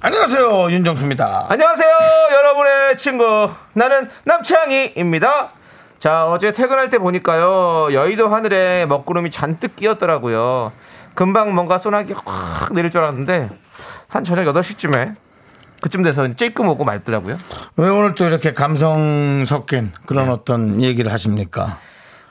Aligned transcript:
안녕하세요 0.00 0.70
윤정수입니다. 0.70 1.46
안녕하세요, 1.48 1.90
여러분의 2.32 2.96
친구. 2.96 3.50
나는 3.72 4.08
남창희입니다. 4.24 5.50
자, 5.98 6.28
어제 6.28 6.52
퇴근할 6.52 6.88
때 6.88 6.98
보니까요, 6.98 7.92
여의도 7.92 8.28
하늘에 8.28 8.86
먹구름이 8.86 9.32
잔뜩 9.32 9.74
끼었더라고요. 9.74 10.70
금방 11.14 11.52
뭔가 11.52 11.78
소나기 11.78 12.14
확 12.24 12.72
내릴 12.72 12.92
줄 12.92 13.00
알았는데, 13.00 13.50
한 14.08 14.22
저녁 14.22 14.44
8시쯤에, 14.54 15.16
그쯤 15.80 16.02
돼서 16.02 16.28
찔끔 16.28 16.68
오고 16.68 16.84
말더라고요. 16.84 17.36
왜 17.76 17.88
오늘 17.88 18.14
또 18.14 18.24
이렇게 18.24 18.54
감성 18.54 19.44
섞인 19.44 19.90
그런 20.06 20.28
어떤 20.28 20.80
얘기를 20.80 21.12
하십니까? 21.12 21.76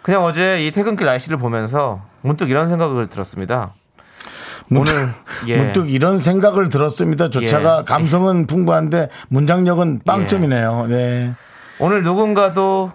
그냥 0.03 0.23
어제 0.23 0.65
이 0.65 0.71
퇴근길 0.71 1.05
날씨를 1.05 1.37
보면서 1.37 2.01
문득 2.21 2.49
이런 2.49 2.69
생각을 2.69 3.09
들었습니다. 3.09 3.71
문득, 4.69 4.91
오늘, 4.91 5.13
예. 5.47 5.57
문득 5.57 5.91
이런 5.91 6.19
생각을 6.19 6.69
들었습니다. 6.69 7.29
조차가 7.29 7.79
예. 7.81 7.83
감성은 7.85 8.47
풍부한데 8.47 9.09
문장력은 9.29 10.01
빵점이네요. 10.05 10.87
네. 10.87 11.33
오늘 11.79 12.03
누군가도 12.03 12.91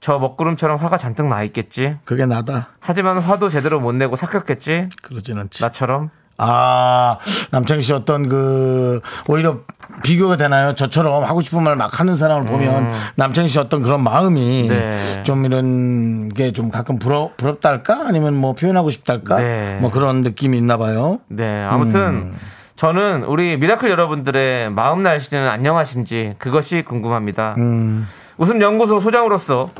저 0.00 0.18
먹구름처럼 0.18 0.78
화가 0.78 0.96
잔뜩 0.98 1.26
나 1.26 1.42
있겠지. 1.44 1.96
그게 2.04 2.26
나다. 2.26 2.70
하지만 2.80 3.18
화도 3.18 3.48
제대로 3.48 3.80
못 3.80 3.92
내고 3.92 4.16
삭혔겠지. 4.16 4.90
그러진 5.02 5.38
않지. 5.38 5.62
나처럼. 5.62 6.10
아, 6.38 7.18
남창희 7.50 7.82
씨 7.82 7.92
어떤 7.92 8.28
그, 8.28 9.00
오히려 9.28 9.58
비교가 10.04 10.36
되나요? 10.36 10.74
저처럼 10.76 11.24
하고 11.24 11.40
싶은 11.40 11.62
말 11.64 11.74
막 11.76 11.98
하는 12.00 12.16
사람을 12.16 12.46
보면 12.46 12.90
남창희 13.16 13.48
씨 13.48 13.58
어떤 13.58 13.82
그런 13.82 14.02
마음이 14.02 14.62
음. 14.64 14.68
네. 14.68 15.22
좀 15.24 15.44
이런 15.44 16.28
게 16.30 16.52
좀 16.52 16.70
가끔 16.70 16.98
부러, 16.98 17.30
부럽다 17.36 17.68
할까? 17.70 18.02
아니면 18.06 18.34
뭐 18.34 18.52
표현하고 18.52 18.90
싶다 18.90 19.14
할까? 19.14 19.36
네. 19.38 19.78
뭐 19.80 19.90
그런 19.90 20.22
느낌이 20.22 20.56
있나 20.56 20.76
봐요. 20.76 21.18
네, 21.28 21.64
아무튼 21.64 22.00
음. 22.00 22.34
저는 22.76 23.24
우리 23.24 23.56
miracle 23.56 23.90
여러분들의 23.90 24.70
마음 24.70 25.02
날씨는 25.02 25.48
안녕하신지 25.48 26.36
그것이 26.38 26.82
궁금합니다. 26.86 27.56
음. 27.58 28.06
웃음 28.36 28.62
연구소 28.62 29.00
소장으로서 29.00 29.70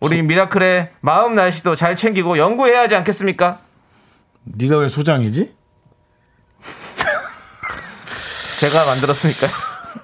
우리 0.00 0.20
miracle의 0.22 0.90
마음 1.00 1.36
날씨도 1.36 1.76
잘 1.76 1.94
챙기고 1.94 2.36
연구해야 2.38 2.80
하지 2.80 2.96
않겠습니까? 2.96 3.58
네가 4.44 4.78
왜 4.78 4.88
소장이지? 4.88 5.54
제가 8.64 8.86
만들었으니까요. 8.86 9.50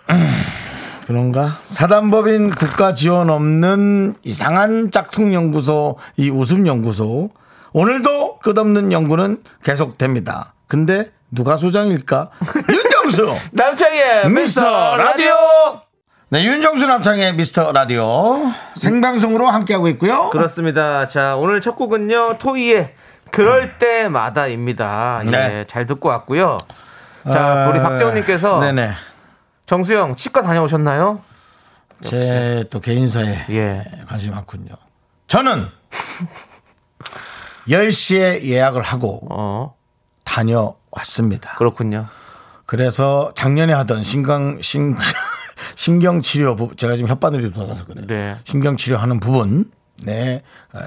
그런가? 1.07 1.57
사단법인 1.71 2.51
국가 2.51 2.95
지원 2.95 3.31
없는 3.31 4.17
이상한 4.23 4.91
짝퉁 4.91 5.33
연구소, 5.33 5.97
이 6.19 6.29
웃음 6.29 6.67
연구소. 6.67 7.31
오늘도 7.73 8.41
끝없는 8.41 8.93
연구는 8.93 9.43
계속됩니다. 9.65 10.53
근데 10.69 11.11
누가 11.31 11.57
소장일까? 11.57 12.33
윤정수! 12.69 13.35
남창희의 13.53 14.29
미스터 14.29 14.97
라디오! 14.97 15.33
네, 16.29 16.45
윤정수 16.45 16.87
남창의 16.87 17.37
미스터 17.37 17.73
라디오 17.73 18.43
생방송으로 18.75 19.47
함께하고 19.47 19.89
있고요. 19.89 20.29
그렇습니다. 20.31 21.09
자, 21.09 21.35
오늘 21.37 21.63
첫 21.63 21.77
곡은요, 21.77 22.37
토이의 22.39 22.93
그럴 23.31 23.79
때마다입니다. 23.79 25.23
예, 25.23 25.31
네. 25.31 25.65
잘 25.67 25.87
듣고 25.87 26.11
왔고요. 26.11 26.59
자, 27.31 27.65
아, 27.65 27.69
우리 27.69 27.79
박재훈님께서 27.81 28.61
네네. 28.61 28.91
정수영 29.67 30.17
치과 30.17 30.43
다녀오셨나요? 30.43 31.23
제 32.03 32.65
또 32.71 32.81
개인사에 32.81 33.47
예. 33.51 33.85
관심이 34.09 34.33
많군요. 34.35 34.75
저는 35.29 35.67
10시에 37.69 38.43
예약을 38.43 38.83
하고 38.83 39.21
어, 39.31 39.75
다녀왔습니다. 40.25 41.57
그렇군요. 41.57 42.07
그래서 42.67 43.33
작년에 43.35 43.73
하던 43.73 44.03
신경 44.03 44.61
신 44.63 44.97
신경 45.77 46.21
치료 46.23 46.57
부 46.57 46.75
제가 46.77 46.97
지금 46.97 47.11
혓바늘이 47.15 47.53
돌아가서 47.55 47.85
그래요. 47.85 48.07
네. 48.07 48.39
신경 48.45 48.77
치료하는 48.77 49.21
부분, 49.21 49.71
네 50.03 50.43
에, 50.75 50.83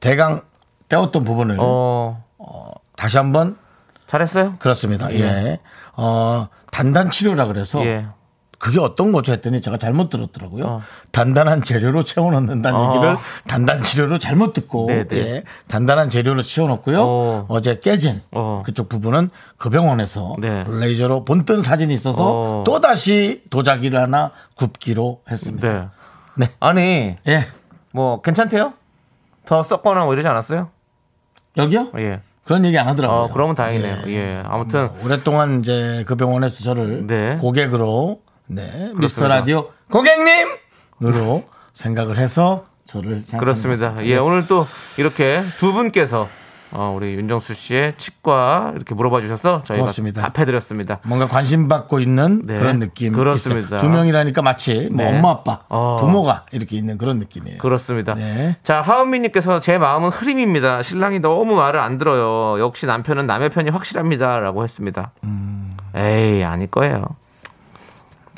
대강 0.00 0.42
떼었던 0.88 1.24
부분을 1.24 1.56
어, 1.58 2.22
다시 2.96 3.16
한번 3.16 3.56
잘했어요? 4.12 4.56
그렇습니다. 4.58 5.10
예. 5.14 5.58
어 5.94 6.48
단단 6.70 7.10
치료라 7.10 7.46
그래서 7.46 7.82
예. 7.86 8.06
그게 8.58 8.78
어떤 8.78 9.10
거죠 9.10 9.32
했더니 9.32 9.62
제가 9.62 9.78
잘못 9.78 10.10
들었더라고요. 10.10 10.64
어. 10.64 10.82
단단한 11.12 11.62
재료로 11.62 12.04
채워넣는다는 12.04 12.78
어. 12.78 12.94
얘기를 12.94 13.16
단단 13.48 13.82
치료로 13.82 14.18
잘못 14.18 14.52
듣고 14.52 14.86
네네. 14.86 15.06
예. 15.12 15.42
단단한 15.66 16.10
재료로 16.10 16.42
채워넣고요. 16.42 17.02
어. 17.02 17.46
어. 17.48 17.60
제 17.62 17.80
깨진 17.80 18.20
어. 18.32 18.62
그쪽 18.66 18.90
부분은 18.90 19.30
그 19.56 19.70
병원에서 19.70 20.36
네. 20.38 20.64
레이저로 20.68 21.24
본뜬 21.24 21.62
사진이 21.62 21.94
있어서 21.94 22.24
어. 22.60 22.64
또 22.64 22.80
다시 22.80 23.42
도자기를 23.48 23.98
하나 23.98 24.32
굽기로 24.56 25.22
했습니다. 25.30 25.72
네. 25.72 25.88
네. 26.34 26.50
아니, 26.60 27.16
예. 27.28 27.46
뭐, 27.92 28.22
괜찮대요? 28.22 28.72
더 29.44 29.62
썩거나 29.62 30.04
뭐 30.04 30.14
이러지 30.14 30.26
않았어요? 30.26 30.70
여기요? 31.58 31.90
예. 31.98 32.22
그런 32.44 32.64
얘기 32.64 32.78
안 32.78 32.88
하더라고요. 32.88 33.18
어, 33.18 33.30
그러면 33.32 33.54
다행이네요. 33.54 34.02
예. 34.08 34.42
아무튼, 34.44 34.88
오랫동안 35.04 35.60
이제 35.60 36.04
그 36.06 36.16
병원에서 36.16 36.64
저를 36.64 37.06
네. 37.06 37.36
고객으로 37.40 38.20
네, 38.46 38.62
미스터 38.62 38.94
그렇습니다. 38.96 39.28
라디오 39.36 39.68
고객님으로 39.90 41.44
생각을 41.72 42.18
해서 42.18 42.66
저를 42.86 43.22
그렇습니다. 43.38 43.96
예, 44.04 44.16
오늘 44.16 44.46
또 44.46 44.66
이렇게 44.98 45.40
두 45.58 45.72
분께서 45.72 46.28
어, 46.72 46.94
우리 46.96 47.14
윤정수 47.14 47.54
씨의 47.54 47.94
치과 47.96 48.72
이렇게 48.74 48.94
물어봐 48.94 49.20
주셔서 49.20 49.62
저희가 49.62 49.82
고맙습니다. 49.82 50.30
답해드렸습니다. 50.32 51.00
뭔가 51.04 51.26
관심 51.26 51.68
받고 51.68 52.00
있는 52.00 52.42
네, 52.44 52.56
그런 52.58 52.78
느낌 52.78 53.12
그렇습니다. 53.12 53.66
있어요. 53.76 53.80
두 53.80 53.88
명이라니까 53.88 54.42
마치 54.42 54.88
뭐 54.92 55.04
네. 55.04 55.16
엄마 55.16 55.30
아빠 55.30 55.60
어. 55.68 55.96
부모가 56.00 56.46
이렇게 56.52 56.76
있는 56.76 56.98
그런 56.98 57.18
느낌이에요. 57.18 57.58
그렇습니다. 57.58 58.14
네. 58.14 58.56
자, 58.62 58.80
하은미님께서 58.80 59.60
제 59.60 59.78
마음은 59.78 60.10
흐림입니다. 60.10 60.82
신랑이 60.82 61.20
너무 61.20 61.54
말을 61.56 61.80
안 61.80 61.98
들어요. 61.98 62.58
역시 62.60 62.86
남편은 62.86 63.26
남의 63.26 63.50
편이 63.50 63.70
확실합니다. 63.70 64.38
라고 64.40 64.64
했습니다. 64.64 65.12
음. 65.24 65.72
에이, 65.94 66.42
아닐 66.42 66.68
거예요. 66.68 67.04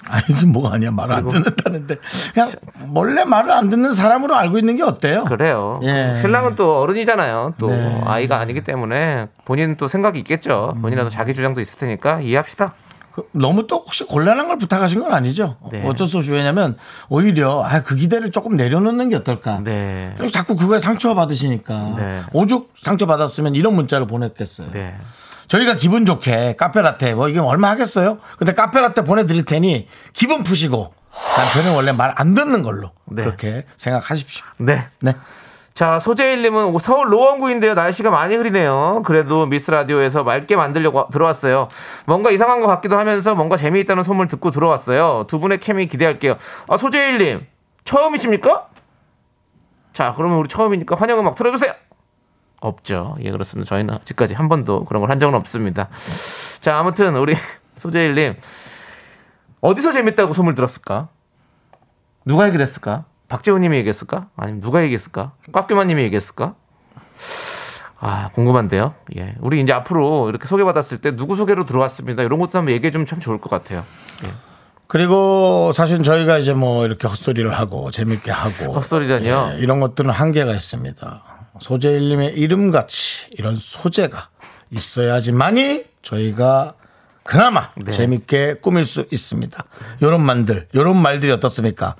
아니 0.08 0.22
이게 0.30 0.46
뭐가 0.46 0.74
아니야 0.74 0.90
말을 0.90 1.14
안 1.14 1.28
듣는다는데 1.28 1.96
그냥 2.32 2.50
원래 2.92 3.24
말을 3.24 3.50
안 3.50 3.70
듣는 3.70 3.94
사람으로 3.94 4.34
알고 4.34 4.58
있는 4.58 4.76
게 4.76 4.82
어때요? 4.82 5.24
그래요. 5.24 5.80
예. 5.82 6.18
신랑은 6.20 6.56
또 6.56 6.80
어른이잖아요. 6.80 7.54
또 7.58 7.68
네. 7.68 8.00
아이가 8.04 8.38
아니기 8.38 8.62
때문에 8.62 9.28
본인 9.44 9.76
또 9.76 9.88
생각이 9.88 10.18
있겠죠. 10.20 10.74
본인도 10.80 11.08
자기 11.08 11.34
주장도 11.34 11.60
있을 11.60 11.78
테니까 11.78 12.20
이해합시다. 12.20 12.74
그 13.14 13.28
너무 13.30 13.68
또 13.68 13.76
혹시 13.76 14.02
곤란한 14.04 14.48
걸 14.48 14.58
부탁하신 14.58 15.00
건 15.00 15.14
아니죠? 15.14 15.56
네. 15.70 15.86
어쩔 15.86 16.08
수 16.08 16.18
없이 16.18 16.32
왜냐면 16.32 16.76
오히려 17.08 17.62
아, 17.62 17.80
그 17.82 17.94
기대를 17.94 18.32
조금 18.32 18.56
내려놓는 18.56 19.08
게 19.08 19.14
어떨까? 19.14 19.60
네. 19.62 20.16
자꾸 20.32 20.56
그거에 20.56 20.80
상처 20.80 21.14
받으시니까 21.14 21.94
네. 21.96 22.22
오죽 22.32 22.72
상처 22.76 23.06
받았으면 23.06 23.54
이런 23.54 23.76
문자를 23.76 24.08
보냈겠어요. 24.08 24.68
네. 25.44 25.48
저희가 25.48 25.74
기분 25.76 26.06
좋게 26.06 26.56
카페라떼 26.56 27.14
뭐 27.14 27.28
이게 27.28 27.38
얼마 27.38 27.70
하겠어요? 27.70 28.18
근데 28.38 28.52
카페라떼 28.54 29.04
보내드릴 29.04 29.44
테니 29.44 29.88
기분 30.12 30.42
푸시고 30.42 30.94
남편은 31.36 31.76
원래 31.76 31.92
말 31.92 32.14
안 32.16 32.34
듣는 32.34 32.62
걸로 32.62 32.90
네. 33.06 33.22
그렇게 33.22 33.64
생각하십시오. 33.76 34.44
네. 34.58 34.88
네. 35.00 35.14
자, 35.74 35.98
소재일님은 35.98 36.78
서울 36.80 37.08
노원구인데요. 37.10 37.74
날씨가 37.74 38.08
많이 38.10 38.36
흐리네요. 38.36 39.02
그래도 39.04 39.46
미스 39.46 39.72
라디오에서 39.72 40.22
맑게 40.22 40.54
만들려고 40.54 41.08
들어왔어요. 41.12 41.66
뭔가 42.06 42.30
이상한 42.30 42.60
것 42.60 42.68
같기도 42.68 42.96
하면서 42.96 43.34
뭔가 43.34 43.56
재미있다는 43.56 44.04
소문을 44.04 44.28
듣고 44.28 44.52
들어왔어요. 44.52 45.24
두 45.28 45.40
분의 45.40 45.58
케미 45.58 45.86
기대할게요. 45.86 46.36
아, 46.68 46.76
소재일님, 46.76 47.44
처음이십니까? 47.82 48.68
자, 49.92 50.14
그러면 50.16 50.38
우리 50.38 50.48
처음이니까 50.48 50.94
환영 50.96 51.18
음악 51.18 51.34
틀어주세요. 51.34 51.72
없죠. 52.66 53.14
예, 53.22 53.30
그렇습니다. 53.30 53.68
저희는 53.68 53.94
아직까지 53.94 54.34
한 54.34 54.48
번도 54.48 54.84
그런 54.84 55.00
걸 55.00 55.10
한 55.10 55.18
적은 55.18 55.34
없습니다. 55.34 55.88
자, 56.60 56.78
아무튼 56.78 57.16
우리 57.16 57.34
소재일님, 57.76 58.34
어디서 59.60 59.92
재밌다고 59.92 60.32
소문을 60.32 60.54
들었을까? 60.54 61.08
누가 62.24 62.46
얘기를 62.46 62.64
했을까? 62.64 63.04
박재훈 63.28 63.60
님이 63.62 63.76
얘기했을까? 63.78 64.28
아니면 64.36 64.60
누가 64.60 64.82
얘기했을까? 64.82 65.32
꽉규만 65.52 65.88
님이 65.88 66.02
얘기했을까? 66.02 66.54
아, 68.00 68.28
궁금한데요. 68.34 68.94
예. 69.16 69.34
우리 69.40 69.60
이제 69.60 69.72
앞으로 69.72 70.28
이렇게 70.28 70.46
소개받았을 70.46 70.98
때 70.98 71.16
누구 71.16 71.36
소개로 71.36 71.64
들어왔습니다. 71.64 72.22
이런 72.22 72.38
것도 72.38 72.58
한번 72.58 72.74
얘기해 72.74 72.90
주면 72.90 73.06
참 73.06 73.18
좋을 73.20 73.40
것 73.40 73.48
같아요. 73.50 73.84
예. 74.24 74.28
그리고 74.86 75.72
사실 75.72 76.02
저희가 76.02 76.38
이제 76.38 76.52
뭐 76.52 76.84
이렇게 76.84 77.08
헛소리를 77.08 77.50
하고 77.58 77.90
재밌게 77.90 78.30
하고 78.30 78.74
헛소리라뇨? 78.74 79.52
예, 79.54 79.58
이런 79.58 79.80
것들은 79.80 80.10
한계가 80.10 80.52
있습니다. 80.52 81.24
소재 81.60 81.90
일님의 81.90 82.34
이름같이 82.34 83.28
이런 83.32 83.56
소재가 83.56 84.28
있어야지만이 84.70 85.84
저희가 86.02 86.74
그나마 87.22 87.70
네. 87.76 87.90
재밌게 87.90 88.56
꾸밀 88.60 88.84
수 88.84 89.06
있습니다. 89.10 89.64
요런 90.02 90.24
말들, 90.24 90.68
요런 90.74 90.96
말들이 91.00 91.32
어떻습니까? 91.32 91.96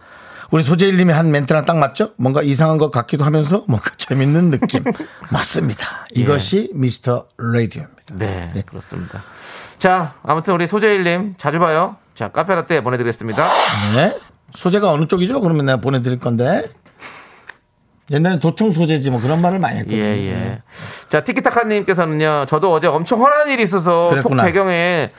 우리 0.50 0.62
소재일님이 0.62 1.12
한 1.12 1.30
멘트랑 1.30 1.64
딱 1.64 1.78
맞죠? 1.78 2.12
뭔가 2.16 2.42
이상한 2.42 2.78
것 2.78 2.90
같기도 2.90 3.24
하면서 3.24 3.64
뭔가 3.66 3.90
재밌는 3.98 4.50
느낌. 4.50 4.84
맞습니다. 5.32 6.06
이것이 6.12 6.70
미스터 6.74 7.26
라디오입니다. 7.38 8.14
네, 8.14 8.62
그렇습니다. 8.66 9.22
자, 9.78 10.14
아무튼 10.22 10.54
우리 10.54 10.66
소재일님 10.66 11.34
자주 11.38 11.58
봐요. 11.58 11.96
자, 12.14 12.28
카페라떼 12.28 12.82
보내드리겠습니다. 12.82 13.42
네. 13.96 14.16
소재가 14.54 14.92
어느 14.92 15.06
쪽이죠? 15.06 15.40
그러면 15.40 15.66
내가 15.66 15.80
보내드릴 15.80 16.20
건데. 16.20 16.64
옛날에 18.10 18.38
도청 18.38 18.70
소재지 18.70 19.10
뭐 19.10 19.20
그런 19.20 19.40
말을 19.40 19.58
많이 19.58 19.76
예, 19.76 19.80
했거든요. 19.80 20.02
예. 20.02 20.62
자, 21.08 21.24
티키타카님께서는요, 21.24 22.44
저도 22.46 22.72
어제 22.72 22.86
엄청 22.86 23.24
화난 23.24 23.48
일이 23.48 23.62
있어서 23.62 24.10
그랬구나. 24.10 24.42
톡 24.42 24.46
배경에 24.46 25.10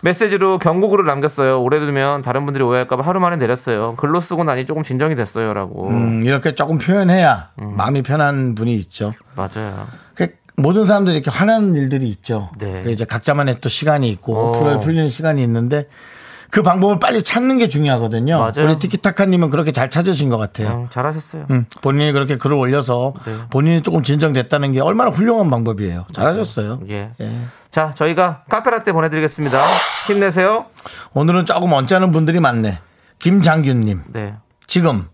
메시지로 0.00 0.58
경고글을 0.58 1.06
남겼어요. 1.06 1.62
오래 1.62 1.80
두면 1.80 2.22
다른 2.22 2.44
분들이 2.44 2.62
오해할까봐 2.62 3.02
하루 3.06 3.20
만에 3.20 3.36
내렸어요. 3.36 3.94
글로 3.96 4.20
쓰고 4.20 4.44
나니 4.44 4.66
조금 4.66 4.82
진정이 4.82 5.14
됐어요라고. 5.14 5.88
음, 5.88 6.22
이렇게 6.24 6.54
조금 6.54 6.78
표현해야 6.78 7.50
마음이 7.56 8.02
편한 8.02 8.54
분이 8.54 8.74
있죠. 8.74 9.14
맞아요. 9.34 9.86
그 10.14 10.28
모든 10.56 10.84
사람들이 10.84 11.16
이렇게 11.16 11.30
화나는 11.30 11.74
일들이 11.76 12.06
있죠. 12.08 12.50
네. 12.58 12.82
그 12.84 12.90
이제 12.90 13.04
각자만의 13.06 13.56
또 13.62 13.68
시간이 13.70 14.10
있고 14.10 14.36
어. 14.36 14.52
프로에 14.52 14.78
풀리는 14.78 15.08
시간이 15.08 15.42
있는데 15.42 15.88
그 16.50 16.62
방법을 16.62 16.98
빨리 16.98 17.22
찾는 17.22 17.58
게 17.58 17.68
중요하거든요. 17.68 18.38
맞아요. 18.38 18.66
우리 18.66 18.76
티키타카님은 18.76 19.50
그렇게 19.50 19.72
잘 19.72 19.90
찾으신 19.90 20.28
것 20.28 20.38
같아요. 20.38 20.68
음, 20.68 20.86
잘하셨어요. 20.90 21.46
음, 21.50 21.66
본인이 21.82 22.12
그렇게 22.12 22.36
글을 22.36 22.56
올려서 22.56 23.14
네. 23.24 23.36
본인이 23.50 23.82
조금 23.82 24.02
진정됐다는 24.02 24.72
게 24.72 24.80
얼마나 24.80 25.10
훌륭한 25.10 25.50
방법이에요. 25.50 26.06
잘하셨어요. 26.12 26.80
예. 26.90 27.10
예. 27.20 27.40
자, 27.70 27.92
저희가 27.94 28.44
카페라떼 28.48 28.92
보내드리겠습니다. 28.92 29.58
힘내세요. 30.06 30.66
오늘은 31.12 31.46
조금 31.46 31.72
언짢은 31.72 32.12
분들이 32.12 32.40
많네. 32.40 32.78
김장균님. 33.18 34.02
네. 34.12 34.34
지금 34.66 35.08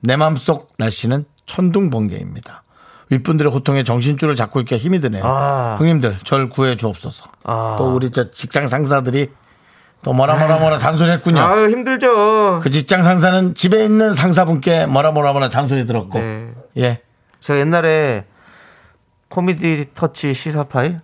내 0.00 0.16
마음속 0.16 0.72
날씨는 0.78 1.24
천둥 1.46 1.90
번개입니다. 1.90 2.62
윗분들의 3.10 3.52
고통에 3.52 3.84
정신줄을 3.84 4.34
잡고 4.34 4.60
있기가 4.60 4.78
힘이 4.78 5.00
드네요. 5.00 5.22
아. 5.24 5.76
형님들 5.78 6.18
절 6.24 6.48
구해 6.48 6.76
주옵소서. 6.76 7.26
아. 7.44 7.76
또 7.78 7.94
우리 7.94 8.10
저 8.10 8.30
직장 8.30 8.66
상사들이 8.66 9.30
또 10.02 10.12
뭐라 10.12 10.36
뭐라 10.36 10.58
뭐라 10.58 10.78
잔소리했군요. 10.78 11.40
아유, 11.40 11.68
힘들죠. 11.70 12.60
그 12.62 12.70
직장 12.70 13.02
상사는 13.02 13.54
집에 13.54 13.84
있는 13.84 14.14
상사분께 14.14 14.86
뭐라 14.86 15.10
뭐라 15.10 15.32
뭐라 15.32 15.48
잔소리 15.48 15.84
들었고. 15.86 16.18
네. 16.18 16.54
예. 16.76 17.00
제가 17.40 17.58
옛날에 17.60 18.24
코미디 19.28 19.86
터치 19.94 20.32
시사 20.34 20.64
파일? 20.64 21.00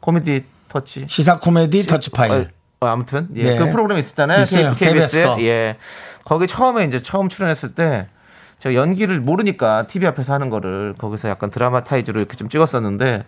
코미디 0.00 0.44
터치? 0.68 1.06
시사 1.08 1.38
코미디 1.38 1.86
터치 1.86 2.10
파일. 2.10 2.50
어, 2.80 2.86
아무튼 2.86 3.28
예, 3.34 3.52
네. 3.52 3.58
그 3.58 3.70
프로그램 3.70 3.98
있었잖아요. 3.98 4.42
있어요. 4.42 4.74
KBS. 4.74 4.84
KBS 4.84 5.24
거. 5.24 5.42
예. 5.42 5.76
거기 6.24 6.46
처음에 6.46 6.84
이제 6.84 7.00
처음 7.00 7.28
출연했을 7.28 7.74
때 7.74 8.06
제가 8.58 8.74
연기를 8.74 9.20
모르니까 9.20 9.86
TV 9.86 10.08
앞에서 10.08 10.32
하는 10.32 10.50
거를 10.50 10.94
거기서 10.98 11.28
약간 11.28 11.50
드라마 11.50 11.84
타이즈로 11.84 12.20
이렇게 12.20 12.36
좀 12.36 12.48
찍었었는데 12.48 13.24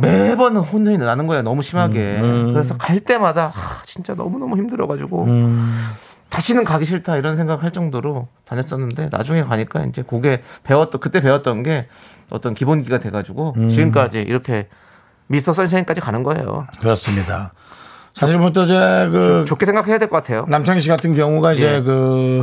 매번 0.00 0.56
혼돈이 0.56 0.98
나는 0.98 1.26
거예요. 1.26 1.42
너무 1.42 1.62
심하게. 1.62 2.18
음, 2.20 2.52
그래서 2.52 2.76
갈 2.76 3.00
때마다 3.00 3.48
하, 3.48 3.82
진짜 3.84 4.14
너무너무 4.14 4.56
힘들어가지고 4.56 5.24
음. 5.24 5.88
다시는 6.28 6.64
가기 6.64 6.84
싫다 6.84 7.16
이런 7.16 7.36
생각할 7.36 7.70
정도로 7.70 8.28
다녔었는데 8.44 9.08
나중에 9.10 9.42
가니까 9.42 9.84
이제 9.86 10.02
그게 10.02 10.42
배웠던 10.64 11.00
그때 11.00 11.20
배웠던 11.20 11.62
게 11.62 11.86
어떤 12.30 12.54
기본기가 12.54 12.98
돼가지고 13.00 13.54
음. 13.56 13.70
지금까지 13.70 14.20
이렇게 14.20 14.68
미스터 15.26 15.52
선샤인까지 15.52 16.00
가는 16.00 16.22
거예요. 16.22 16.66
그렇습니다. 16.80 17.52
사실부터 18.14 18.64
이제 18.64 19.08
그 19.10 19.44
좋게 19.46 19.64
생각해야 19.66 19.98
될 19.98 20.08
것 20.08 20.16
같아요. 20.18 20.44
남창희 20.48 20.80
씨 20.80 20.88
같은 20.88 21.14
경우가 21.14 21.54
이제 21.54 21.76
예. 21.76 21.80
그 21.80 22.42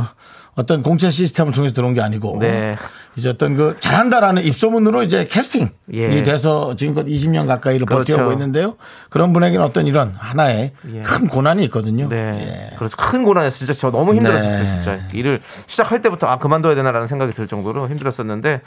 어떤 0.56 0.82
공채 0.82 1.10
시스템을 1.10 1.52
통해서 1.52 1.74
들어온 1.74 1.92
게 1.92 2.00
아니고 2.00 2.38
네. 2.40 2.76
이제 3.14 3.28
어떤 3.28 3.56
그 3.56 3.76
잘한다라는 3.78 4.42
입소문으로 4.42 5.02
이제 5.02 5.26
캐스팅이 5.26 5.68
예. 5.92 6.22
돼서 6.22 6.74
지금껏 6.76 7.04
20년 7.04 7.46
가까이를 7.46 7.84
그렇죠. 7.84 8.14
버텨오고 8.14 8.32
있는데요. 8.32 8.76
그런 9.10 9.34
분에게는 9.34 9.62
어떤 9.62 9.86
이런 9.86 10.14
하나의 10.16 10.72
예. 10.94 11.02
큰 11.02 11.28
고난이 11.28 11.62
있거든요. 11.64 12.08
네. 12.08 12.70
예. 12.72 12.76
그래서 12.78 12.96
큰 12.96 13.22
고난이었어요. 13.22 13.58
진짜 13.58 13.74
저 13.74 13.90
너무 13.90 14.14
힘들었어요. 14.14 14.58
네. 14.58 14.64
진짜 14.64 14.98
일을 15.12 15.40
시작할 15.66 16.00
때부터 16.00 16.26
아 16.26 16.38
그만둬야 16.38 16.74
되나라는 16.74 17.06
생각이 17.06 17.34
들 17.34 17.46
정도로 17.46 17.88
힘들었었는데 17.88 18.62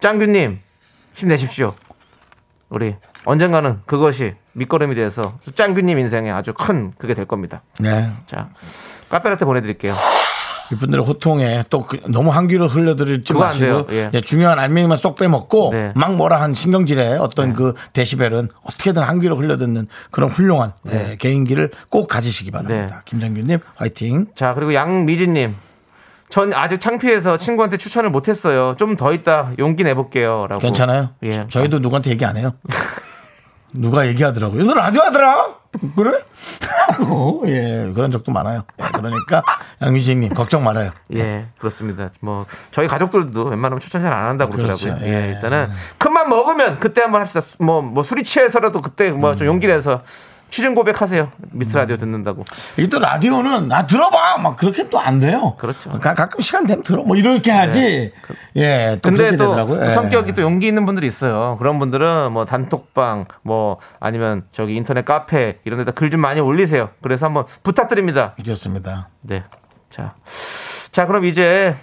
짱규님 0.00 0.58
힘내십시오. 1.14 1.74
우리 2.70 2.96
언젠가는 3.24 3.80
그것이 3.86 4.34
밑거름이 4.54 4.96
돼서 4.96 5.38
짱규님 5.54 5.96
인생에 5.98 6.30
아주 6.32 6.52
큰 6.54 6.92
그게 6.98 7.14
될 7.14 7.26
겁니다. 7.26 7.62
네. 7.78 8.10
자 8.26 8.48
카페라테 9.10 9.44
보내드릴게요. 9.44 9.94
이분들의 10.72 11.04
호통에 11.04 11.64
또 11.70 11.80
그 11.86 11.98
너무 12.08 12.30
한 12.30 12.46
귀로 12.48 12.68
안 13.44 13.48
마시고 13.48 13.86
돼요. 13.86 14.10
예. 14.14 14.20
중요한 14.20 14.58
알맹이만 14.58 14.96
쏙 14.96 15.16
빼먹고 15.16 15.70
네. 15.72 15.92
막 15.96 16.14
뭐라 16.16 16.40
한 16.40 16.54
신경질에 16.54 17.16
어떤 17.16 17.54
그 17.54 17.74
데시벨은 17.92 18.48
어떻게든 18.62 19.02
한 19.02 19.20
귀로 19.20 19.36
흘려듣는 19.36 19.88
그런 20.10 20.30
훌륭한 20.30 20.72
예, 20.92 21.16
개인기를 21.18 21.70
꼭 21.88 22.06
가지시기 22.06 22.50
바랍니다. 22.50 22.96
네. 22.96 23.02
김정규님 23.06 23.58
화이팅. 23.76 24.26
자 24.34 24.54
그리고 24.54 24.74
양미진님 24.74 25.56
전 26.28 26.52
아직 26.54 26.80
창피해서 26.80 27.38
친구한테 27.38 27.76
추천을 27.76 28.10
못했어요. 28.10 28.74
좀 28.76 28.96
더 28.96 29.12
있다 29.12 29.50
용기 29.58 29.82
내볼게요.라고. 29.82 30.60
괜찮아요? 30.60 31.10
예. 31.24 31.46
저희도 31.48 31.80
누구한테 31.80 32.10
얘기 32.10 32.24
안 32.24 32.36
해요. 32.36 32.50
누가 33.72 34.06
얘기하더라고요. 34.08 34.64
너 34.64 34.74
라디오 34.74 35.02
하더라? 35.02 35.46
그래? 35.96 36.18
하고, 36.98 37.44
예, 37.48 37.90
그런 37.94 38.10
적도 38.10 38.32
많아요. 38.32 38.64
예, 38.80 38.84
그러니까, 38.92 39.42
양미진님, 39.80 40.34
걱정 40.34 40.64
말아요. 40.64 40.90
예, 41.14 41.46
그렇습니다. 41.58 42.10
뭐 42.20 42.44
저희 42.72 42.88
가족들도 42.88 43.44
웬만하면 43.44 43.78
추천 43.78 44.02
잘 44.02 44.12
안 44.12 44.28
한다고 44.28 44.52
그러더라고요. 44.52 44.94
그렇죠. 44.96 45.06
예, 45.06 45.28
예. 45.28 45.32
일단은 45.32 45.68
큰맘 45.98 46.28
먹으면 46.28 46.80
그때 46.80 47.02
한번 47.02 47.20
합시다. 47.20 47.40
뭐뭐 47.60 48.02
술이 48.02 48.24
취해서라도 48.24 48.82
그때 48.82 49.10
뭐 49.12 49.30
음. 49.32 49.36
좀 49.36 49.46
용기 49.46 49.68
내서 49.68 50.02
취중 50.50 50.74
고백하세요. 50.74 51.30
미스 51.52 51.76
라디오 51.76 51.96
듣는다고. 51.96 52.44
이게 52.76 52.88
또 52.88 52.98
라디오는, 52.98 53.70
아, 53.72 53.86
들어봐! 53.86 54.38
막 54.38 54.56
그렇게 54.56 54.88
또 54.88 54.98
안 54.98 55.18
돼요. 55.20 55.54
그렇죠. 55.58 55.90
가, 55.98 56.14
끔 56.14 56.40
시간 56.40 56.66
되면 56.66 56.82
들어. 56.82 57.02
뭐 57.02 57.16
이렇게 57.16 57.50
하지. 57.50 58.12
예, 58.56 58.98
또 59.00 59.08
근데 59.08 59.36
또 59.36 59.50
되더라고요. 59.50 59.86
예. 59.86 59.90
성격이 59.90 60.34
또 60.34 60.42
용기 60.42 60.66
있는 60.66 60.84
분들이 60.84 61.06
있어요. 61.06 61.56
그런 61.58 61.78
분들은 61.78 62.32
뭐 62.32 62.44
단톡방 62.44 63.26
뭐 63.42 63.78
아니면 64.00 64.42
저기 64.52 64.74
인터넷 64.76 65.04
카페 65.04 65.58
이런 65.64 65.78
데다 65.78 65.92
글 65.92 66.10
좀 66.10 66.20
많이 66.20 66.40
올리세요. 66.40 66.90
그래서 67.02 67.26
한번 67.26 67.44
부탁드립니다. 67.62 68.34
그렇습니다. 68.42 69.08
네. 69.22 69.44
자. 69.90 70.14
자, 70.90 71.06
그럼 71.06 71.24
이제 71.24 71.76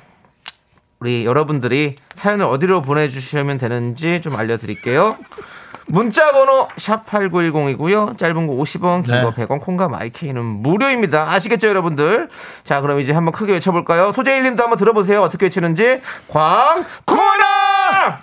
우리 0.99 1.25
여러분들이 1.25 1.95
사연을 2.13 2.45
어디로 2.45 2.81
보내주시면 2.81 3.57
되는지 3.57 4.21
좀 4.21 4.35
알려드릴게요. 4.35 5.15
문자 5.87 6.31
번호 6.31 6.67
샵8910이고요. 6.67 8.17
짧은 8.17 8.47
거 8.47 8.53
50원, 8.53 9.03
긴거 9.03 9.31
네. 9.31 9.45
100원, 9.45 9.61
콩과 9.61 9.87
마이케이는 9.87 10.43
무료입니다. 10.43 11.31
아시겠죠, 11.31 11.67
여러분들? 11.67 12.29
자, 12.63 12.81
그럼 12.81 12.99
이제 12.99 13.13
한번 13.13 13.31
크게 13.33 13.53
외쳐 13.53 13.71
볼까요? 13.71 14.11
소재일 14.11 14.43
님도 14.43 14.63
한번 14.63 14.77
들어보세요. 14.77 15.21
어떻게 15.21 15.45
외치는지. 15.45 16.01
광고나! 16.27 18.19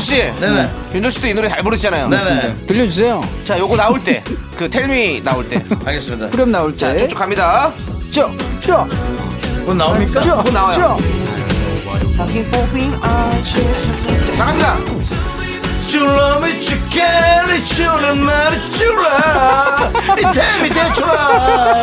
윤정 0.00 0.16
씨. 0.16 0.40
네네. 0.40 0.70
윤정 0.94 1.10
씨도 1.10 1.26
이 1.28 1.34
노래 1.34 1.48
잘 1.48 1.62
부르시잖아요. 1.62 2.08
네네. 2.08 2.56
들려주세요. 2.66 3.20
자, 3.44 3.58
요거 3.58 3.76
나올 3.76 4.02
때. 4.02 4.24
그 4.56 4.68
텔미 4.68 5.22
나올 5.22 5.46
때. 5.48 5.62
알겠습니다. 5.84 6.30
그럼 6.30 6.50
나올 6.50 6.74
자, 6.76 6.92
때. 6.92 6.98
쭉쭉 7.00 7.18
갑니다. 7.18 7.72
쭉, 8.10 8.36
쭉, 8.60 8.88
곧 9.66 9.74
나옵니까? 9.76 10.20
쭉, 10.22 10.42
곧 10.42 10.52
나와요. 10.52 10.96
쭉. 11.02 11.20
나갑니다. 14.38 14.78
줄라미 15.88 16.60
죽겠니 16.62 17.64
줄라 17.64 18.14
말이 18.14 18.70
줄라 18.72 19.90
이 20.16 20.22
템이 20.32 20.68
대출아 20.70 21.82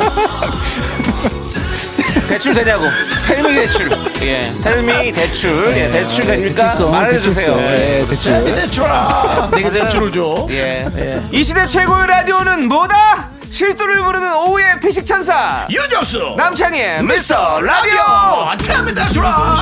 대출 2.28 2.54
되냐고. 2.54 2.86
텔미 3.26 3.54
대출. 3.56 3.90
예. 4.22 4.48
예. 4.48 4.50
텔미 4.50 5.14
대출. 5.14 5.72
예. 5.76 5.86
예. 5.86 5.92
대출 5.92 6.26
됩니까? 6.26 6.64
대출성, 6.64 6.92
말해주세요. 6.92 7.58
예, 7.58 7.58
대출. 7.58 7.72
예, 7.72 8.06
대출. 8.08 8.32
텔미 8.32 8.56
대출아. 8.56 9.50
네, 9.52 9.58
내게 9.58 9.70
대출을 9.80 10.12
줘. 10.12 10.48
예. 10.50 10.86
예. 10.98 11.22
이 11.32 11.44
시대 11.44 11.66
최고의 11.66 12.08
라디오는 12.08 12.68
뭐다? 12.68 13.30
실수를 13.50 14.04
부르는 14.04 14.36
오후의 14.36 14.80
피식 14.82 15.06
천사 15.06 15.66
유정수 15.70 16.36
남창희의 16.38 17.02
미스터 17.04 17.62
라디오 17.62 17.98
텔미 18.58 18.94
대출아. 18.94 19.56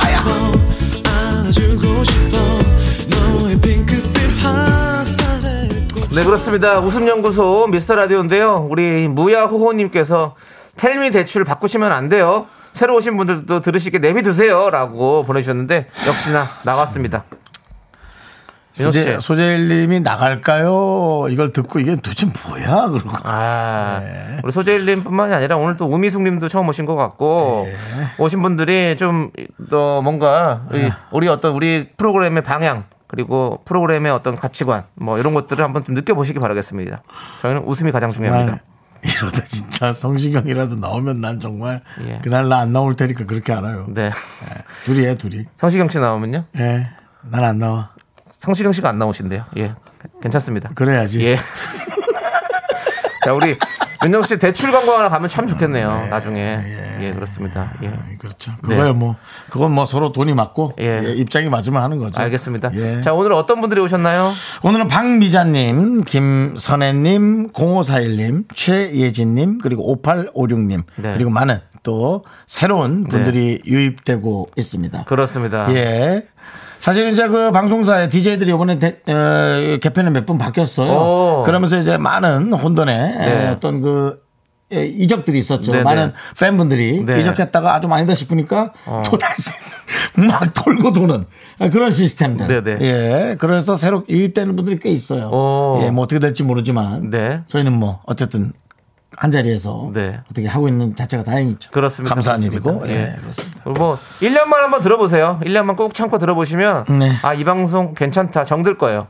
네 6.10 6.24
그렇습니다 6.24 6.78
웃음연구소 6.78 7.66
미스터 7.68 7.94
라디오인데요 7.94 8.66
우리 8.70 9.06
무야호호님께서 9.06 10.34
텔미 10.78 11.10
대출 11.10 11.44
바꾸시면 11.44 11.92
안 11.92 12.08
돼요 12.08 12.46
새로 12.76 12.94
오신 12.96 13.16
분들도 13.16 13.60
들으시게 13.62 13.98
내비두세요라고 14.00 15.24
보내주셨는데 15.24 15.86
역시나 16.06 16.46
나왔습니다. 16.62 17.24
소재, 18.76 19.18
소재일님이 19.18 20.00
나갈까요? 20.00 21.28
이걸 21.30 21.50
듣고 21.50 21.80
이게 21.80 21.94
도대체 21.96 22.26
뭐야? 22.46 22.88
그러고. 22.88 23.10
아, 23.24 24.00
네. 24.02 24.36
우리 24.44 24.52
소재일님뿐만이 24.52 25.32
아니라 25.32 25.56
오늘 25.56 25.78
또 25.78 25.86
우미숙님도 25.86 26.48
처음 26.48 26.68
오신 26.68 26.84
것 26.84 26.94
같고 26.96 27.64
네. 27.66 27.72
오신 28.18 28.42
분들이 28.42 28.94
좀더 28.98 30.02
뭔가 30.02 30.66
이- 30.74 30.90
우리 31.10 31.28
어떤 31.28 31.52
우리 31.54 31.88
프로그램의 31.96 32.42
방향 32.42 32.84
그리고 33.06 33.62
프로그램의 33.64 34.12
어떤 34.12 34.36
가치관 34.36 34.84
뭐 34.96 35.18
이런 35.18 35.32
것들을 35.32 35.64
한번 35.64 35.82
좀 35.82 35.94
느껴보시기 35.94 36.38
바라겠습니다. 36.38 37.02
저희는 37.40 37.62
웃음이 37.62 37.90
가장 37.92 38.12
중요합니다. 38.12 38.60
정말 39.02 39.02
이러다 39.04 39.40
진짜 39.44 39.92
성시경이라도 39.92 40.76
나오면 40.76 41.20
난 41.20 41.40
정말 41.40 41.82
예. 42.04 42.20
그날 42.22 42.48
나 42.48 42.58
안 42.60 42.72
나올 42.72 42.96
테니까 42.96 43.24
그렇게 43.26 43.52
알아요. 43.52 43.86
네. 43.90 44.10
둘이 44.84 45.04
해, 45.06 45.14
둘이. 45.16 45.44
성시경 45.58 45.88
씨 45.88 45.98
나오면요? 45.98 46.44
예. 46.58 46.88
난 47.22 47.44
안 47.44 47.58
나와. 47.58 47.90
성시경 48.30 48.72
씨가 48.72 48.88
안 48.88 48.98
나오신대요. 48.98 49.44
예. 49.58 49.74
괜찮습니다. 50.22 50.70
그래야지. 50.74 51.24
예. 51.26 51.36
자, 53.24 53.32
우리 53.32 53.56
윤정 54.04 54.22
씨 54.24 54.38
대출 54.38 54.72
광고 54.72 54.92
하나 54.92 55.08
가면 55.08 55.28
참 55.28 55.46
좋겠네요. 55.46 56.08
나중에. 56.10 56.60
예, 57.00 57.12
그렇습니다. 57.12 57.72
예. 57.82 57.92
그렇죠. 58.18 58.52
네. 58.68 58.76
그거야 58.76 58.92
뭐. 58.92 59.16
그건 59.50 59.72
뭐 59.72 59.84
서로 59.84 60.12
돈이 60.12 60.34
맞고 60.34 60.74
예. 60.80 61.02
예, 61.04 61.12
입장이 61.12 61.48
맞으면 61.48 61.82
하는 61.82 61.98
거죠. 61.98 62.20
알겠습니다. 62.20 62.70
예. 62.74 63.02
자, 63.02 63.12
오늘 63.12 63.32
어떤 63.32 63.60
분들이 63.60 63.80
오셨나요? 63.80 64.30
오늘은 64.62 64.88
박미자 64.88 65.44
님, 65.44 66.04
김선혜 66.04 66.92
님, 66.94 67.50
0541 67.52 68.16
님, 68.16 68.44
최예진 68.54 69.34
님, 69.34 69.58
그리고 69.58 69.90
5856 69.92 70.60
님, 70.60 70.82
네. 70.96 71.14
그리고 71.14 71.30
많은 71.30 71.58
또 71.82 72.24
새로운 72.46 73.04
분들이 73.04 73.60
유입되고 73.64 74.50
있습니다. 74.56 75.04
그렇습니다. 75.04 75.72
예. 75.72 76.26
사실 76.86 77.08
이제 77.08 77.26
그 77.26 77.50
방송사의 77.50 78.10
DJ들이 78.10 78.52
이번에 78.54 78.78
대- 78.78 78.98
어, 79.08 79.76
개편이 79.82 80.08
몇분 80.10 80.38
바뀌었어요. 80.38 80.92
오. 80.92 81.42
그러면서 81.44 81.78
이제 81.78 81.98
많은 81.98 82.52
혼돈의 82.52 82.96
네. 82.96 83.48
어떤 83.48 83.80
그 83.80 84.22
예, 84.72 84.86
이적들이 84.86 85.36
있었죠. 85.40 85.72
네네. 85.72 85.82
많은 85.82 86.12
팬분들이 86.38 87.04
네. 87.04 87.20
이적했다가 87.20 87.74
아좀 87.74 87.92
아니다 87.92 88.14
싶으니까 88.14 88.72
어. 88.84 89.02
또 89.04 89.18
다시 89.18 89.50
막 90.28 90.54
돌고 90.54 90.92
도는 90.92 91.24
그런 91.72 91.90
시스템들. 91.90 92.46
네네. 92.46 92.78
예. 92.82 93.36
그래서 93.40 93.76
새로 93.76 94.04
유입되는 94.08 94.54
분들이 94.54 94.78
꽤 94.78 94.90
있어요. 94.90 95.26
오. 95.30 95.80
예. 95.82 95.90
뭐 95.90 96.04
어떻게 96.04 96.20
될지 96.20 96.44
모르지만 96.44 97.10
네. 97.10 97.40
저희는 97.48 97.72
뭐 97.72 98.00
어쨌든 98.06 98.52
한 99.16 99.32
자리에서 99.32 99.90
네. 99.92 100.20
어떻게 100.30 100.46
하고 100.46 100.68
있는 100.68 100.94
자체가 100.94 101.24
다행이죠. 101.24 101.70
그렇습니다. 101.70 102.14
감사한 102.14 102.40
그렇습니다. 102.40 102.70
일이고. 102.70 102.88
예. 102.88 103.12
예. 103.14 103.20
그렇습니다. 103.20 103.60
그리고 103.64 103.80
뭐 103.80 103.98
1년만 104.20 104.54
한번 104.56 104.82
들어보세요. 104.82 105.40
1년만 105.42 105.76
꾹 105.76 105.94
참고 105.94 106.18
들어보시면 106.18 106.84
네. 106.98 107.12
아, 107.22 107.34
이 107.34 107.44
방송 107.44 107.94
괜찮다. 107.94 108.44
정들 108.44 108.76
거예요. 108.78 109.08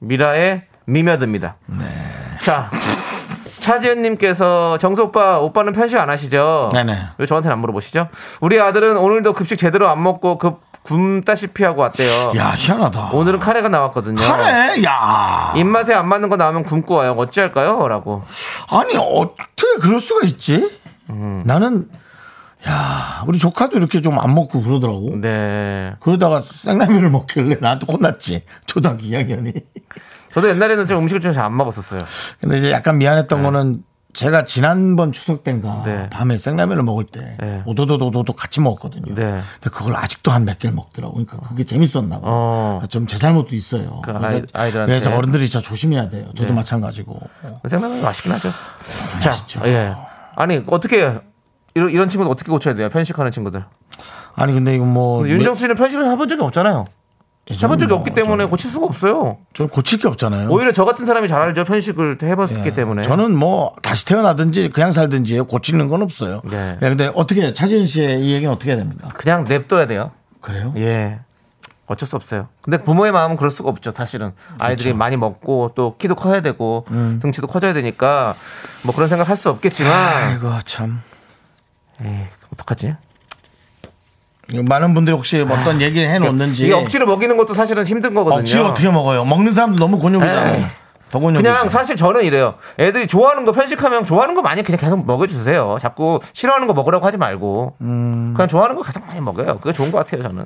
미라의 0.00 0.64
미며듭니다. 0.86 1.56
네. 1.66 1.84
자, 2.40 2.70
차지은 3.60 4.02
님께서 4.02 4.78
정수 4.78 5.02
오빠 5.02 5.38
오빠는 5.40 5.72
편식 5.72 5.98
안 5.98 6.08
하시죠? 6.08 6.70
네네. 6.72 6.96
왜 7.18 7.26
저한테는 7.26 7.52
안 7.52 7.60
물어보시죠? 7.60 8.08
우리 8.40 8.60
아들은 8.60 8.96
오늘도 8.96 9.34
급식 9.34 9.56
제대로 9.56 9.88
안 9.88 10.02
먹고 10.02 10.38
급 10.38 10.60
굶다시피 10.82 11.64
하고 11.64 11.82
왔대요. 11.82 12.32
야, 12.36 12.54
희한하다. 12.56 13.10
오늘은 13.12 13.40
카레가 13.40 13.68
나왔거든요. 13.68 14.22
하네, 14.22 14.82
야. 14.84 15.52
입맛에 15.56 15.92
안 15.94 16.08
맞는 16.08 16.28
거 16.28 16.36
나오면 16.36 16.64
굶고 16.64 16.94
와요. 16.94 17.12
어찌할까요? 17.18 17.88
라고. 17.88 18.22
아니, 18.70 18.96
어떻게 18.96 19.76
그럴 19.80 20.00
수가 20.00 20.26
있지? 20.26 20.70
음. 21.10 21.42
나는, 21.44 21.88
야, 22.68 23.22
우리 23.26 23.38
조카도 23.38 23.76
이렇게 23.76 24.00
좀 24.00 24.18
안 24.18 24.34
먹고 24.34 24.62
그러더라고. 24.62 25.16
네. 25.20 25.94
그러다가 26.00 26.40
생라면을 26.42 27.10
먹길래 27.10 27.56
나한테 27.60 27.86
혼났지. 27.90 28.42
초등학교 28.66 29.02
2학년이. 29.04 29.62
저도 30.32 30.48
옛날에는 30.48 30.86
좀 30.86 30.98
음식을 30.98 31.20
좀 31.20 31.32
잘 31.32 31.44
안 31.44 31.56
먹었었어요. 31.56 32.04
근데 32.40 32.58
이제 32.58 32.70
약간 32.72 32.98
미안했던 32.98 33.42
거는 33.42 33.82
제가 34.14 34.44
지난번 34.46 35.12
추석 35.12 35.44
때인가 35.44 35.82
네. 35.84 36.08
밤에 36.10 36.38
생라면을 36.38 36.82
먹을 36.82 37.04
때 37.04 37.36
네. 37.38 37.62
오도도도도 37.66 38.32
같이 38.32 38.60
먹었거든요. 38.60 39.14
네. 39.14 39.22
근데 39.60 39.70
그걸 39.70 39.94
아직도 39.96 40.30
한 40.32 40.44
몇 40.44 40.58
개를 40.58 40.74
먹더라고. 40.74 41.12
그러니까 41.14 41.36
그게 41.46 41.62
재밌었나 41.64 42.16
봐. 42.20 42.20
어. 42.24 42.80
좀제 42.88 43.18
잘못도 43.18 43.54
있어요. 43.54 44.00
그 44.02 44.12
그래서, 44.12 44.46
아이-. 44.54 44.72
그래서 44.72 45.14
어른들이 45.14 45.48
진짜 45.48 45.62
조심해야 45.64 46.08
돼요. 46.08 46.24
저도 46.34 46.48
네. 46.48 46.54
마찬가지고. 46.54 47.20
생라면 47.68 48.00
맛있긴 48.02 48.32
하죠. 48.32 48.50
맛있죠. 49.24 49.60
자, 49.60 49.68
예. 49.68 49.94
아니, 50.36 50.62
어떻게, 50.68 51.20
이런, 51.74 51.90
이런 51.90 52.08
친구들 52.08 52.30
어떻게 52.32 52.50
고쳐야 52.50 52.74
돼요? 52.74 52.88
편식하는 52.88 53.30
친구들. 53.30 53.62
아니 54.34 54.52
근데 54.52 54.74
이거 54.74 54.84
뭐 54.84 55.18
근데 55.18 55.34
윤정 55.34 55.54
씨는 55.54 55.74
편식을 55.74 56.08
해본 56.10 56.28
적이 56.28 56.42
없잖아요. 56.42 56.86
해본 57.50 57.78
적이 57.78 57.94
없기 57.94 58.10
때문에 58.12 58.44
고칠 58.44 58.70
수가 58.70 58.86
없어요. 58.86 59.38
저는 59.54 59.70
고칠 59.70 59.98
게 59.98 60.06
없잖아요. 60.08 60.50
오히려 60.50 60.70
저 60.72 60.84
같은 60.84 61.06
사람이 61.06 61.28
잘 61.28 61.40
알죠. 61.40 61.64
편식을 61.64 62.18
해봤기 62.22 62.60
예. 62.66 62.74
때문에. 62.74 63.02
저는 63.02 63.36
뭐 63.38 63.74
다시 63.82 64.04
태어나든지 64.04 64.68
그냥 64.68 64.92
살든지 64.92 65.40
고치는 65.40 65.88
건 65.88 66.02
없어요. 66.02 66.42
네. 66.44 66.76
예, 66.82 66.88
근데 66.88 67.10
어떻게 67.14 67.54
차지은 67.54 67.86
씨의 67.86 68.20
이 68.22 68.32
얘기는 68.34 68.52
어떻게 68.52 68.72
해야 68.72 68.78
됩니까? 68.78 69.08
그냥 69.14 69.44
냅둬야 69.44 69.86
돼요. 69.86 70.10
그래요? 70.40 70.74
예. 70.76 71.20
어쩔 71.86 72.06
수 72.06 72.16
없어요. 72.16 72.48
근데 72.60 72.82
부모의 72.84 73.12
마음은 73.12 73.36
그럴 73.38 73.50
수가 73.50 73.70
없죠, 73.70 73.92
사실은. 73.96 74.32
아이들이 74.58 74.90
그렇죠. 74.90 74.98
많이 74.98 75.16
먹고 75.16 75.72
또 75.74 75.96
키도 75.96 76.16
커야 76.16 76.42
되고 76.42 76.84
음. 76.90 77.18
등치도 77.22 77.46
커져야 77.46 77.72
되니까 77.72 78.34
뭐 78.84 78.94
그런 78.94 79.08
생각 79.08 79.26
할 79.30 79.38
수 79.38 79.48
없겠지만 79.48 79.90
아이고 79.92 80.50
참. 80.66 81.00
에이, 82.04 82.26
어떡하지? 82.52 82.94
많은 84.54 84.94
분들이 84.94 85.14
혹시 85.14 85.40
어떤 85.42 85.80
얘기를 85.80 86.08
해놓는지 86.08 86.64
이게 86.64 86.74
억지로 86.74 87.06
먹이는 87.06 87.36
것도 87.36 87.54
사실은 87.54 87.84
힘든 87.84 88.14
거거든요. 88.14 88.40
억지로 88.40 88.66
어떻게 88.66 88.88
먹어요? 88.88 89.24
먹는 89.24 89.52
사람도 89.52 89.78
너무 89.78 89.98
곤욕이잖아요. 89.98 90.66
더 91.10 91.18
곤욕이죠. 91.18 91.42
그냥 91.42 91.68
사실 91.68 91.96
저는 91.96 92.24
이래요. 92.24 92.54
애들이 92.78 93.06
좋아하는 93.06 93.44
거 93.44 93.52
편식하면 93.52 94.04
좋아하는 94.04 94.34
거 94.34 94.42
많이 94.42 94.62
그냥 94.62 94.78
계속 94.78 95.06
먹여주세요. 95.06 95.76
자꾸 95.80 96.20
싫어하는 96.32 96.66
거 96.66 96.74
먹으라고 96.74 97.06
하지 97.06 97.16
말고 97.16 97.76
음. 97.82 98.32
그냥 98.34 98.48
좋아하는 98.48 98.76
거 98.76 98.82
계속 98.82 99.06
많이 99.06 99.20
먹여요. 99.20 99.58
그게 99.58 99.72
좋은 99.72 99.90
것 99.90 99.98
같아요. 99.98 100.22
저는. 100.22 100.44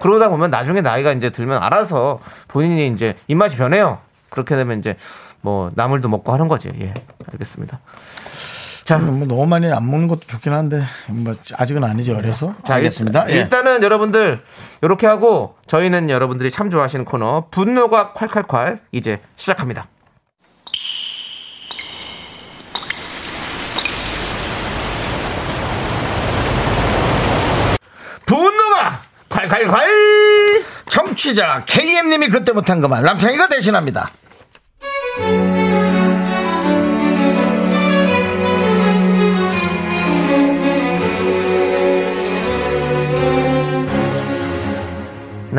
그러다 0.00 0.28
보면 0.28 0.50
나중에 0.50 0.80
나이가 0.80 1.12
이제 1.12 1.30
들면 1.30 1.62
알아서 1.62 2.20
본인이 2.48 2.88
이제 2.88 3.16
입맛이 3.28 3.56
변해요. 3.56 3.98
그렇게 4.30 4.56
되면 4.56 4.78
이제 4.78 4.96
뭐 5.40 5.70
나물도 5.74 6.08
먹고 6.08 6.32
하는 6.32 6.48
거지. 6.48 6.70
예, 6.80 6.94
알겠습니다. 7.32 7.80
자, 8.92 8.98
뭐 8.98 9.26
너무 9.26 9.46
많이 9.46 9.72
안 9.72 9.90
먹는 9.90 10.06
것도 10.06 10.20
좋긴 10.26 10.52
한데 10.52 10.82
뭐 11.08 11.34
아직은 11.56 11.82
아니지 11.82 12.12
어려서. 12.12 12.54
자, 12.62 12.74
알겠습니다. 12.74 13.24
일, 13.24 13.36
예. 13.36 13.40
일단은 13.40 13.82
여러분들 13.82 14.38
이렇게 14.82 15.06
하고 15.06 15.54
저희는 15.66 16.10
여러분들이 16.10 16.50
참 16.50 16.68
좋아하시는 16.68 17.06
코너 17.06 17.46
분노가 17.50 18.12
콸콸콸 18.12 18.80
이제 18.92 19.22
시작합니다. 19.36 19.86
분노가 28.26 29.00
콸콸콸 29.30 30.64
청취자 30.90 31.64
KM님이 31.66 32.28
그때 32.28 32.52
못한 32.52 32.82
그말 32.82 33.02
남창희가 33.04 33.48
대신합니다. 33.48 34.10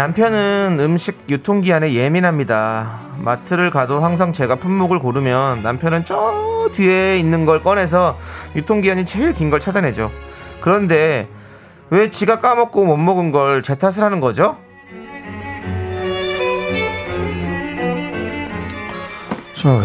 남편은 0.07 0.79
음식 0.81 1.17
유통기한에 1.29 1.93
예민합니다. 1.93 2.99
마트를 3.19 3.69
가도 3.69 4.01
항상 4.03 4.33
제가 4.33 4.55
품목을 4.55 4.99
고르면 4.99 5.63
남편은 5.63 6.03
저 6.03 6.69
뒤에 6.73 7.17
있는 7.19 7.45
걸 7.45 7.63
꺼내서 7.63 8.17
유통기한이 8.53 9.05
제일 9.05 9.31
긴 9.31 9.49
걸 9.49 9.61
찾아내죠. 9.61 10.11
그런데 10.59 11.29
왜 11.89 12.09
지가 12.09 12.41
까먹고 12.41 12.83
못 12.85 12.97
먹은 12.97 13.31
걸 13.31 13.61
제 13.61 13.75
탓을 13.75 14.03
하는 14.03 14.19
거죠? 14.19 14.57
자, 19.55 19.81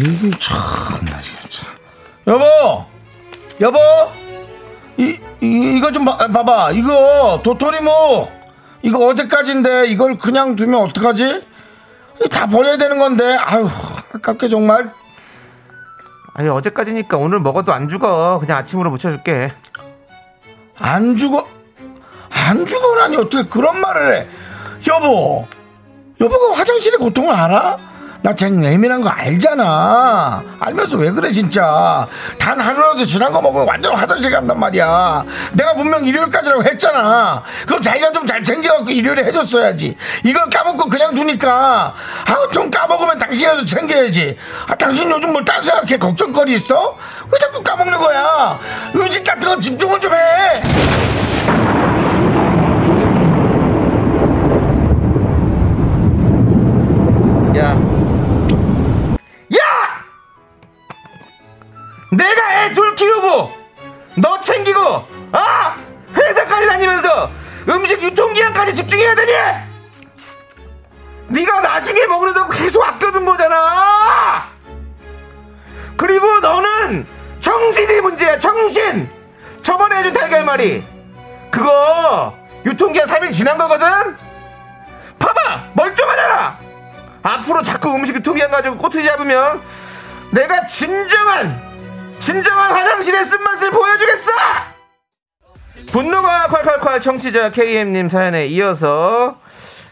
이게 0.00 0.30
참나 0.38 1.20
진짜. 1.20 1.66
여보, 2.26 2.44
여보, 3.60 3.78
이, 4.96 5.18
이 5.42 5.76
이거 5.76 5.92
좀 5.92 6.06
봐, 6.06 6.16
봐봐. 6.16 6.70
이거 6.72 7.38
도토리묵 7.44 8.41
이거 8.82 9.06
어제까지인데 9.06 9.86
이걸 9.86 10.18
그냥 10.18 10.56
두면 10.56 10.80
어떡하지? 10.80 11.46
다 12.30 12.46
버려야 12.46 12.76
되는 12.76 12.98
건데. 12.98 13.36
아유, 13.36 13.68
아깝게 14.14 14.48
정말. 14.48 14.92
아니 16.34 16.48
어제까지니까 16.48 17.16
오늘 17.16 17.40
먹어도 17.40 17.72
안 17.72 17.88
죽어. 17.88 18.38
그냥 18.40 18.58
아침으로 18.58 18.90
무쳐줄게. 18.90 19.52
안 20.78 21.16
죽어, 21.16 21.46
안 22.30 22.66
죽어라니 22.66 23.16
어떻게 23.16 23.48
그런 23.48 23.80
말을 23.80 24.14
해? 24.16 24.28
여보, 24.88 25.46
여보가 26.20 26.58
화장실의 26.58 26.98
고통을 26.98 27.32
알아? 27.34 27.78
나쟤 28.22 28.46
예민한 28.46 29.00
거 29.00 29.08
알잖아. 29.08 30.44
알면서 30.60 30.96
왜 30.96 31.10
그래 31.10 31.32
진짜. 31.32 32.06
단 32.38 32.58
하루라도 32.60 33.04
지난 33.04 33.32
거 33.32 33.40
먹으면 33.42 33.66
완전 33.66 33.96
화장실 33.96 34.30
간단 34.30 34.58
말이야. 34.60 35.24
내가 35.54 35.74
분명 35.74 36.04
일요일까지라고 36.04 36.62
했잖아. 36.64 37.42
그럼 37.66 37.82
자기가 37.82 38.12
좀 38.12 38.22
잘 38.32 38.42
챙겨갖고 38.42 38.88
일요일에 38.90 39.24
해줬어야지. 39.24 39.96
이걸 40.24 40.48
까먹고 40.48 40.88
그냥 40.88 41.12
두니까 41.14 41.92
아우 42.26 42.48
좀 42.52 42.70
까먹으면 42.70 43.18
당신이라도 43.18 43.64
챙겨야지. 43.66 44.38
아 44.68 44.74
당신 44.76 45.10
요즘 45.10 45.32
뭘 45.32 45.44
딴 45.44 45.60
생각해 45.62 45.98
걱정거리 45.98 46.52
있어? 46.54 46.96
왜 47.30 47.38
자꾸 47.40 47.62
까먹는 47.62 47.98
거야? 47.98 48.58
음식 48.94 49.24
같은 49.24 49.48
거 49.48 49.58
집중을 49.60 50.00
좀 50.00 50.12
해. 50.14 50.18
내가 62.12 62.64
애 62.64 62.72
둘 62.74 62.94
키우고, 62.94 63.52
너 64.16 64.38
챙기고, 64.38 64.80
아! 65.32 65.76
회사까지 66.14 66.66
다니면서 66.66 67.30
음식 67.70 68.02
유통기한까지 68.02 68.74
집중해야 68.74 69.14
되니? 69.14 69.32
네가 71.28 71.60
나중에 71.60 72.06
먹는다고 72.06 72.50
계속 72.50 72.86
아껴둔 72.86 73.24
거잖아! 73.24 74.50
그리고 75.96 76.38
너는 76.40 77.06
정신이 77.40 78.00
문제야, 78.02 78.38
정신! 78.38 79.08
저번에 79.62 79.98
해준 79.98 80.12
달걀말이. 80.12 80.84
그거 81.50 82.36
유통기한 82.66 83.08
3일 83.08 83.32
지난 83.32 83.56
거거든? 83.56 83.86
봐봐! 85.18 85.68
멀쩡하잖아! 85.72 86.58
앞으로 87.22 87.62
자꾸 87.62 87.94
음식 87.94 88.16
유통기한 88.16 88.50
가지고 88.50 88.76
꼬투리 88.76 89.06
잡으면 89.06 89.62
내가 90.30 90.66
진정한 90.66 91.71
진정한 92.26 92.72
화장실의 92.72 93.24
쓴맛을 93.24 93.70
보여주겠어! 93.72 94.32
분노가 95.90 96.46
콸콸콸 96.46 97.00
청취자 97.00 97.50
KM님 97.50 98.08
사연에 98.08 98.46
이어서 98.46 99.34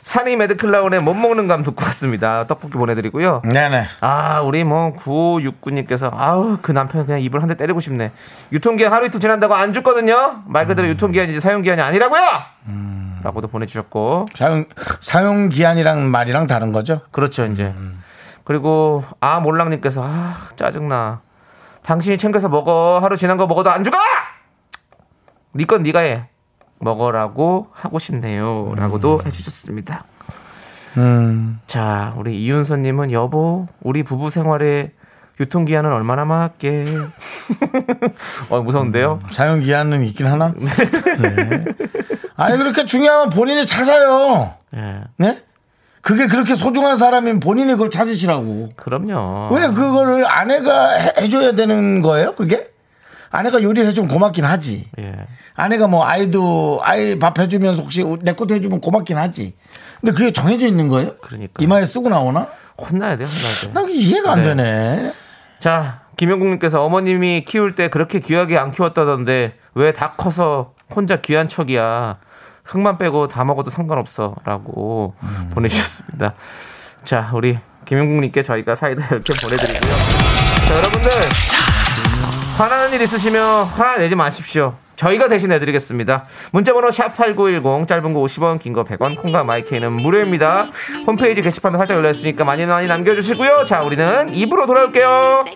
산이 0.02 0.36
매드클라운의 0.36 1.02
못 1.02 1.14
먹는 1.14 1.48
감 1.48 1.64
듣고 1.64 1.84
왔습니다. 1.86 2.46
떡볶이 2.46 2.74
보내드리고요. 2.78 3.42
네네. 3.44 3.84
아 4.00 4.40
우리 4.42 4.62
뭐 4.62 4.94
9569님께서 4.94 6.10
아우 6.14 6.58
그 6.62 6.70
남편 6.70 7.04
그냥 7.04 7.20
입을 7.20 7.42
한 7.42 7.48
대 7.48 7.56
때리고 7.56 7.80
싶네. 7.80 8.12
유통기한 8.52 8.92
하루 8.92 9.06
이틀 9.06 9.18
지난다고 9.18 9.54
안 9.56 9.72
죽거든요. 9.72 10.36
말 10.46 10.66
그대로 10.68 10.86
유통기한이지 10.88 11.40
사용기한이 11.40 11.82
아니라고요! 11.82 12.22
라고도 13.24 13.48
보내주셨고. 13.48 14.26
사용 14.36 14.64
사용 15.00 15.48
기한이랑 15.48 16.08
말이랑 16.12 16.46
다른 16.46 16.70
거죠? 16.70 17.00
그렇죠 17.10 17.44
이제. 17.46 17.74
그리고 18.44 19.02
아 19.20 19.40
몰랑님께서 19.40 20.02
아 20.04 20.36
짜증나 20.56 21.20
당신이 21.82 22.18
챙겨서 22.18 22.48
먹어 22.48 22.98
하루 23.02 23.16
지난 23.16 23.36
거 23.36 23.46
먹어도 23.46 23.70
안 23.70 23.84
죽어 23.84 23.96
니건 25.54 25.82
니가 25.82 26.00
해 26.00 26.28
먹어라고 26.78 27.68
하고 27.72 27.98
싶네요 27.98 28.72
라고도 28.76 29.20
해주셨습니다 29.24 30.04
음. 30.96 31.60
자 31.66 32.14
우리 32.16 32.40
이윤서님은 32.42 33.12
여보 33.12 33.68
우리 33.80 34.02
부부 34.02 34.30
생활에 34.30 34.92
유통기한은 35.38 35.92
얼마나 35.92 36.24
맞게 36.24 36.84
어 38.50 38.60
무서운데요 38.60 39.20
사용 39.30 39.60
기한은 39.60 40.04
있긴 40.04 40.26
하나? 40.26 40.52
네. 40.58 41.64
아니 42.36 42.56
그렇게 42.56 42.86
중요하면 42.86 43.30
본인이 43.30 43.66
찾아요. 43.66 44.54
예 44.74 45.02
네? 45.16 45.42
그게 46.02 46.26
그렇게 46.26 46.54
소중한 46.54 46.96
사람이면 46.96 47.40
본인이 47.40 47.72
그걸 47.72 47.90
찾으시라고. 47.90 48.70
그럼요 48.76 49.50
왜 49.54 49.68
그거를 49.68 50.26
아내가 50.26 50.90
해- 50.92 51.12
해줘야 51.18 51.52
되는 51.52 52.00
거예요? 52.02 52.34
그게? 52.34 52.68
아내가 53.32 53.62
요리를 53.62 53.86
해주면 53.88 54.08
고맙긴 54.10 54.44
하지. 54.44 54.84
예 54.98 55.14
아내가 55.54 55.86
뭐 55.86 56.04
아이도 56.04 56.80
아이 56.82 57.18
밥 57.18 57.38
해주면서 57.38 57.82
혹시 57.82 58.02
내 58.22 58.32
것도 58.32 58.54
해주면 58.54 58.80
고맙긴 58.80 59.18
하지. 59.18 59.54
근데 60.00 60.12
그게 60.12 60.32
정해져 60.32 60.66
있는 60.66 60.88
거예요? 60.88 61.14
그러니까. 61.20 61.52
이마에 61.62 61.84
쓰고 61.86 62.08
나오나? 62.08 62.48
혼나야 62.78 63.16
돼요 63.16 63.28
혼나야 63.28 63.54
돼나 63.72 63.80
그게 63.82 63.92
이해가 63.94 64.32
안 64.32 64.38
네. 64.42 64.44
되네. 64.44 65.12
자, 65.60 66.00
김영국님께서 66.16 66.82
어머님이 66.82 67.44
키울 67.46 67.74
때 67.74 67.88
그렇게 67.88 68.18
귀하게 68.20 68.56
안 68.56 68.70
키웠다던데 68.70 69.52
왜 69.74 69.92
다 69.92 70.12
커서 70.16 70.72
혼자 70.94 71.16
귀한 71.20 71.46
척이야. 71.46 72.16
흙만 72.70 72.98
빼고 72.98 73.26
다 73.28 73.44
먹어도 73.44 73.70
상관없어라고 73.70 75.14
음. 75.22 75.50
보내주셨습니다. 75.54 76.34
자, 77.04 77.30
우리 77.34 77.58
김영국님께 77.84 78.42
저희가 78.42 78.74
사이다 78.76 79.06
이렇게 79.10 79.32
보내드리고요. 79.42 79.92
자, 80.68 80.76
여러분들 80.76 81.10
화나는 82.58 82.92
일 82.92 83.02
있으시면 83.02 83.64
화나 83.64 83.96
내지 83.98 84.14
마십시오. 84.14 84.74
저희가 84.94 85.28
대신 85.28 85.50
해드리겠습니다. 85.50 86.26
문자번호 86.52 86.90
샵8910 86.90 87.88
짧은 87.88 88.12
거 88.12 88.20
50원 88.20 88.60
긴 88.60 88.74
거 88.74 88.84
100원 88.84 89.16
콩과 89.20 89.44
마이크는 89.44 89.90
무료입니다. 89.92 90.68
홈페이지 91.06 91.40
게시판도 91.42 91.78
살짝 91.78 91.96
열려있으니까 91.96 92.44
많이 92.44 92.66
많이 92.66 92.86
남겨주시고요. 92.86 93.64
자 93.64 93.82
우리는 93.82 94.32
입으로 94.34 94.66
돌아올게요. 94.66 95.46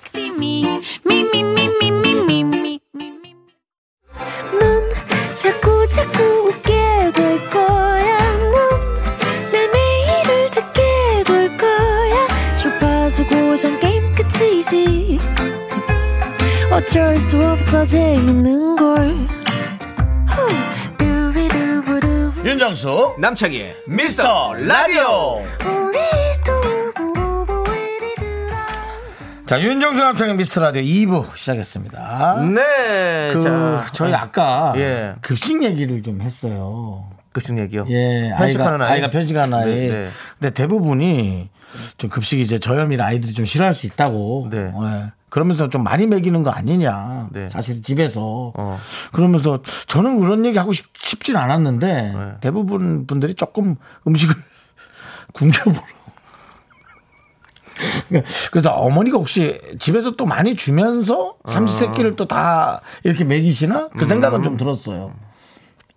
자꾸 5.36 5.86
자꾸 5.88 6.43
끝이지. 14.64 15.18
어쩔 16.72 17.16
수 17.16 17.44
없어 17.44 17.84
재밌는 17.84 18.76
걸. 18.76 19.28
윤정수 22.44 23.16
남창희 23.18 23.72
미스터 23.88 24.54
라디오. 24.54 25.42
자 29.46 29.60
윤정수 29.60 29.98
남창의 29.98 30.36
미스터 30.36 30.60
라디오 30.62 30.82
2부 30.82 31.36
시작했습니다. 31.36 32.42
네. 32.54 33.32
그 33.32 33.40
자 33.40 33.86
저희 33.92 34.12
아까 34.14 34.72
예. 34.76 35.14
급식 35.20 35.62
얘기를 35.62 36.02
좀 36.02 36.20
했어요. 36.20 37.04
급식 37.32 37.58
얘기요. 37.58 37.84
예, 37.88 38.30
아이가 38.30 38.38
편식하는 38.38 38.82
아이? 38.82 38.92
아이가 38.92 39.10
편식하는 39.10 39.54
아이. 39.58 39.66
네, 39.66 39.88
네. 39.88 40.08
근데 40.38 40.54
대부분이 40.54 41.48
좀 41.98 42.10
급식이 42.10 42.42
이제 42.42 42.58
저염이라 42.58 43.04
아이들이 43.04 43.32
좀 43.32 43.44
싫어할 43.44 43.74
수 43.74 43.86
있다고. 43.86 44.48
네. 44.50 44.58
예. 44.58 45.12
그러면서 45.28 45.68
좀 45.68 45.82
많이 45.82 46.06
먹이는 46.06 46.42
거 46.44 46.50
아니냐. 46.50 47.28
네. 47.32 47.48
사실 47.48 47.82
집에서. 47.82 48.52
어. 48.54 48.78
그러면서 49.12 49.60
저는 49.86 50.20
그런 50.20 50.44
얘기 50.44 50.58
하고 50.58 50.72
싶, 50.72 50.86
싶진 50.96 51.36
않았는데 51.36 51.86
네. 51.86 52.32
대부분 52.40 53.06
분들이 53.06 53.34
조금 53.34 53.76
음식을 54.06 54.34
굶겨보러. 55.34 55.80
그래서 58.52 58.70
어머니가 58.70 59.18
혹시 59.18 59.60
집에서 59.80 60.12
또 60.12 60.26
많이 60.26 60.54
주면서 60.54 61.34
삼시세끼를 61.46 62.14
또다 62.14 62.80
이렇게 63.02 63.24
먹이시나? 63.24 63.88
그 63.88 64.04
생각은 64.04 64.44
좀 64.44 64.56
들었어요. 64.56 65.12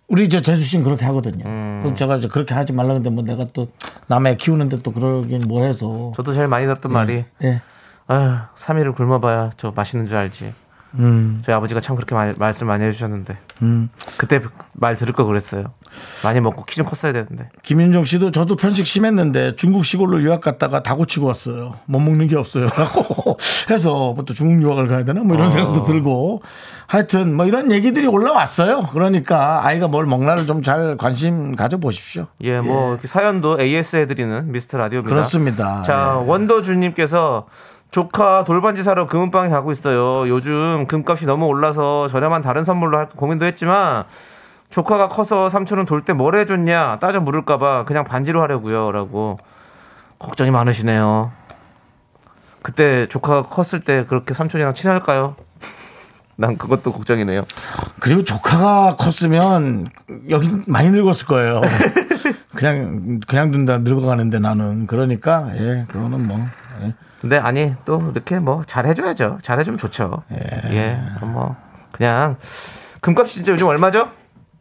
우리 0.08 0.28
저 0.28 0.40
재수 0.40 0.62
씨는 0.62 0.84
그렇게 0.84 1.04
하거든요. 1.06 1.44
그래서 1.80 1.94
제가 1.94 2.16
이제 2.16 2.28
그렇게 2.28 2.54
하지 2.54 2.72
말라 2.72 2.88
그랬는데 2.88 3.10
뭐 3.10 3.22
내가 3.22 3.44
또 3.52 3.68
남의 4.06 4.38
키우는데 4.38 4.78
또 4.82 4.90
그러긴 4.92 5.42
뭐 5.46 5.62
해서. 5.64 6.12
저도 6.16 6.32
제일 6.32 6.48
많이 6.48 6.66
듣던 6.66 6.92
말이 6.92 7.24
예. 7.44 7.62
아휴 8.06 8.38
3일을 8.56 8.94
굶어봐야 8.94 9.50
저 9.56 9.70
맛있는 9.70 10.06
줄 10.06 10.16
알지. 10.16 10.52
음, 10.94 11.42
저희 11.44 11.54
아버지가 11.54 11.80
참 11.80 11.96
그렇게 11.96 12.14
말, 12.14 12.34
말씀 12.38 12.66
많이 12.66 12.82
해주셨는데 12.84 13.36
음. 13.62 13.90
그때 14.16 14.40
말 14.72 14.96
들을 14.96 15.12
걸 15.12 15.26
그랬어요. 15.26 15.72
많이 16.22 16.40
먹고 16.40 16.64
키 16.64 16.76
좀 16.76 16.86
컸어야 16.86 17.12
되는데. 17.12 17.48
김윤정 17.62 18.04
씨도 18.04 18.30
저도 18.30 18.56
편식 18.56 18.86
심했는데 18.86 19.56
중국 19.56 19.84
시골로 19.84 20.22
유학 20.22 20.40
갔다가 20.40 20.82
다 20.82 20.94
고치고 20.94 21.26
왔어요. 21.26 21.74
못 21.86 21.98
먹는 22.00 22.28
게 22.28 22.36
없어요. 22.36 22.68
라고 22.68 23.36
해서 23.70 24.12
뭐 24.14 24.24
또 24.24 24.32
중국 24.34 24.62
유학을 24.62 24.88
가야 24.88 25.04
되나 25.04 25.20
뭐 25.22 25.34
이런 25.36 25.48
어. 25.48 25.50
생각도 25.50 25.84
들고 25.84 26.42
하여튼 26.86 27.34
뭐 27.34 27.46
이런 27.46 27.70
얘기들이 27.72 28.06
올라왔어요. 28.06 28.82
그러니까 28.92 29.66
아이가 29.66 29.88
뭘 29.88 30.06
먹나를 30.06 30.46
좀 30.46 30.62
잘 30.62 30.96
관심 30.96 31.54
가져보십시오. 31.56 32.26
예, 32.42 32.60
뭐 32.60 32.92
이렇게 32.92 33.06
사연도 33.08 33.60
AS 33.60 33.96
해드리는 33.96 34.50
미스터 34.52 34.76
라디오입니다. 34.78 35.14
그렇습니다. 35.14 35.82
자, 35.82 36.18
예. 36.22 36.26
원더주님께서 36.28 37.46
조카 37.90 38.44
돌반지 38.44 38.82
사러 38.82 39.06
금은방에 39.06 39.48
가고 39.48 39.72
있어요. 39.72 40.28
요즘 40.28 40.86
금값이 40.86 41.26
너무 41.26 41.46
올라서 41.46 42.08
저렴한 42.08 42.42
다른 42.42 42.64
선물로 42.64 42.98
할 42.98 43.08
고민도 43.08 43.46
했지만 43.46 44.04
조카가 44.70 45.08
커서 45.08 45.48
삼촌은 45.48 45.86
돌 45.86 46.02
때 46.04 46.12
뭘 46.12 46.34
해줬냐 46.36 46.98
따져 47.00 47.20
물을까봐 47.20 47.84
그냥 47.86 48.04
반지로 48.04 48.42
하려고요. 48.42 48.92
라고 48.92 49.38
걱정이 50.18 50.50
많으시네요. 50.50 51.32
그때 52.62 53.06
조카가 53.06 53.44
컸을 53.44 53.80
때 53.84 54.04
그렇게 54.04 54.34
삼촌이랑 54.34 54.74
친할까요? 54.74 55.36
난 56.36 56.58
그것도 56.58 56.92
걱정이네요. 56.92 57.44
그리고 58.00 58.22
조카가 58.22 58.96
컸으면 58.96 59.86
여기 60.28 60.50
많이 60.66 60.90
늙었을 60.90 61.26
거예요. 61.26 61.62
그냥 62.54 63.20
그냥 63.26 63.50
둔다 63.50 63.78
늙어가는데 63.78 64.38
나는 64.40 64.86
그러니까 64.86 65.48
예 65.56 65.84
그거는 65.88 66.26
뭐 66.26 66.38
근데 67.20 67.36
아니 67.36 67.74
또 67.84 68.10
이렇게 68.12 68.38
뭐 68.38 68.62
잘해줘야죠. 68.64 69.38
잘해주면 69.42 69.78
좋죠. 69.78 70.22
예. 70.70 70.98
뭐 71.20 71.56
그냥 71.92 72.36
금값이 73.00 73.34
진짜 73.34 73.52
요즘 73.52 73.66
얼마죠? 73.66 74.08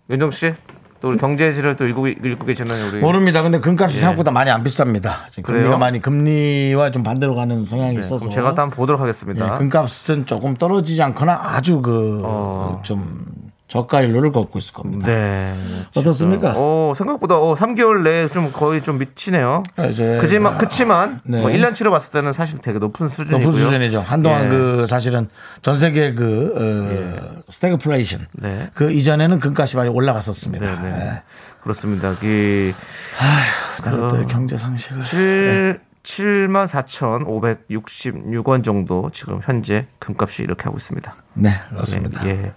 윤정 0.09 0.31
씨? 0.31 0.53
또 0.99 1.09
우리 1.09 1.17
경제지를 1.17 1.75
또 1.75 1.87
읽고, 1.87 2.07
읽고 2.07 2.45
계시는 2.45 2.89
우리 2.89 2.99
모릅니다. 3.01 3.43
근데 3.43 3.59
금값이 3.59 3.97
예. 3.97 4.01
생각보다 4.01 4.31
많이 4.31 4.49
안 4.49 4.63
비쌉니다. 4.63 5.27
지금 5.29 5.43
그래요? 5.43 5.61
금리가 5.61 5.77
많이 5.77 6.01
금리와 6.01 6.89
좀 6.89 7.03
반대로 7.03 7.35
가는 7.35 7.65
성향이 7.65 7.93
네, 7.93 7.99
있어서. 7.99 8.17
그럼 8.17 8.31
제가 8.31 8.55
또 8.55 8.63
한번 8.63 8.75
보도록 8.75 8.99
하겠습니다. 9.01 9.53
예, 9.53 9.57
금값은 9.59 10.25
조금 10.25 10.55
떨어지지 10.55 11.01
않거나 11.03 11.39
아주 11.43 11.81
그 11.81 12.21
어. 12.25 12.81
좀 13.67 13.81
저가율로를 13.83 14.31
걷고 14.31 14.59
있을 14.59 14.73
겁니다. 14.73 15.07
네. 15.07 15.53
어떻습니까? 15.95 16.53
오, 16.57 16.93
생각보다 16.95 17.37
어, 17.37 17.53
3개월 17.53 18.01
내에 18.01 18.27
좀 18.29 18.51
거의 18.51 18.81
좀 18.81 18.97
미치네요. 18.97 19.63
이제 19.91 20.17
그지만 20.21 20.57
그치만 20.57 21.21
네. 21.23 21.41
뭐 21.41 21.49
1년치로 21.49 21.91
봤을 21.91 22.11
때는 22.11 22.33
사실 22.33 22.59
되게 22.59 22.79
높은 22.79 23.09
수준이고요. 23.09 23.45
높은 23.45 23.59
수준이죠. 23.59 23.99
한동안 24.01 24.45
예. 24.45 24.49
그 24.49 24.87
사실은 24.87 25.27
전 25.61 25.77
세계 25.77 26.13
그 26.13 26.53
어, 26.55 27.41
스태그플레이션 27.49 28.27
네. 28.33 28.69
그 28.73 28.91
이전에는 28.91 29.39
금값이 29.39 29.75
많이 29.75 29.89
올라갔었습니다. 29.89 30.81
네, 30.81 30.89
네. 30.89 30.99
예. 30.99 31.21
그렇습니다. 31.61 32.15
그 32.19 32.73
내가 33.83 34.07
또 34.07 34.25
경제 34.25 34.57
상식을 34.57 35.03
7, 35.03 35.81
7만 36.03 36.67
4,566원 36.67 38.63
정도 38.63 39.09
지금 39.11 39.41
현재 39.43 39.87
금값이 39.99 40.43
이렇게 40.43 40.63
하고 40.63 40.77
있습니다. 40.77 41.13
네 41.33 41.59
그렇습니다. 41.69 42.25
예, 42.25 42.29
예. 42.29 42.53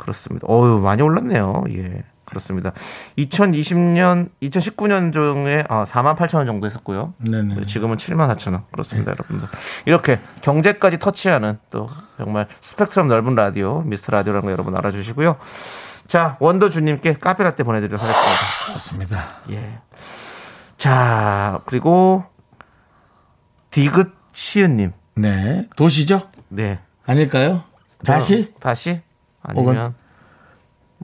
그렇습니다. 0.00 0.46
어유 0.48 0.80
많이 0.80 1.02
올랐네요. 1.02 1.64
예. 1.70 2.02
그렇습니다. 2.24 2.72
2020년, 3.18 4.30
2019년 4.40 5.12
중에 5.12 5.64
아, 5.68 5.82
4만 5.84 6.16
8천 6.16 6.36
원 6.36 6.46
정도 6.46 6.66
했었고요. 6.66 7.12
네네. 7.18 7.66
지금은 7.66 7.96
7만 7.96 8.32
4천 8.34 8.52
원. 8.52 8.64
그렇습니다, 8.70 9.10
여러분들. 9.10 9.48
이렇게 9.84 10.20
경제까지 10.40 10.98
터치하는 10.98 11.58
또 11.70 11.88
정말 12.16 12.46
스펙트럼 12.60 13.08
넓은 13.08 13.34
라디오, 13.34 13.82
미스터 13.82 14.12
라디오라는 14.12 14.46
거 14.46 14.52
여러분 14.52 14.76
알아주시고요. 14.76 15.36
자, 16.06 16.36
원더주님께 16.38 17.14
카페라떼 17.14 17.64
보내드리도록 17.64 18.00
하겠습니다. 18.00 18.66
그렇습니다. 18.66 19.28
예. 19.50 19.78
자, 20.76 21.60
그리고 21.66 22.24
디귿 23.70 24.12
시은님. 24.32 24.92
네 25.16 25.68
도시죠? 25.76 26.28
네. 26.48 26.78
아닐까요? 27.04 27.64
다시 28.04 28.52
어, 28.54 28.60
다시? 28.60 29.02
아니면 29.42 29.94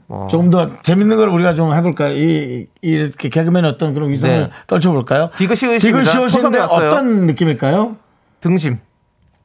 뭐 0.07 0.27
조금 0.27 0.49
더 0.49 0.79
재밌는 0.81 1.17
걸 1.17 1.29
우리가 1.29 1.53
좀 1.53 1.73
해볼까요? 1.73 2.13
이, 2.13 2.67
이 2.81 2.89
이렇게 2.89 3.29
개그맨의 3.29 3.71
어떤 3.71 3.93
그런 3.93 4.09
위상을 4.09 4.37
네. 4.37 4.49
떨쳐볼까요? 4.67 5.31
디귿 5.35 5.55
시우십니다. 5.55 5.79
디귿 5.79 6.05
시우신데 6.05 6.29
초성이 6.41 6.57
왔어요. 6.57 6.89
어떤 6.89 7.27
느낌일까요? 7.27 7.97
등심. 8.39 8.79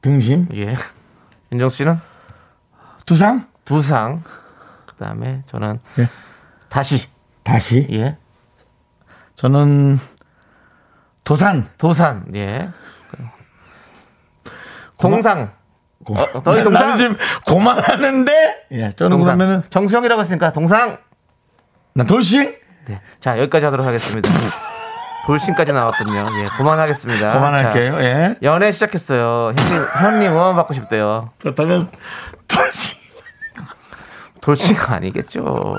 등심, 0.01 0.47
예. 0.55 0.75
윤정 1.51 1.69
씨는 1.69 1.99
두상, 3.05 3.47
두상. 3.65 4.23
그 4.85 4.95
다음에 4.95 5.43
저는 5.47 5.79
예. 5.99 6.09
다시. 6.69 7.07
다시. 7.43 7.87
예. 7.91 8.17
저는 9.35 9.97
도산. 11.23 11.67
도산. 11.77 12.25
예. 12.35 12.69
동상. 14.99 15.51
고- 16.03 16.15
어, 16.15 16.43
너희 16.43 16.63
동상? 16.63 16.81
나는 16.83 16.97
지금 16.97 17.17
고만하는데, 17.45 18.65
예, 18.73 18.91
저는 18.91 19.09
동상. 19.17 19.37
그러면은 19.37 19.63
정수영이라고 19.69 20.21
했으니까 20.21 20.51
동상. 20.51 20.97
난 21.95 22.07
돌싱 22.07 22.55
네. 22.87 23.01
자, 23.19 23.37
여기까지 23.39 23.65
하도록 23.65 23.85
하겠습니다. 23.85 24.29
돌싱까지 25.25 25.71
나왔군요. 25.71 26.27
예. 26.41 26.47
그만하겠습니다. 26.57 27.33
고만할게요. 27.33 27.91
자, 27.93 28.03
예. 28.03 28.35
연애 28.43 28.71
시작했어요. 28.71 29.53
형님, 29.57 29.85
형님 30.01 30.31
응원 30.31 30.55
받고 30.55 30.73
싶대요. 30.73 31.29
그렇다면 31.39 31.89
돌싱. 32.47 32.97
돌싱 34.41 34.75
아니겠죠. 34.89 35.77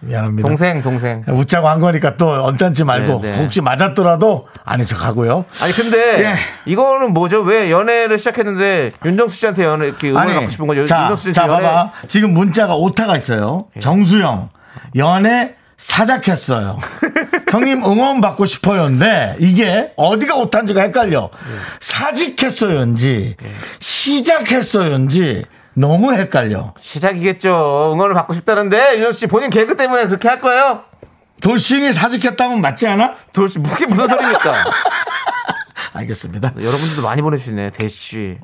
미안합니다. 0.00 0.46
동생, 0.48 0.82
동생. 0.82 1.24
웃자고 1.28 1.68
한 1.68 1.80
거니까 1.80 2.16
또 2.16 2.28
언짢지 2.44 2.84
말고 2.84 3.20
네, 3.22 3.32
네. 3.32 3.38
혹시 3.42 3.60
맞았더라도 3.60 4.48
아닌 4.64 4.84
척 4.86 5.04
하고요. 5.04 5.44
아니 5.60 5.72
근데 5.72 6.24
예. 6.24 6.34
이거는 6.66 7.12
뭐죠? 7.12 7.40
왜 7.42 7.70
연애를 7.70 8.18
시작했는데 8.18 8.92
윤정수 9.04 9.36
씨한테 9.36 9.64
연애 9.64 9.86
이렇게 9.86 10.10
응원을 10.10 10.34
받고 10.34 10.50
싶은 10.50 10.66
거죠? 10.66 10.86
자, 10.86 11.02
윤정수 11.02 11.22
씨 11.22 11.32
자, 11.32 11.42
연애 11.46 11.58
예. 11.58 11.62
봐봐. 11.62 11.92
지금 12.08 12.32
문자가 12.34 12.74
오타가 12.74 13.16
있어요. 13.16 13.66
정수영, 13.80 14.48
연애 14.96 15.54
사작했어요. 15.78 16.78
형님 17.50 17.84
응원 17.84 18.20
받고 18.20 18.46
싶어요인데 18.46 19.36
이게 19.40 19.92
어디가 19.96 20.36
오타인지가 20.36 20.80
헷갈려. 20.82 21.30
예. 21.32 21.56
사직했어요인지 21.80 23.36
시작했어요인지 23.80 25.44
너무 25.74 26.12
헷갈려. 26.12 26.74
시작이겠죠. 26.76 27.92
응원을 27.94 28.14
받고 28.14 28.32
싶다는데 28.32 28.96
윤정수 28.96 29.20
씨 29.20 29.26
본인 29.26 29.50
개그 29.50 29.76
때문에 29.76 30.06
그렇게 30.06 30.28
할 30.28 30.40
거예요? 30.40 30.82
돌싱이 31.40 31.92
사직했다면 31.92 32.60
맞지 32.60 32.86
않아? 32.86 33.14
돌씨 33.32 33.58
그게 33.58 33.86
무슨 33.86 34.08
소리입니까? 34.08 34.54
알겠습니다. 35.94 36.52
여러분들도 36.58 37.02
많이 37.02 37.20
보내주시네 37.22 37.70
대쉬. 37.70 38.38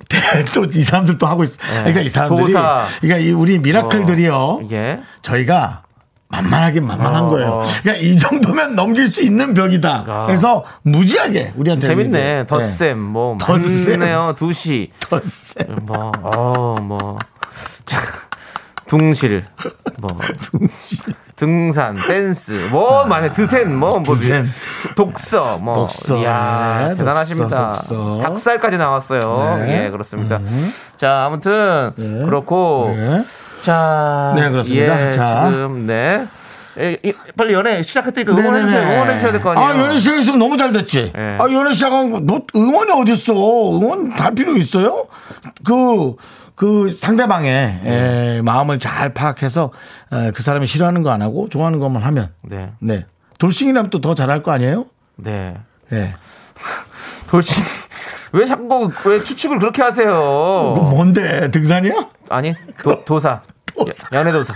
또이 0.54 0.82
사람들 0.82 1.16
또 1.18 1.26
하고 1.26 1.44
있어. 1.44 1.56
그러니까 1.70 2.00
이 2.00 2.08
사람들이 2.08 2.46
도사. 2.46 2.84
그러니까 3.00 3.26
이 3.26 3.32
우리 3.32 3.58
미라클들이요. 3.58 4.60
예. 4.72 5.00
저희가 5.22 5.82
만만하긴 6.30 6.86
만만한 6.86 7.24
어, 7.24 7.30
거예요. 7.30 7.48
어. 7.48 7.62
그러니까 7.82 8.04
이 8.04 8.18
정도면 8.18 8.76
넘길 8.76 9.08
수 9.08 9.22
있는 9.22 9.54
벽이다. 9.54 10.04
아. 10.06 10.26
그래서 10.26 10.64
무지하게 10.82 11.54
우리한테 11.56 11.86
재밌네. 11.86 12.10
네. 12.10 12.46
덧셈 12.46 12.98
뭐 12.98 13.38
덧셈. 13.38 13.98
많네요. 14.00 14.34
두시. 14.36 14.90
덧셈. 15.08 15.76
뭐, 15.82 16.12
어, 16.22 16.76
뭐. 16.82 17.18
자, 17.86 17.98
둥실, 18.86 19.44
뭐. 19.98 20.08
등산, 21.36 21.96
댄스, 22.08 22.50
뭐, 22.72 23.04
많네. 23.06 23.32
드센, 23.32 23.74
뭐, 23.74 24.00
뭐. 24.00 24.14
아, 24.14 24.18
드센. 24.18 24.46
독서, 24.96 25.56
뭐. 25.58 25.74
독서, 25.74 26.16
이야, 26.18 26.88
네, 26.88 26.94
대단하십니다. 26.96 27.74
독서, 27.74 27.94
독서. 27.94 28.22
닭살까지 28.22 28.76
나왔어요. 28.76 29.56
네. 29.64 29.84
예, 29.86 29.90
그렇습니다. 29.90 30.40
자, 30.96 31.24
아무튼, 31.26 31.92
그렇고. 32.24 32.92
네. 33.58 33.62
자. 33.62 34.32
네, 34.36 34.50
그렇습니다. 34.50 35.06
예, 35.08 35.10
자. 35.10 35.48
지금, 35.50 35.86
네. 35.86 36.26
에, 36.78 36.96
이, 37.02 37.12
빨리 37.36 37.54
연애 37.54 37.82
시작했으니까 37.82 38.34
네네네. 38.34 38.48
응원해 38.48 38.66
주세요. 38.66 38.90
응원해 38.92 39.14
주셔야 39.16 39.32
될 39.32 39.40
거 39.42 39.50
아니에요. 39.50 39.66
아, 39.66 39.84
연애 39.84 39.98
시작했으면 39.98 40.38
너무 40.38 40.56
잘 40.56 40.72
됐지. 40.72 41.10
네. 41.14 41.38
아, 41.40 41.44
연애 41.52 41.72
시작한 41.72 42.10
거, 42.12 42.20
너 42.20 42.40
응원이 42.54 42.92
어딨어. 42.92 43.34
응원 43.80 44.12
할 44.12 44.34
필요 44.34 44.56
있어요? 44.56 45.06
그, 45.64 46.14
그 46.54 46.88
상대방의 46.88 47.80
에, 47.84 48.42
마음을 48.42 48.78
잘 48.78 49.12
파악해서 49.12 49.70
에, 50.12 50.30
그 50.32 50.42
사람이 50.42 50.66
싫어하는 50.66 51.02
거 51.02 51.10
안 51.10 51.20
하고 51.22 51.48
좋아하는 51.48 51.78
것만 51.80 52.02
하면. 52.02 52.28
네. 52.42 52.70
네. 52.80 53.06
돌싱이라면 53.38 53.90
또 53.90 54.00
더 54.00 54.14
잘할 54.14 54.42
거 54.42 54.52
아니에요? 54.52 54.86
네. 55.16 55.56
네. 55.88 56.12
돌싱. 57.30 57.62
왜 58.32 58.46
자꾸, 58.46 58.90
왜 59.04 59.18
추측을 59.18 59.58
그렇게 59.58 59.82
하세요? 59.82 60.10
뭐 60.12 60.90
뭔데? 60.90 61.50
등산이야? 61.50 61.92
아니 62.30 62.54
도, 62.82 63.04
도사. 63.04 63.40
연애 64.12 64.32
도사. 64.32 64.54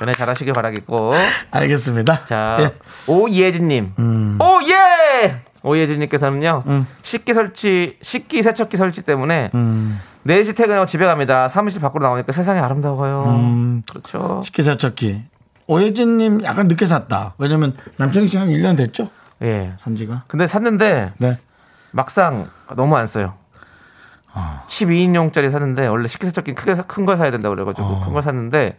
연애 0.00 0.12
잘하시길 0.12 0.52
바라겠고. 0.52 1.12
알겠습니다. 1.50 2.24
자 2.26 2.56
예. 2.60 2.64
음. 2.64 2.70
오예진님. 3.08 3.92
오예. 4.40 5.40
오예진님께서는요. 5.62 6.62
식기 7.02 7.34
설치, 7.34 7.98
식기 8.00 8.42
세척기 8.42 8.76
설치 8.76 9.02
때문에 9.02 9.50
음. 9.54 10.00
4시 10.26 10.56
퇴근하고 10.56 10.86
집에 10.86 11.06
갑니다. 11.06 11.48
사무실 11.48 11.80
밖으로 11.80 12.04
나오니까 12.04 12.32
세상이 12.32 12.60
아름다워요. 12.60 13.24
음. 13.26 13.82
그렇죠. 13.88 14.40
식기세척기. 14.44 15.22
오혜진님 15.66 16.44
약간 16.44 16.68
늦게 16.68 16.86
샀다. 16.86 17.34
왜냐면 17.38 17.74
남창희 17.96 18.26
씨한 18.28 18.48
1년 18.48 18.76
됐죠? 18.76 19.10
예. 19.42 19.72
산지가. 19.80 20.24
근데 20.28 20.46
샀는데 20.46 21.12
네. 21.18 21.36
막상 22.02 22.46
너무 22.76 22.96
안 22.96 23.08
써요. 23.08 23.34
아. 24.32 24.62
12인용짜리 24.68 25.50
샀는데 25.50 25.88
원래 25.88 26.06
식기세척기 26.06 26.54
크게 26.54 26.76
큰 26.86 27.04
걸 27.04 27.16
사야 27.16 27.32
된다고 27.32 27.56
그래가지고 27.56 27.88
어. 27.88 28.04
큰걸 28.04 28.22
샀는데 28.22 28.76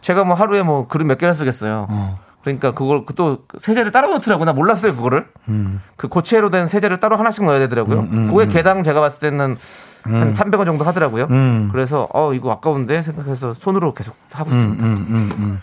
제가 0.00 0.24
뭐 0.24 0.34
하루에 0.34 0.62
뭐 0.62 0.88
그릇 0.88 1.04
몇 1.04 1.18
개나 1.18 1.34
쓰겠어요. 1.34 1.86
어. 1.90 2.18
그러니까 2.42 2.72
그걸 2.72 3.04
또 3.16 3.44
세제를 3.58 3.92
따로 3.92 4.08
넣더라고 4.14 4.46
나 4.46 4.54
몰랐어요 4.54 4.96
그거를 4.96 5.26
음. 5.50 5.82
그 5.96 6.08
고체로 6.08 6.48
된 6.48 6.66
세제를 6.66 7.00
따로 7.00 7.18
하나씩 7.18 7.44
넣어야 7.44 7.58
되더라고요. 7.58 8.08
그게 8.30 8.46
개당 8.46 8.82
제가 8.82 9.00
봤을 9.00 9.20
때는 9.20 9.56
한 10.04 10.32
300원 10.32 10.64
정도 10.64 10.84
하더라고요. 10.86 11.26
음. 11.30 11.68
그래서 11.70 12.08
어 12.14 12.32
이거 12.32 12.50
아까운데 12.52 13.02
생각해서 13.02 13.52
손으로 13.52 13.92
계속 13.92 14.16
하고 14.32 14.50
있습니다. 14.52 14.82
음, 14.82 15.06
음, 15.10 15.30
음. 15.36 15.60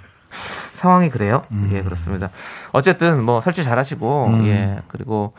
상황이 0.74 1.10
그래요. 1.10 1.42
예, 1.72 1.82
그렇습니다. 1.82 2.30
어쨌든 2.74 3.24
뭐 3.24 3.42
설치 3.42 3.64
잘하시고 3.64 4.28
음. 4.28 4.46
예 4.46 4.82
그리고 4.90 5.34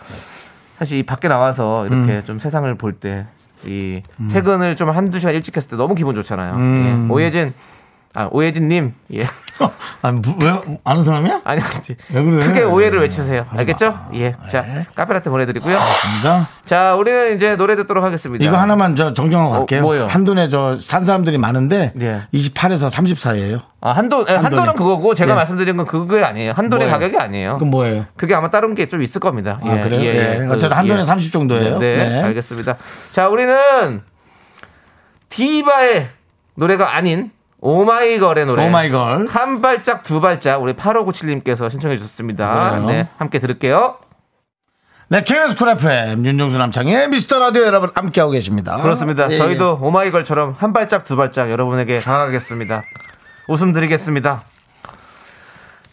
사실 0.78 0.98
이 0.98 1.02
밖에 1.04 1.28
나와서 1.28 1.86
이렇게 1.86 2.22
좀 2.24 2.38
세상을 2.38 2.72
볼 2.76 2.92
때 3.00 3.26
이 3.64 4.02
퇴근을 4.30 4.76
좀 4.76 4.90
한두 4.90 5.18
시간 5.18 5.34
일찍 5.34 5.56
했을 5.56 5.70
때 5.70 5.76
너무 5.76 5.94
기분 5.94 6.14
좋잖아요. 6.14 6.54
음. 6.56 7.08
예. 7.08 7.12
오예진 7.12 7.54
아, 8.18 8.28
오혜진님. 8.32 8.94
예. 9.14 9.26
아니, 10.02 10.20
뭐, 10.20 10.36
왜, 10.40 10.78
아는 10.84 11.04
사람이야? 11.04 11.42
아니, 11.44 11.60
왜 12.12 12.22
그래? 12.24 12.46
크게 12.46 12.62
오해를 12.62 13.00
외치세요. 13.00 13.44
알겠죠? 13.50 13.90
마. 13.90 14.08
예. 14.14 14.34
자, 14.50 14.64
카페라떼 14.94 15.28
보내드리고요. 15.30 15.76
감사합니다. 15.76 16.48
자, 16.64 16.94
우리는 16.94 17.36
이제 17.36 17.56
노래 17.56 17.76
듣도록 17.76 18.02
하겠습니다. 18.04 18.42
이거 18.44 18.56
하나만 18.56 18.96
저 18.96 19.12
정정하고 19.12 19.54
어, 19.54 19.58
갈게요. 19.58 19.82
뭐예요? 19.82 20.06
한돈에 20.06 20.48
저 20.48 20.76
산 20.80 21.04
사람들이 21.04 21.36
많은데 21.38 21.92
예. 22.00 22.22
28에서 22.32 22.88
30 22.90 23.18
사이에요. 23.18 23.60
아, 23.80 23.92
한돈, 23.92 24.26
예, 24.28 24.34
한돈은 24.34 24.58
한돈이. 24.58 24.76
그거고 24.78 25.14
제가 25.14 25.32
예. 25.32 25.36
말씀드린 25.36 25.76
건 25.76 25.84
그게 25.86 26.22
아니에요. 26.24 26.52
한돈의 26.52 26.86
뭐예요? 26.88 26.98
가격이 26.98 27.18
아니에요. 27.22 27.56
그럼 27.56 27.70
뭐예요? 27.70 28.04
그게 28.16 28.34
아마 28.34 28.50
다른 28.50 28.74
게 28.74 28.86
좀 28.86 29.02
있을 29.02 29.20
겁니다. 29.20 29.58
아, 29.62 29.76
그래요? 29.82 30.00
예. 30.02 30.46
어쨌든 30.50 30.76
한돈에 30.76 31.04
30 31.04 31.32
정도예요. 31.32 31.78
네, 31.78 31.96
네, 31.96 32.08
네. 32.08 32.22
알겠습니다. 32.22 32.76
자, 33.12 33.28
우리는 33.28 34.00
디바의 35.28 36.08
노래가 36.54 36.94
아닌 36.96 37.30
오마이걸의 37.70 38.46
노래. 38.46 38.64
오마이걸. 38.66 39.26
한 39.28 39.60
발짝 39.60 40.04
두 40.04 40.20
발짝 40.20 40.62
우리 40.62 40.72
8597님께서 40.74 41.68
신청해 41.68 41.96
주셨습니다. 41.96 42.70
그래요? 42.70 42.86
네, 42.86 43.08
함께 43.18 43.40
들을게요. 43.40 43.96
네, 45.08 45.22
KBS 45.22 45.56
Cool 45.56 45.68
FM 45.70 46.24
윤정수 46.24 46.58
남창희의 46.58 47.08
미스터 47.08 47.38
라디오 47.40 47.64
여러분 47.64 47.90
함께하고 47.92 48.30
계십니다. 48.32 48.76
그렇습니다. 48.80 49.28
예, 49.30 49.36
저희도 49.36 49.80
오마이걸처럼 49.82 50.54
한 50.58 50.72
발짝 50.72 51.04
두 51.04 51.16
발짝 51.16 51.50
여러분에게 51.50 51.98
다가가겠습니다. 52.00 52.82
웃음 53.48 53.72
드리겠습니다. 53.72 54.42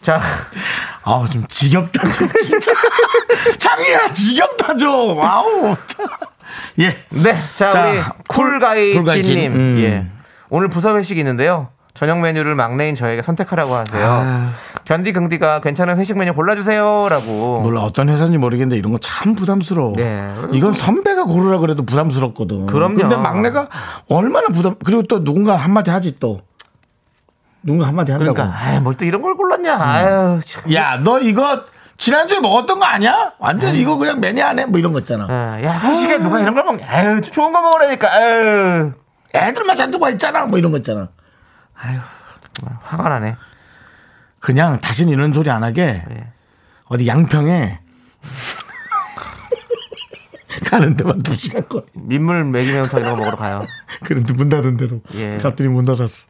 자, 0.00 0.16
예. 0.16 0.58
아우 1.02 1.28
좀 1.28 1.44
지겹다 1.48 2.08
좀 2.12 2.28
진짜. 2.42 2.72
창희야 3.58 4.12
지겹다 4.12 4.76
좀. 4.76 5.20
아우. 5.20 5.74
예. 6.78 6.96
네, 7.10 7.34
자, 7.56 7.70
자, 7.70 7.88
우리 7.90 8.00
cool- 8.28 8.60
cool 8.94 9.08
guy. 9.08 9.22
진님, 9.22 9.52
음. 9.54 9.76
예, 9.80 10.06
오늘 10.54 10.68
부서 10.68 10.96
회식이 10.96 11.18
있는데요. 11.18 11.66
저녁 11.94 12.20
메뉴를 12.20 12.54
막내인 12.54 12.94
저에게 12.94 13.22
선택하라고 13.22 13.74
하세요. 13.74 14.06
아. 14.06 14.50
견디 14.84 15.12
긍디가 15.12 15.60
괜찮은 15.62 15.98
회식 15.98 16.16
메뉴 16.16 16.32
골라주세요라고. 16.32 17.60
몰라 17.60 17.80
어떤 17.80 18.08
회사인지 18.08 18.38
모르겠는데 18.38 18.76
이런 18.76 18.92
거 18.92 18.98
참 19.02 19.34
부담스러워. 19.34 19.94
네. 19.96 20.32
이건 20.52 20.72
선배가 20.72 21.24
고르라 21.24 21.58
그래도 21.58 21.84
부담스럽거든. 21.84 22.66
그럼요. 22.66 22.98
근데 22.98 23.16
막내가 23.16 23.68
얼마나 24.08 24.46
부담 24.46 24.74
그리고 24.84 25.02
또 25.02 25.24
누군가 25.24 25.56
한마디 25.56 25.90
하지 25.90 26.20
또. 26.20 26.40
누군가 27.64 27.88
한마디 27.88 28.12
한다고. 28.12 28.34
그러니까, 28.34 28.56
아이, 28.56 28.78
뭘또 28.78 29.04
이런 29.06 29.22
걸 29.22 29.34
골랐냐. 29.34 29.76
아유, 29.76 30.40
참. 30.44 30.72
야, 30.72 31.00
너 31.02 31.18
이거 31.18 31.62
지난주에 31.96 32.38
먹었던 32.38 32.78
거 32.78 32.84
아니야? 32.84 33.32
완전 33.40 33.74
이거 33.74 33.96
그냥 33.96 34.20
매니아네 34.20 34.66
뭐 34.66 34.78
이런 34.78 34.92
거 34.92 35.00
있잖아. 35.00 35.26
어, 35.28 35.60
야, 35.64 35.80
회식에 35.80 36.18
누가 36.18 36.38
이런 36.38 36.54
걸 36.54 36.62
먹냐. 36.64 36.86
아유, 36.88 37.20
좋은 37.22 37.52
거 37.52 37.60
먹으라니까. 37.60 38.12
아유, 38.14 38.92
애들만 39.34 39.76
잔뜩 39.76 40.00
와 40.02 40.10
있잖아. 40.10 40.46
뭐 40.46 40.58
이런 40.58 40.70
거 40.70 40.78
있잖아. 40.78 41.08
화가 42.82 43.08
나네. 43.08 43.36
그냥 44.40 44.80
다시는 44.80 45.12
이런 45.12 45.32
소리 45.32 45.50
안 45.50 45.64
하게 45.64 46.04
예. 46.10 46.26
어디 46.84 47.06
양평에 47.08 47.80
가는 50.70 50.96
데만 50.96 51.18
두 51.22 51.34
시간 51.34 51.66
거리. 51.68 51.82
민물 51.94 52.44
매기면서 52.44 53.00
이런 53.00 53.14
거 53.14 53.20
먹으러 53.20 53.36
가요. 53.36 53.64
그런데 54.04 54.32
문 54.34 54.48
닫은 54.48 54.76
대로 54.76 55.00
예. 55.16 55.38
갑자기 55.38 55.68
문 55.68 55.84
닫았어. 55.84 56.26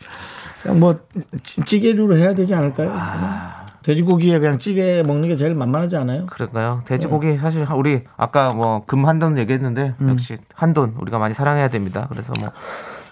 그냥 0.62 0.80
뭐 0.80 0.94
찌- 1.42 1.62
찌개류로 1.62 2.16
해야 2.16 2.34
되지 2.34 2.54
않을까요? 2.54 2.88
그냥 2.88 3.64
돼지고기에 3.82 4.38
그냥 4.38 4.58
찌개 4.58 5.02
먹는 5.02 5.28
게 5.28 5.36
제일 5.36 5.54
만만하지 5.54 5.96
않아요? 5.98 6.24
그럴까요? 6.26 6.82
돼지고기 6.86 7.36
사실 7.36 7.66
우리 7.70 8.04
아까 8.16 8.52
뭐 8.52 8.82
금 8.86 9.04
한돈 9.06 9.36
얘기했는데 9.36 9.92
음. 10.00 10.08
역시 10.08 10.36
한돈 10.54 10.94
우리가 10.98 11.18
많이 11.18 11.34
사랑해야 11.34 11.68
됩니다. 11.68 12.06
그래서 12.08 12.32
뭐 12.40 12.50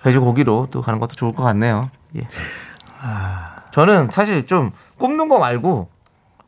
돼지고기로 0.03 0.69
또 0.71 0.81
가는 0.81 0.99
것도 0.99 1.15
좋을 1.15 1.33
것 1.33 1.43
같네요. 1.43 1.91
예. 2.17 2.27
저는 3.73 4.11
사실 4.12 4.47
좀 4.47 4.73
굽는 4.99 5.29
거 5.29 5.38
말고 5.38 5.88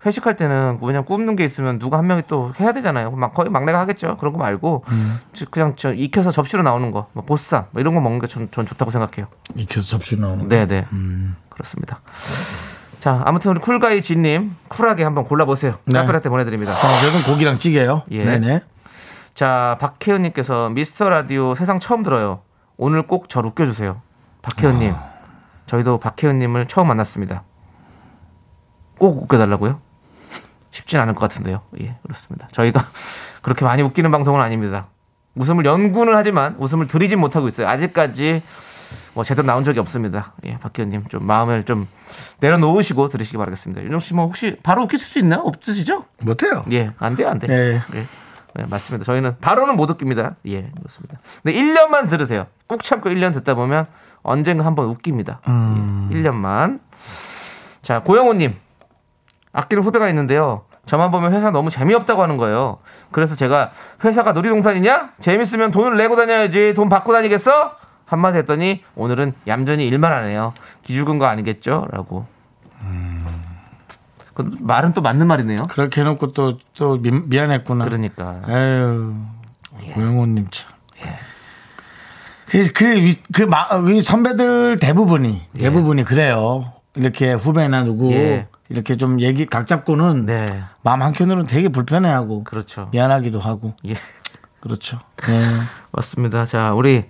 회식할 0.04 0.36
때는 0.36 0.78
그냥 0.80 1.04
굽는 1.04 1.34
게 1.34 1.44
있으면 1.44 1.78
누가 1.78 1.96
한 1.96 2.06
명이 2.06 2.24
또 2.28 2.52
해야 2.60 2.72
되잖아요. 2.72 3.10
막 3.12 3.32
거의 3.32 3.48
막내가 3.48 3.80
하겠죠. 3.80 4.16
그런 4.18 4.34
거 4.34 4.38
말고 4.38 4.84
음. 4.88 5.18
저- 5.32 5.46
그냥 5.46 5.72
저 5.76 5.94
익혀서 5.94 6.30
접시로 6.30 6.62
나오는 6.62 6.90
거, 6.90 7.06
뭐 7.14 7.24
보쌈 7.24 7.66
뭐 7.70 7.80
이런 7.80 7.94
거 7.94 8.00
먹는 8.02 8.18
게전 8.20 8.48
좋다고 8.52 8.90
생각해요. 8.90 9.26
익혀서 9.56 9.86
접시 9.86 10.20
나오는 10.20 10.40
거. 10.40 10.48
네, 10.48 10.66
네. 10.66 10.84
그렇습니다. 11.48 12.00
자, 13.00 13.22
아무튼 13.24 13.50
우리 13.52 13.60
쿨가이 13.60 14.02
진님 14.02 14.54
쿨하게 14.68 15.04
한번 15.04 15.24
골라보세요. 15.24 15.74
네. 15.86 15.98
카페라떼 16.00 16.28
보내드립니다. 16.28 16.72
어, 16.72 17.00
저는 17.00 17.22
고기랑 17.24 17.58
찌개요. 17.58 18.02
예. 18.10 18.24
네네. 18.24 18.60
자, 19.34 19.78
박혜은님께서 19.80 20.68
미스터 20.70 21.08
라디오 21.08 21.54
세상 21.54 21.80
처음 21.80 22.02
들어요. 22.02 22.40
오늘 22.76 23.06
꼭 23.06 23.28
저를 23.28 23.50
웃겨주세요. 23.50 24.00
박혜은님, 24.42 24.92
아. 24.94 25.10
저희도 25.66 25.98
박혜은님을 25.98 26.68
처음 26.68 26.88
만났습니다. 26.88 27.44
꼭 28.98 29.22
웃겨달라고요? 29.22 29.80
쉽진 30.70 30.98
않을 31.00 31.14
것 31.14 31.20
같은데요. 31.20 31.62
예, 31.80 31.96
그렇습니다. 32.02 32.48
저희가 32.52 32.84
그렇게 33.42 33.64
많이 33.64 33.82
웃기는 33.82 34.10
방송은 34.10 34.40
아닙니다. 34.40 34.88
웃음을 35.36 35.64
연구는 35.64 36.14
하지만 36.14 36.56
웃음을 36.58 36.86
드리진 36.86 37.18
못하고 37.20 37.48
있어요. 37.48 37.68
아직까지 37.68 38.42
뭐 39.14 39.24
제대로 39.24 39.46
나온 39.46 39.64
적이 39.64 39.80
없습니다. 39.80 40.32
예, 40.44 40.58
박혜은님 40.58 41.06
좀 41.08 41.26
마음을 41.26 41.64
좀 41.64 41.88
내려놓으시고 42.40 43.08
들으시기 43.08 43.36
바라겠습니다. 43.36 43.82
윤정 43.82 43.98
씨뭐 44.00 44.26
혹시 44.26 44.56
바로 44.62 44.82
웃기실 44.82 45.08
수 45.08 45.18
있나요? 45.18 45.40
없으시죠? 45.40 46.04
못해요. 46.22 46.64
예, 46.72 46.92
안 46.98 47.16
돼요, 47.16 47.28
안 47.28 47.38
돼. 47.38 47.48
예. 47.50 47.80
예. 47.94 48.04
네, 48.54 48.64
맞습니다. 48.68 49.04
저희는 49.04 49.38
바로는 49.40 49.76
못 49.76 49.90
웃깁니다. 49.90 50.36
예, 50.46 50.70
그렇습니다. 50.76 51.18
근데 51.42 51.58
1년만 51.58 52.08
들으세요. 52.08 52.46
꾹 52.66 52.82
참고 52.82 53.10
1년 53.10 53.32
듣다 53.32 53.54
보면 53.54 53.86
언젠가 54.22 54.64
한번 54.64 54.86
웃깁니다. 54.86 55.40
예, 55.46 56.14
1년만. 56.14 56.80
자, 57.82 58.02
고영호님. 58.02 58.56
아끼는 59.52 59.82
후배가 59.84 60.08
있는데요. 60.08 60.64
저만 60.86 61.10
보면 61.10 61.32
회사 61.32 61.50
너무 61.50 61.70
재미없다고 61.70 62.22
하는 62.22 62.36
거예요. 62.36 62.78
그래서 63.10 63.34
제가 63.34 63.70
회사가 64.04 64.32
놀이동산이냐? 64.32 65.12
재밌으면 65.20 65.70
돈을 65.70 65.96
내고 65.96 66.16
다녀야지. 66.16 66.74
돈 66.74 66.88
받고 66.88 67.12
다니겠어? 67.12 67.76
한마디 68.04 68.38
했더니 68.38 68.82
오늘은 68.94 69.34
얌전히 69.46 69.86
일만 69.86 70.12
하네요. 70.12 70.52
기죽은 70.82 71.18
거 71.18 71.26
아니겠죠? 71.26 71.84
라고. 71.90 72.26
그 74.34 74.50
말은 74.60 74.92
또 74.92 75.00
맞는 75.00 75.26
말이네요. 75.26 75.66
그렇게 75.68 76.00
해놓고 76.00 76.32
또, 76.32 76.58
또 76.76 76.98
미, 77.00 77.38
안했구나 77.38 77.84
그러니까. 77.84 78.40
에휴, 78.48 79.14
예. 79.84 79.92
고영호님 79.92 80.48
참. 80.50 80.72
그, 82.46 82.72
그, 82.72 82.84
위- 82.86 83.16
그, 83.32 83.42
마, 83.42 83.66
위 83.84 84.00
선배들 84.00 84.78
대부분이, 84.78 85.46
대부분이 85.58 86.04
그래요. 86.04 86.72
이렇게 86.94 87.32
후배나 87.32 87.84
누구, 87.84 88.12
예. 88.12 88.46
이렇게 88.68 88.96
좀 88.96 89.20
얘기 89.20 89.46
각 89.46 89.66
잡고는 89.66 90.26
네. 90.26 90.46
마음 90.82 91.02
한켠으로는 91.02 91.46
되게 91.46 91.68
불편해하고, 91.68 92.44
그렇죠. 92.44 92.88
미안하기도 92.92 93.40
하고, 93.40 93.74
예. 93.86 93.94
그렇죠. 94.60 95.00
네. 95.26 95.42
맞습니다. 95.90 96.44
자, 96.44 96.72
우리 96.72 97.06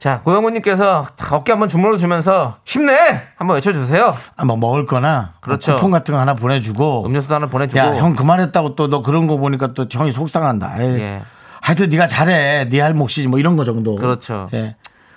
자, 0.00 0.22
고영훈님께서 0.24 1.06
어깨 1.30 1.52
한번 1.52 1.68
주물러 1.68 1.98
주면서 1.98 2.56
힘내! 2.64 3.20
한번 3.36 3.56
외쳐주세요. 3.56 4.14
아, 4.34 4.44
뭐 4.46 4.56
먹을 4.56 4.86
거나, 4.86 5.34
그렇죠. 5.42 5.76
쿠폰 5.76 5.90
같은 5.90 6.14
거 6.14 6.18
하나 6.20 6.32
보내주고, 6.34 7.04
음료수도 7.04 7.34
하나 7.34 7.46
보내주고. 7.48 7.78
야, 7.78 7.94
형 7.96 8.16
그만했다고 8.16 8.76
또 8.76 8.88
너 8.88 9.02
그런 9.02 9.26
거 9.26 9.36
보니까 9.36 9.74
또 9.74 9.84
형이 9.90 10.10
속상한다. 10.10 10.80
에이, 10.82 11.00
예. 11.00 11.22
하여튼 11.60 11.90
네가 11.90 12.06
잘해. 12.06 12.70
네 12.70 12.80
할 12.80 12.94
몫이지 12.94 13.28
뭐 13.28 13.38
이런 13.38 13.56
거 13.56 13.64
정도. 13.66 13.96
그렇죠. 13.96 14.48
예. 14.54 14.74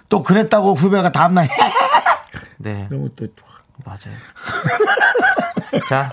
또 0.10 0.22
그랬다고 0.22 0.74
후배가 0.76 1.14
다음 1.14 1.34
날 1.34 1.48
네, 2.60 2.86
이런 2.92 3.04
것도 3.04 3.28
맞아요. 3.86 4.16
자, 5.88 6.12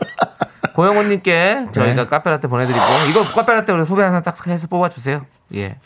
고영훈님께 0.75 1.67
저희가 1.73 2.07
카페라떼 2.07 2.47
보내드리고, 2.47 2.81
이거 3.11 3.25
카페라떼 3.25 3.73
우리 3.73 3.83
후배 3.83 4.05
하나 4.05 4.21
딱 4.21 4.47
해서 4.47 4.69
뽑아주세요. 4.69 5.27
예. 5.57 5.77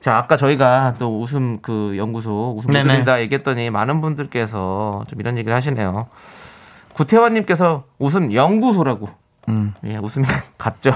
자, 0.00 0.16
아까 0.16 0.36
저희가 0.36 0.94
또 0.98 1.20
웃음 1.20 1.58
그 1.60 1.94
연구소, 1.96 2.54
웃음. 2.56 2.72
드린다 2.72 3.20
얘기했더니 3.20 3.70
많은 3.70 4.00
분들께서 4.00 5.04
좀 5.08 5.20
이런 5.20 5.36
얘기를 5.38 5.54
하시네요. 5.56 6.06
구태환님께서 6.94 7.84
웃음 7.98 8.32
연구소라고. 8.32 9.08
음. 9.48 9.74
예, 9.84 9.96
웃음이 9.96 10.26
갔죠. 10.58 10.92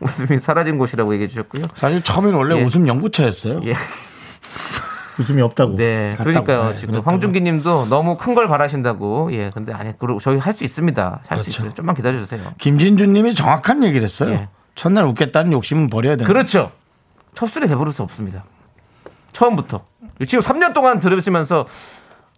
웃음이 0.00 0.40
사라진 0.40 0.78
곳이라고 0.78 1.12
얘기해 1.14 1.28
주셨고요. 1.28 1.66
사실 1.74 2.02
처음에는 2.02 2.36
원래 2.36 2.56
예. 2.58 2.62
웃음 2.62 2.86
연구처였어요. 2.86 3.62
예. 3.64 3.74
웃음이 5.18 5.40
없다고. 5.40 5.76
네. 5.76 6.10
같다고. 6.10 6.24
그러니까요. 6.24 6.68
네, 6.68 6.74
지금. 6.74 7.00
황준기 7.02 7.40
님도 7.40 7.86
너무 7.86 8.16
큰 8.18 8.34
걸 8.34 8.48
바라신다고. 8.48 9.32
예. 9.32 9.50
근데 9.54 9.72
아니, 9.72 9.96
그리고 9.98 10.18
저희 10.18 10.36
할 10.38 10.52
수 10.52 10.62
있습니다. 10.64 11.20
할수 11.26 11.44
그렇죠. 11.44 11.62
있어요. 11.62 11.74
좀만 11.74 11.94
기다려 11.96 12.18
주세요. 12.18 12.40
김진주 12.58 13.06
님이 13.06 13.34
정확한 13.34 13.82
얘기를 13.82 14.04
했어요. 14.04 14.30
예. 14.32 14.48
첫날 14.74 15.04
웃겠다는 15.06 15.52
욕심은 15.52 15.88
버려야 15.88 16.16
된다. 16.16 16.30
그렇죠. 16.30 16.70
첫 17.36 17.46
술에 17.46 17.66
배부를 17.68 17.92
수 17.92 18.02
없습니다. 18.02 18.44
처음부터. 19.32 19.84
지금 20.26 20.42
3년 20.42 20.72
동안 20.72 20.98
들으시면서 20.98 21.66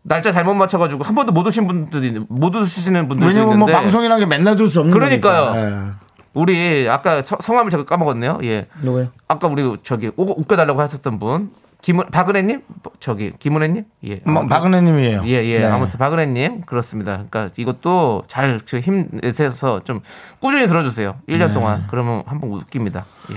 날짜 0.03 0.33
잘못 0.33 0.55
맞춰가지고 0.55 1.05
한 1.05 1.15
번도 1.15 1.33
못 1.33 1.47
오신 1.47 1.67
분들이 1.69 2.21
못 2.29 2.55
오시는 2.55 3.07
분들도 3.07 3.27
왜냐면 3.29 3.53
있는데 3.55 3.73
뭐 3.73 3.81
방송이라는 3.81 4.21
게 4.21 4.27
맨날 4.27 4.57
들 4.57 4.69
수 4.69 4.81
없는 4.81 4.93
그러니까요. 4.93 5.53
거니까. 5.53 5.99
우리 6.35 6.89
아까 6.91 7.23
처- 7.23 7.39
성함을 7.41 7.71
제가 7.71 7.85
까먹었네요. 7.85 8.39
예. 8.43 8.49
예. 8.49 8.67
누구요? 8.83 9.09
아까 9.29 9.47
우리 9.49 9.77
저기 9.83 10.11
오- 10.17 10.41
웃겨달라고 10.41 10.81
하셨던 10.81 11.19
분 11.19 11.51
김은 11.81 12.07
박은혜님 12.07 12.63
저기 12.99 13.33
김은혜님 13.39 13.85
예. 14.07 14.21
뭐, 14.27 14.47
박은혜님이에요. 14.47 15.23
예, 15.27 15.31
예. 15.45 15.59
네. 15.61 15.67
아무튼 15.67 15.99
박은혜님 15.99 16.63
그렇습니다. 16.63 17.25
그러니까 17.31 17.51
이것도 17.57 18.25
잘 18.27 18.61
힘내서 18.69 19.85
좀 19.85 20.01
꾸준히 20.41 20.67
들어주세요. 20.67 21.17
1년 21.29 21.49
네. 21.49 21.55
동안 21.55 21.85
그러면 21.89 22.25
한번 22.27 22.51
웃깁니다. 22.51 23.07
예. 23.31 23.37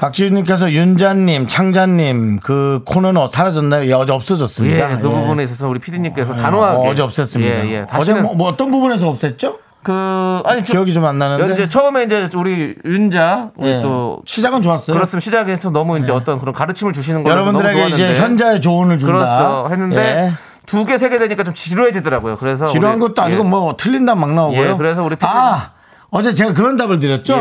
박지윤님께서 0.00 0.72
윤자님, 0.72 1.46
창자님 1.46 2.40
그 2.40 2.80
코너는 2.86 3.26
사라졌나요? 3.26 3.86
예, 3.86 3.92
어제 3.92 4.12
없어졌습니다. 4.12 4.92
예, 4.92 4.96
그 4.96 5.08
예. 5.08 5.12
부분에 5.12 5.42
있어서 5.42 5.68
우리 5.68 5.78
피디님께서 5.78 6.34
단호하게 6.36 6.88
어, 6.88 6.90
어제 6.90 7.02
없앴습니다. 7.02 7.42
예, 7.42 7.72
예. 7.74 7.86
어제 7.94 8.14
뭐, 8.14 8.34
뭐 8.34 8.48
어떤 8.48 8.70
부분에서 8.70 9.12
없앴죠? 9.12 9.58
그 9.82 10.40
아니 10.46 10.64
저- 10.64 10.72
기억이 10.72 10.94
좀 10.94 11.04
안 11.04 11.18
나는데. 11.18 11.52
이제 11.52 11.68
처음에 11.68 12.04
이제 12.04 12.26
우리 12.34 12.76
윤자 12.82 13.50
우리 13.56 13.68
예. 13.68 13.82
또 13.82 14.22
시작은 14.24 14.62
좋았어요. 14.62 14.94
그렇습니다. 14.94 15.22
시작에서 15.22 15.68
너무 15.68 15.98
이제 15.98 16.12
어떤 16.12 16.38
그런 16.38 16.54
가르침을 16.54 16.94
주시는 16.94 17.22
거라서 17.22 17.38
여러분들에게 17.42 17.88
이제 17.88 18.14
현자의 18.18 18.62
조언을 18.62 18.98
준다. 18.98 19.12
그렇죠. 19.14 19.68
했는데 19.70 19.96
예. 19.98 20.32
두 20.64 20.86
개, 20.86 20.96
세 20.96 21.10
개 21.10 21.18
되니까 21.18 21.44
좀 21.44 21.52
지루해지더라고요. 21.52 22.38
그래서 22.38 22.64
지루한 22.64 22.96
우리- 23.02 23.08
것도 23.08 23.20
아니고 23.20 23.44
예. 23.44 23.48
뭐 23.48 23.76
틀린다 23.76 24.14
막 24.14 24.32
나오고요. 24.32 24.70
예, 24.70 24.74
그래서 24.78 25.02
우리 25.04 25.16
피디님- 25.16 25.28
아 25.28 25.72
어제 26.10 26.32
제가 26.34 26.54
그런 26.54 26.78
답을 26.78 27.00
드렸죠. 27.00 27.36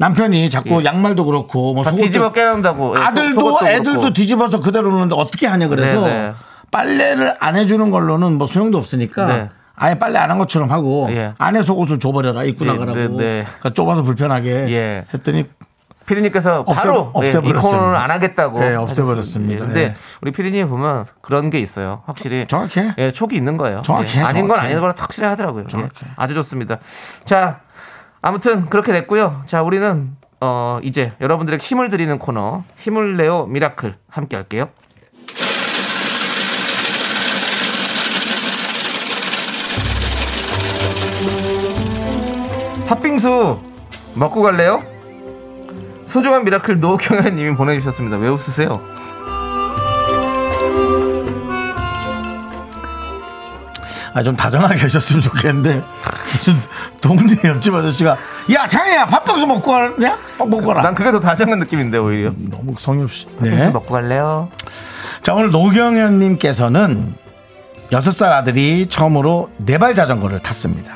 예. 0.00 0.04
남편이 0.04 0.48
자꾸 0.50 0.82
양말도 0.84 1.24
그렇고 1.24 1.74
뭐 1.74 1.84
다 1.84 1.90
속옷도 1.90 2.06
뒤집어 2.06 2.32
깨는다고 2.32 2.96
예, 2.98 3.02
아들도 3.02 3.40
속- 3.40 3.62
애들도 3.64 3.90
그렇고. 4.00 4.12
뒤집어서 4.12 4.60
그대로 4.60 4.90
놓는데 4.90 5.14
어떻게 5.16 5.46
하냐 5.46 5.68
그래서 5.68 6.00
네, 6.06 6.08
네. 6.28 6.32
빨래를 6.70 7.34
안 7.40 7.56
해주는 7.56 7.90
걸로는 7.90 8.38
뭐 8.38 8.46
소용도 8.46 8.78
없으니까 8.78 9.26
네. 9.26 9.48
아예 9.76 9.98
빨래 9.98 10.18
안 10.18 10.30
한 10.30 10.38
것처럼 10.38 10.70
하고 10.70 11.08
예. 11.10 11.32
안에 11.38 11.62
속옷을 11.62 11.98
줘버려라 11.98 12.44
입고 12.44 12.64
네, 12.64 12.72
나가라고 12.72 12.96
네, 12.98 13.08
네. 13.08 13.44
그러니까 13.44 13.70
좁아서 13.70 14.02
불편하게 14.02 14.50
예. 14.70 15.04
했더니 15.12 15.46
피디님께서 16.06 16.64
없애- 16.66 16.74
바로 16.88 17.12
예, 17.22 17.28
이. 17.28 17.32
코너를 17.32 17.96
안 17.96 18.10
하겠다고 18.10 18.58
네, 18.58 18.64
하셨습니다. 18.74 18.82
없애버렸습니다. 18.82 19.54
예, 19.54 19.58
근데 19.58 19.80
예. 19.82 19.94
우리 20.22 20.32
피디님 20.32 20.68
보면 20.68 21.06
그런 21.20 21.50
게 21.50 21.60
있어요. 21.60 22.02
확실히 22.06 22.46
정확해. 22.48 22.94
예, 22.98 23.10
촉이 23.12 23.36
있는 23.36 23.56
거예요. 23.56 23.82
정확해, 23.84 24.18
예, 24.18 24.22
아닌 24.24 24.48
건 24.48 24.56
정확해. 24.56 24.66
아닌 24.66 24.80
거라 24.80 24.94
확실히 24.98 25.28
하더라고요. 25.28 25.64
예, 25.64 25.68
정확해. 25.68 26.06
아주 26.16 26.34
좋습니다. 26.34 26.78
자, 27.24 27.60
아무튼 28.22 28.66
그렇게 28.66 28.92
됐고요. 28.92 29.42
자, 29.46 29.62
우리는 29.62 30.16
어, 30.40 30.78
이제 30.82 31.12
여러분들에게 31.20 31.62
힘을 31.62 31.88
드리는 31.88 32.18
코너 32.18 32.64
힘을 32.78 33.16
내요 33.16 33.46
miracle 33.46 33.96
함께 34.08 34.36
할게요. 34.36 34.68
팥빙수 42.86 43.58
먹고 44.14 44.42
갈래요? 44.42 44.82
소중한 46.06 46.44
miracle 46.44 46.80
노경현 46.80 47.36
님이 47.36 47.54
보내주셨습니다. 47.54 48.16
왜 48.18 48.28
웃으세요? 48.28 48.80
아, 54.12 54.22
좀 54.22 54.34
다정하게 54.34 54.80
하셨으면 54.80 55.22
좋겠는데 55.22 55.82
무슨 56.24 56.54
동네 57.00 57.34
옆집 57.44 57.72
아저씨가 57.74 58.16
야 58.52 58.66
창희야 58.68 59.06
팥빙수 59.06 59.46
먹고 59.46 59.70
가냐? 59.70 60.18
밥 60.38 60.48
먹고 60.48 60.66
가라. 60.66 60.82
난 60.82 60.94
그게 60.94 61.12
더 61.12 61.20
다정한 61.20 61.58
느낌인데 61.60 61.98
오히려. 61.98 62.32
너무 62.50 62.74
성의 62.78 63.04
없이. 63.04 63.26
네. 63.38 63.68
먹고 63.68 63.94
갈래요? 63.94 64.48
자 65.22 65.34
오늘 65.34 65.50
노경현님께서는 65.50 67.14
여섯 67.92 68.10
살 68.12 68.32
아들이 68.32 68.86
처음으로 68.88 69.50
네 69.58 69.78
발 69.78 69.94
자전거를 69.94 70.40
탔습니다. 70.40 70.94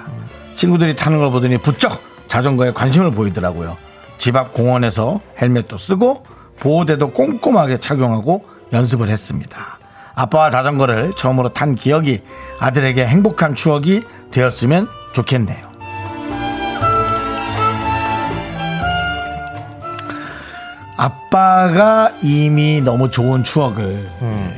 친구들이 0.55 0.96
타는 0.96 1.18
걸 1.18 1.31
보더니 1.31 1.59
부쩍 1.59 2.00
자전거에 2.29 2.72
관심을 2.72 3.11
보이더라고요. 3.12 3.77
집 4.18 4.37
앞 4.37 4.53
공원에서 4.53 5.20
헬멧도 5.40 5.77
쓰고 5.77 6.24
보호대도 6.61 7.11
꼼꼼하게 7.11 7.79
착용하고 7.79 8.44
연습을 8.72 9.09
했습니다. 9.09 9.73
아빠와 10.14 10.50
자전거를 10.50 11.14
처음으로 11.16 11.48
탄 11.50 11.74
기억이 11.74 12.20
아들에게 12.59 13.05
행복한 13.05 13.55
추억이 13.55 14.03
되었으면 14.31 14.88
좋겠네요. 15.12 15.74
아빠가 20.96 22.12
이미 22.22 22.81
너무 22.81 23.11
좋은 23.11 23.42
추억을 23.42 24.09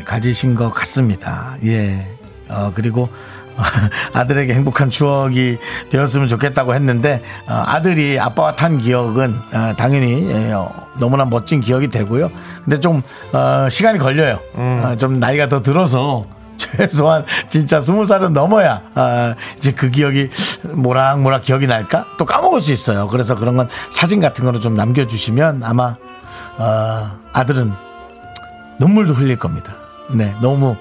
가지신 0.05 0.55
것 0.55 0.71
같습니다. 0.71 1.57
예. 1.65 2.07
어, 2.49 2.73
그리고 2.75 3.09
아들에게 4.13 4.53
행복한 4.55 4.91
추억이 4.91 5.59
되었으면 5.91 6.29
좋겠다고 6.29 6.75
했는데 6.75 7.23
어, 7.49 7.63
아들이 7.67 8.19
아빠와 8.19 8.53
탄 8.53 8.79
기억은 8.79 9.35
어, 9.53 9.75
당연히 9.77 10.29
예, 10.31 10.53
어, 10.53 10.73
너무나 10.99 11.25
멋진 11.25 11.61
기억이 11.61 11.89
되고요. 11.89 12.31
근데 12.65 12.81
좀 12.81 13.03
어, 13.33 13.69
시간이 13.69 13.99
걸려요. 13.99 14.39
어, 14.55 14.95
좀 14.99 15.19
나이가 15.21 15.49
더 15.49 15.63
들어서 15.63 16.27
최소한 16.57 17.25
진짜 17.49 17.81
스무 17.81 18.07
살은 18.07 18.33
넘어야 18.33 18.83
아, 18.95 19.35
이제 19.59 19.73
그 19.73 19.91
기억이 19.91 20.31
모락모락 20.75 21.43
기억이 21.43 21.67
날까 21.67 22.07
또 22.19 22.25
까먹을 22.25 22.61
수 22.61 22.73
있어요. 22.73 23.09
그래서 23.09 23.35
그런 23.35 23.57
건 23.57 23.69
사진 23.91 24.21
같은 24.21 24.45
거를 24.45 24.61
좀 24.61 24.75
남겨주시면 24.75 25.63
아마 25.65 25.97
어, 26.59 27.11
아들은 27.33 27.73
눈물도 28.79 29.15
흘릴 29.15 29.37
겁니다. 29.37 29.75
네, 30.11 30.35
너무 30.41 30.77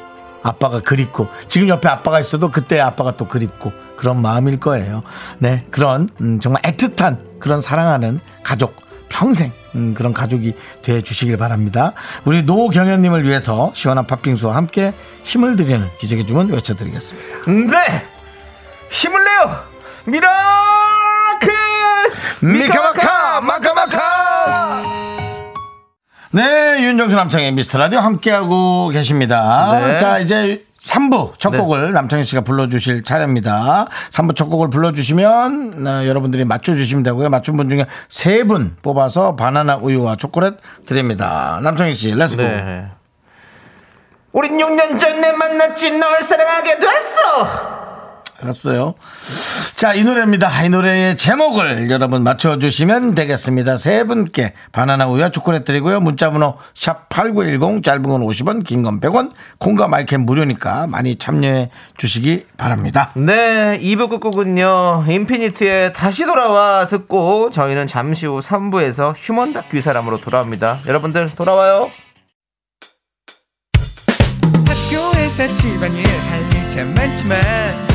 아빠가 0.46 0.80
그립고 0.80 1.28
지금 1.48 1.68
옆에 1.70 1.90
아빠가 1.90 2.20
있어도 2.20 2.52
그때 2.52 2.80
아빠가 2.80 3.18
또 3.18 3.28
그립고 3.28 3.74
그런 3.98 4.22
마음일 4.22 4.60
거예요. 4.60 5.02
네, 5.40 5.66
그런 5.72 6.08
음, 6.22 6.40
정말 6.40 6.62
애틋한 6.62 7.40
그런 7.40 7.62
사랑하는 7.62 8.20
가족 8.44 8.76
평생 9.10 9.52
음, 9.74 9.96
그런 9.96 10.14
가족이 10.14 10.54
돼 10.84 11.02
주시길 11.02 11.38
바랍니다. 11.38 11.94
우리 12.26 12.44
노경현님을 12.44 13.26
위해서 13.26 13.72
시원한 13.74 14.06
팥빙수와 14.06 14.56
함께 14.56 14.94
힘을 15.24 15.56
드리는 15.56 15.88
기적의 16.00 16.28
주문 16.28 16.52
외쳐드리겠습니다. 16.52 17.52
네! 17.52 18.06
힘을 18.92 19.24
내요! 19.24 19.64
miracle! 20.06 21.54
미카마카 22.42 23.42
마카마카 23.42 24.15
네 26.36 26.84
윤정수 26.84 27.16
남창희의 27.16 27.54
미스터 27.54 27.78
라디오 27.78 28.00
함께하고 28.00 28.90
계십니다 28.90 29.80
네. 29.80 29.96
자 29.96 30.20
이제 30.20 30.66
3부 30.82 31.40
첫 31.40 31.52
네. 31.52 31.60
곡을 31.60 31.94
남창희 31.94 32.26
씨가 32.26 32.42
불러주실 32.42 33.06
차례입니다 33.06 33.88
3부 34.12 34.36
첫 34.36 34.48
곡을 34.48 34.70
불러주시면 34.70 35.88
어, 35.88 36.06
여러분들이 36.06 36.44
맞춰주시면 36.44 37.04
되고요 37.04 37.30
맞춘 37.30 37.56
분 37.56 37.70
중에 37.70 37.86
세분 38.10 38.76
뽑아서 38.82 39.38
바나나 39.38 39.78
우유와 39.78 40.18
초콜릿 40.18 40.56
드립니다 40.86 41.62
남창희 41.64 41.94
씨 41.94 42.14
let's 42.14 42.34
go 42.34 42.42
네. 42.42 42.88
우린 44.34 44.58
6년 44.58 45.00
전에 45.00 45.32
만났지 45.32 45.92
널 45.92 46.22
사랑하게 46.22 46.80
됐어! 46.82 47.95
알았어요. 48.42 48.96
자, 49.76 49.94
이 49.94 50.04
노래입니다. 50.04 50.64
이 50.64 50.70
노래의 50.70 51.18
제목을 51.18 51.90
여러분 51.90 52.24
맞춰주시면 52.24 53.16
되겠습니다. 53.16 53.78
세 53.78 54.04
분께 54.04 54.54
바나나 54.72 55.08
우유와 55.08 55.30
초콜릿 55.30 55.66
드리고요. 55.66 56.00
문자번호 56.02 56.58
샵8910 56.74 57.84
짧은 57.84 58.04
건 58.04 58.22
50원, 58.22 58.64
긴 58.66 58.84
건 58.84 59.00
100원, 59.00 59.32
콩과 59.60 59.88
마이크 59.88 60.16
무료니까 60.16 60.88
많이 60.88 61.16
참여해 61.16 61.72
주시기 61.98 62.46
바랍니다. 62.58 63.12
네, 63.16 63.80
2부 63.82 64.10
끝곡은요, 64.10 65.06
인피니트의 65.08 65.94
다시 65.94 66.26
돌아와 66.26 66.88
듣고 66.88 67.50
저희는 67.52 67.88
잠시 67.88 68.26
후 68.26 68.40
3부에서 68.40 69.14
휴먼 69.16 69.54
다큐 69.54 69.78
이 69.78 69.82
사람으로 69.82 70.20
돌아옵니다. 70.22 70.80
여러분들 70.88 71.32
돌아와요. 71.36 71.90
학교에서 74.68 75.56
집안일 75.56 76.06
할 76.06 76.42
일 76.52 76.70
참 76.70 76.94
많지만 76.94 77.95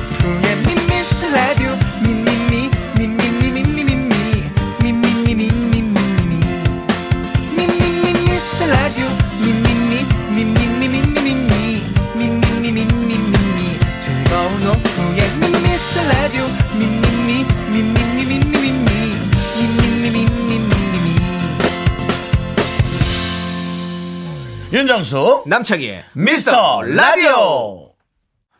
윤정수, 24.71 25.43
남창희의 25.47 26.03
미스터 26.13 26.81
라디오. 26.83 27.89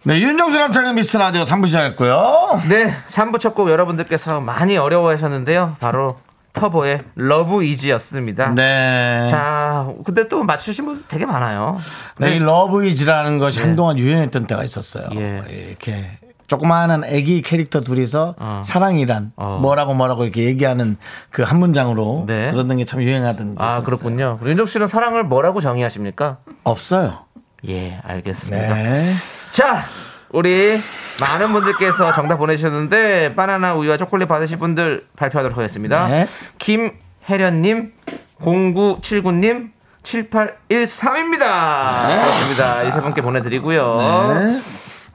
네, 0.04 0.20
윤정수 0.20 0.58
남창희의 0.58 0.94
미스터 0.94 1.20
라디오 1.20 1.44
3부 1.44 1.68
시작했고요. 1.68 2.62
네, 2.68 2.94
3부 3.08 3.40
첫 3.40 3.56
곡 3.56 3.70
여러분들께서 3.70 4.42
많이 4.42 4.76
어려워하셨는데요. 4.78 5.78
바로 5.80 6.18
터보의 6.54 7.02
Love 7.16 7.64
Is였습니다. 7.64 8.54
네. 8.56 9.26
자, 9.30 9.88
근데 10.04 10.28
또 10.28 10.44
맞추신 10.44 10.86
분 10.86 11.04
되게 11.08 11.26
많아요. 11.26 11.80
네, 12.18 12.36
이 12.36 12.40
Love 12.40 12.72
Is라는 12.72 13.38
것이 13.40 13.62
한동안 13.62 13.98
유행했던 13.98 14.48
때가 14.48 14.66
있었어요. 14.66 15.08
예. 15.16 15.44
이렇게 15.50 16.10
조그마한 16.52 17.06
애기 17.06 17.42
캐릭터 17.42 17.80
둘이서 17.80 18.36
어. 18.38 18.62
사랑이란 18.66 19.32
어. 19.38 19.58
뭐라고 19.62 19.94
뭐라고 19.94 20.24
이렇게 20.26 20.44
얘기하는 20.44 20.98
그 21.30 21.44
한 21.44 21.60
문장으로 21.60 22.26
네. 22.28 22.52
그러던 22.52 22.78
게참 22.78 23.02
유행하던 23.02 23.56
게 23.56 23.64
아, 23.64 23.68
있었어요. 23.68 23.84
그렇군요. 23.86 24.40
윤정 24.44 24.66
씨는 24.66 24.88
사랑을 24.88 25.24
뭐라고 25.24 25.62
정의하십니까? 25.62 26.38
없어요. 26.64 27.26
예, 27.70 28.00
알겠습니다. 28.04 28.74
네. 28.74 29.14
자, 29.54 29.84
우리 30.30 30.78
많은 31.22 31.54
분들께서 31.54 32.12
정답 32.14 32.38
보내주셨는데 32.38 33.36
바나나 33.36 33.76
우유와 33.76 33.96
초콜릿 33.98 34.28
받으실 34.28 34.58
분들 34.58 35.06
발표하도록 35.16 35.58
하겠습니다. 35.58 36.08
네. 36.08 36.28
김혜련님, 36.58 37.94
0979님, 38.42 39.70
7813입니다. 40.04 42.08
그렇습니다. 42.08 42.84
이 42.84 42.92
세 42.92 43.02
분께 43.02 43.22
보내드리고요. 43.22 44.34
네. 44.34 44.62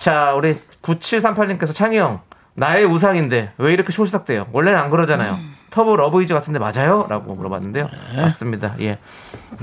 자, 0.07 0.35
우리 0.35 0.55
9738님께서 0.83 1.75
창희 1.75 1.99
형, 1.99 2.21
나의 2.55 2.85
우상인데 2.85 3.55
왜 3.59 3.73
이렇게 3.73 3.93
촐싹대요? 3.93 4.47
원래는 4.53 4.79
안 4.79 4.89
그러잖아요. 4.89 5.37
터보 5.71 5.97
Love 5.97 6.21
Is 6.21 6.33
같은데 6.33 6.61
맞아요? 6.61 7.09
라고 7.09 7.35
물어봤는데요. 7.35 7.89
맞습니다. 8.15 8.77
예. 8.79 8.99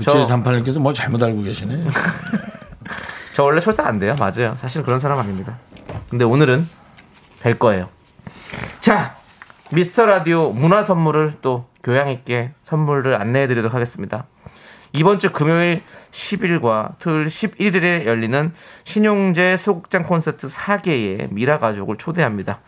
저, 0.02 0.12
9738님께서 0.12 0.80
뭘 0.80 0.92
잘못 0.92 1.22
알고 1.22 1.40
계시네. 1.40 1.82
저 3.32 3.44
원래 3.44 3.58
촐싹 3.58 3.86
안 3.86 3.98
대요. 3.98 4.14
맞아요. 4.18 4.54
사실 4.60 4.82
그런 4.82 5.00
사람 5.00 5.18
아닙니다. 5.18 5.56
근데 6.10 6.26
오늘은 6.26 6.68
댈 7.40 7.58
거예요. 7.58 7.88
자, 8.82 9.14
미스터 9.72 10.04
라디오 10.04 10.50
문화 10.50 10.82
선물을 10.82 11.36
또 11.40 11.70
교양 11.82 12.10
있게 12.10 12.52
선물을 12.60 13.18
안내해 13.18 13.46
드리도록 13.46 13.72
하겠습니다. 13.72 14.26
이번 14.96 15.18
주 15.18 15.32
금요일 15.32 15.82
10일과 16.12 16.92
토요일 17.00 17.26
11일에 17.26 18.06
열리는 18.06 18.52
신용재 18.84 19.56
소극장 19.56 20.04
콘서트 20.04 20.46
4개의 20.46 21.32
미라 21.32 21.58
가족을 21.58 21.98
초대합니다. 21.98 22.60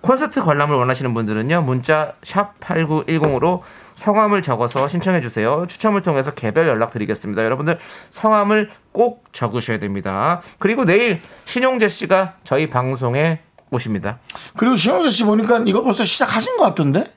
콘서트 0.00 0.42
관람을 0.42 0.74
원하시는 0.74 1.12
분들은요. 1.12 1.62
문자 1.62 2.14
샵 2.22 2.58
8910으로 2.60 3.60
성함을 3.94 4.40
적어서 4.40 4.88
신청해 4.88 5.20
주세요. 5.20 5.66
추첨을 5.68 6.00
통해서 6.00 6.30
개별 6.30 6.66
연락 6.66 6.92
드리겠습니다. 6.92 7.44
여러분들 7.44 7.78
성함을 8.08 8.70
꼭 8.92 9.24
적으셔야 9.32 9.78
됩니다. 9.78 10.40
그리고 10.58 10.86
내일 10.86 11.20
신용재 11.44 11.88
씨가 11.88 12.36
저희 12.44 12.70
방송에 12.70 13.40
오십니다. 13.70 14.18
그리고 14.56 14.76
신영재 14.76 15.10
씨 15.10 15.24
보니까 15.24 15.62
이거 15.66 15.82
벌써 15.82 16.04
시작하신 16.04 16.56
것 16.56 16.64
같던데? 16.64 17.15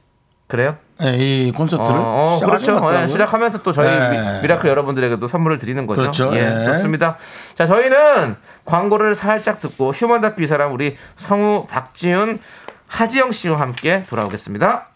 그래요? 0.49 0.77
네, 0.99 1.15
이 1.17 1.51
콘서트를 1.51 1.99
어, 1.99 2.39
어, 2.41 2.45
그렇죠. 2.45 2.79
네, 2.89 3.07
시작하면서 3.07 3.61
또 3.61 3.71
저희 3.71 3.87
네. 3.87 4.41
미, 4.41 4.47
라클 4.47 4.67
여러분들에게도 4.67 5.27
선물을 5.27 5.59
드리는 5.59 5.85
거죠. 5.85 6.01
그렇죠. 6.01 6.31
예, 6.33 6.41
네. 6.41 6.65
좋습니다. 6.65 7.17
자, 7.53 7.67
저희는 7.67 8.35
광고를 8.65 9.13
살짝 9.13 9.61
듣고 9.61 9.91
휴먼 9.91 10.21
다큐 10.21 10.41
이 10.41 10.47
사람 10.47 10.73
우리 10.73 10.95
성우 11.17 11.67
박지윤 11.67 12.39
하지영 12.87 13.31
씨와 13.31 13.59
함께 13.59 14.03
돌아오겠습니다. 14.09 14.87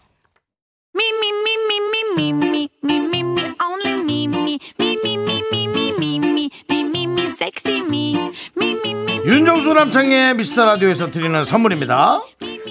윤정수 9.24 9.72
남창희의 9.72 10.34
미스터 10.34 10.66
라디오에서 10.66 11.12
드리는 11.12 11.44
선물입니다. 11.44 12.20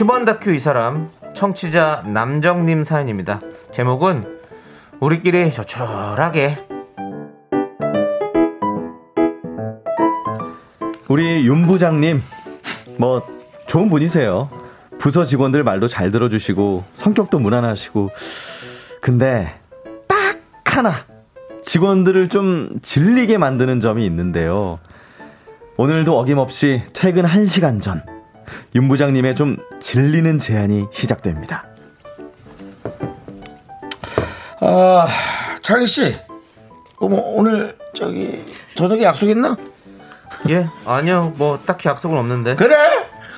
휴먼 0.00 0.24
다큐 0.24 0.52
이 0.52 0.58
사람 0.58 1.10
청취자 1.34 2.04
남정님 2.06 2.84
사연입니다. 2.84 3.38
제목은 3.70 4.40
우리끼리 4.98 5.52
조촐하게 5.52 6.56
우리 11.06 11.46
윤 11.46 11.66
부장님 11.66 12.22
뭐 12.98 13.22
좋은 13.66 13.88
분이세요. 13.88 14.48
부서 14.98 15.26
직원들 15.26 15.64
말도 15.64 15.86
잘 15.86 16.10
들어주시고 16.10 16.84
성격도 16.94 17.38
무난하시고 17.38 18.08
근데 19.02 19.52
딱 20.08 20.38
하나 20.64 20.94
직원들을 21.62 22.30
좀 22.30 22.78
질리게 22.80 23.36
만드는 23.36 23.80
점이 23.80 24.06
있는데요. 24.06 24.78
오늘도 25.76 26.18
어김없이 26.18 26.84
퇴근 26.94 27.26
1시간 27.26 27.82
전 27.82 28.02
윤 28.74 28.88
부장님의 28.88 29.34
좀 29.34 29.56
질리는 29.80 30.38
제안이 30.38 30.86
시작됩니다. 30.92 31.64
아, 34.60 35.06
창희 35.62 35.86
씨. 35.86 36.16
어, 36.98 37.08
뭐 37.08 37.20
오늘 37.36 37.76
저기 37.94 38.44
저녁에 38.74 39.02
약속 39.04 39.28
있나? 39.28 39.56
예 40.48 40.68
아니요 40.86 41.32
뭐 41.36 41.58
딱히 41.66 41.88
약속은 41.88 42.16
없는데 42.16 42.54
그래? 42.56 42.76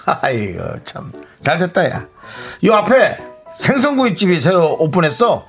아이고 0.04 0.62
참 0.84 1.12
잘됐다 1.42 1.90
야. 1.90 2.06
요 2.64 2.74
앞에 2.74 3.16
생선구이집이 3.58 4.40
새로 4.40 4.74
오픈했어. 4.78 5.46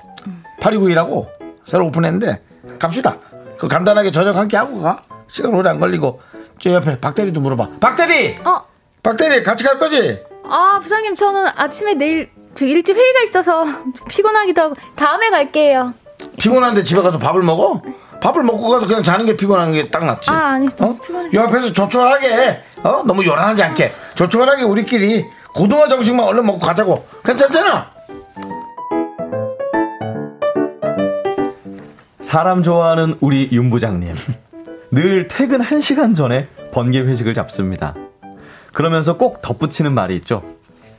파리구이라고 0.60 1.28
새로 1.64 1.86
오픈했는데 1.86 2.40
갑시다. 2.78 3.18
그 3.58 3.66
간단하게 3.68 4.10
저녁 4.10 4.36
한 4.36 4.48
끼 4.48 4.56
하고 4.56 4.80
가. 4.80 5.02
시간 5.26 5.54
오래 5.54 5.70
안 5.70 5.80
걸리고 5.80 6.20
저 6.60 6.70
옆에 6.70 7.00
박대리도 7.00 7.40
물어봐. 7.40 7.68
박대리. 7.80 8.36
어, 8.44 8.62
박대리 9.04 9.42
같이 9.44 9.62
갈 9.62 9.78
거지? 9.78 10.18
아, 10.48 10.80
부장님, 10.82 11.14
저는 11.14 11.46
아침에 11.54 11.94
내일 11.94 12.30
저 12.54 12.64
일찍 12.66 12.96
회의가 12.96 13.20
있어서 13.22 13.64
피곤하기도 14.08 14.62
하고 14.62 14.74
다음에 14.96 15.30
갈게요. 15.30 15.92
피곤한데 16.38 16.82
집에 16.84 17.02
가서 17.02 17.18
밥을 17.18 17.42
먹어? 17.42 17.82
밥을 18.22 18.42
먹고 18.42 18.68
가서 18.70 18.86
그냥 18.86 19.02
자는 19.02 19.26
게 19.26 19.36
피곤한 19.36 19.72
게 19.74 19.90
딱 19.90 20.04
낫지. 20.06 20.30
아, 20.30 20.52
아니, 20.54 20.66
어? 20.80 20.96
피곤해. 21.04 21.30
요 21.34 21.42
앞에서 21.42 21.72
조촐하게, 21.72 22.62
어? 22.82 23.02
너무 23.04 23.24
요란하지 23.26 23.62
않게. 23.62 23.92
조촐하게 24.14 24.62
우리끼리 24.62 25.26
고등어 25.54 25.86
정식만 25.88 26.24
얼른 26.26 26.46
먹고 26.46 26.58
가자고. 26.60 27.04
괜찮잖아? 27.24 27.90
사람 32.22 32.62
좋아하는 32.62 33.16
우리 33.20 33.48
윤 33.52 33.68
부장님. 33.70 34.14
늘 34.92 35.28
퇴근 35.28 35.60
1시간 35.60 36.16
전에 36.16 36.46
번개 36.72 37.00
회식을 37.00 37.34
잡습니다. 37.34 37.94
그러면서 38.74 39.16
꼭 39.16 39.40
덧붙이는 39.40 39.92
말이 39.92 40.16
있죠. 40.16 40.42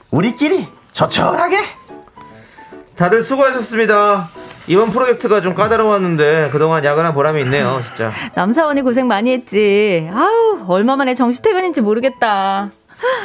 우리끼리 0.09 0.67
조촐하게 0.93 1.59
다들 2.95 3.21
수고하셨습니다. 3.21 4.29
이번 4.67 4.89
프로젝트가 4.89 5.41
좀 5.41 5.53
까다로웠는데 5.53 6.49
그동안 6.51 6.83
야근한 6.83 7.13
보람이 7.13 7.39
있네요 7.41 7.81
진짜 7.85 8.11
남사원이 8.33 8.81
고생 8.81 9.07
많이 9.07 9.31
했지. 9.31 10.09
아우, 10.11 10.65
얼마 10.67 10.95
만에 10.95 11.13
정시 11.13 11.41
퇴근인지 11.41 11.81
모르겠다. 11.81 12.71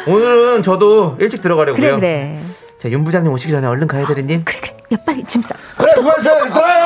오늘은 0.06 0.62
저도 0.62 1.16
일찍 1.20 1.40
들어가려고요 1.40 1.80
그래, 1.80 1.96
그래. 1.96 2.40
자, 2.82 2.90
윤 2.90 3.04
부장님 3.04 3.30
오시기 3.32 3.52
전에 3.52 3.66
얼른 3.68 3.86
가야 3.86 4.04
되리님 4.04 4.42
그래, 4.44 4.58
그래. 4.60 4.76
야, 4.92 4.96
빨리 5.06 5.22
짐 5.24 5.40
싸. 5.42 5.54
그래, 5.78 5.92
수고했어. 5.94 6.44
들어요. 6.50 6.84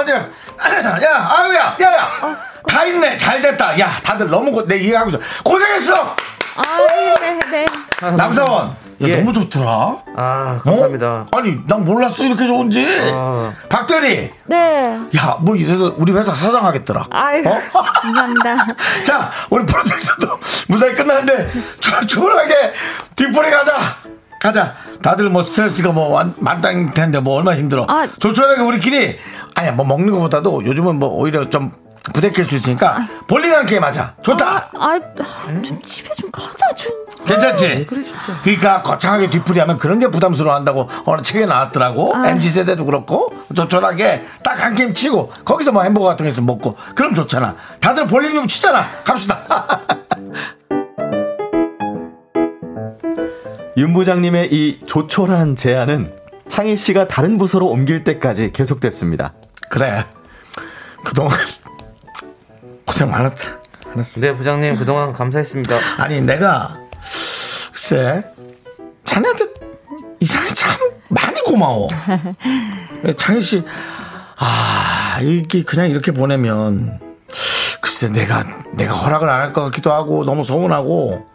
아니야. 0.00 0.16
야, 0.18 1.28
아유야, 1.30 1.76
야, 1.80 1.92
야. 1.96 2.36
다 2.68 2.84
있네. 2.84 3.16
잘 3.16 3.40
됐다. 3.40 3.78
야, 3.80 3.88
다들 4.04 4.28
너무 4.28 4.52
고, 4.52 4.66
내 4.66 4.76
이해하고 4.76 5.08
있어. 5.10 5.18
고생했어. 5.44 6.14
아, 6.56 6.78
네, 7.20 7.38
네. 7.50 7.66
남사원. 8.16 8.68
야, 8.68 8.74
예. 9.08 9.16
너무 9.18 9.32
좋더라. 9.32 9.68
아 10.16 10.58
어? 10.58 10.60
감사합니다 10.64 11.26
아니, 11.32 11.56
난 11.66 11.84
몰랐어. 11.84 12.24
이렇게 12.24 12.46
좋은지. 12.46 12.86
아. 13.12 13.52
박대리. 13.68 14.32
네. 14.46 14.98
야, 15.18 15.36
뭐 15.40 15.54
이래서 15.54 15.94
우리 15.98 16.12
회사 16.12 16.34
사장 16.34 16.64
하겠더라. 16.64 17.04
아이고, 17.10 17.50
어? 17.50 17.60
감사합니다. 18.02 18.56
자, 19.04 19.30
우리 19.50 19.66
프로젝트도 19.66 20.28
무사히 20.68 20.94
끝났는데 20.94 21.52
조촐하게 21.80 22.54
뒷풀이 23.16 23.50
가자. 23.50 23.96
가자. 24.40 24.74
다들 25.02 25.28
뭐 25.28 25.42
스트레스가 25.42 25.92
뭐 25.92 26.08
완- 26.08 26.34
만땅일 26.38 26.92
텐데 26.92 27.20
뭐 27.20 27.36
얼마나 27.36 27.56
힘들어. 27.58 27.84
아. 27.88 28.06
조촐하게 28.18 28.62
우리끼리 28.62 29.18
아니야 29.54 29.72
뭐 29.72 29.84
먹는 29.86 30.10
것보다도 30.12 30.64
요즘은 30.64 30.98
뭐 30.98 31.10
오히려 31.10 31.48
좀 31.50 31.70
부대낄 32.12 32.44
수 32.44 32.54
있으니까 32.56 33.06
볼링 33.26 33.52
한 33.52 33.66
게임 33.66 33.82
하자. 33.82 34.14
좋다. 34.22 34.70
아, 34.74 35.00
아, 35.18 35.62
좀 35.62 35.82
집에 35.82 36.10
좀 36.12 36.30
가자 36.30 36.74
좀. 36.76 36.92
괜찮지? 37.26 37.86
그래 37.88 38.02
진짜. 38.02 38.40
그러니까 38.42 38.82
거창하게 38.82 39.30
뒤풀이하면 39.30 39.78
그런 39.78 39.98
게 39.98 40.08
부담스러워한다고 40.08 40.88
어느 41.04 41.22
책에 41.22 41.46
나왔더라고. 41.46 42.14
아. 42.14 42.28
mz 42.28 42.50
세대도 42.50 42.84
그렇고 42.84 43.32
조촐하게 43.54 44.24
딱 44.42 44.56
한 44.56 44.74
게임 44.74 44.94
치고 44.94 45.32
거기서 45.44 45.70
뭐 45.70 45.82
햄버거 45.82 46.06
같은 46.06 46.24
거 46.24 46.30
있으면 46.30 46.46
먹고 46.46 46.76
그럼 46.94 47.14
좋잖아. 47.14 47.54
다들 47.80 48.06
볼링 48.06 48.32
좀 48.34 48.48
치잖아. 48.48 48.86
갑시다. 49.04 49.38
윤 53.76 53.92
부장님의 53.92 54.52
이 54.52 54.78
조촐한 54.86 55.54
제안은 55.56 56.14
창희 56.48 56.76
씨가 56.76 57.08
다른 57.08 57.36
부서로 57.36 57.66
옮길 57.66 58.02
때까지 58.04 58.52
계속됐습니다. 58.52 59.34
그래. 59.68 60.02
그동안 61.04 61.30
고생 62.86 63.10
많았다. 63.10 63.42
알았어. 63.94 64.20
네, 64.20 64.32
부장님 64.34 64.76
그동안 64.76 65.12
감사했습니다. 65.12 65.76
아니 65.98 66.20
내가 66.20 66.78
글쎄 67.72 68.24
자네한테 69.04 69.44
이상하게 70.20 70.54
참 70.54 70.70
많이 71.08 71.40
고마워. 71.42 71.88
창희 73.16 73.40
씨, 73.40 73.64
아 74.38 75.18
이게 75.22 75.62
그냥 75.62 75.88
이렇게 75.90 76.12
보내면 76.12 76.98
글쎄 77.80 78.08
내가 78.08 78.44
내가 78.72 78.94
허락을 78.94 79.28
안 79.28 79.40
할 79.42 79.52
것 79.52 79.62
같기도 79.64 79.92
하고 79.92 80.24
너무 80.24 80.42
서운하고 80.44 81.26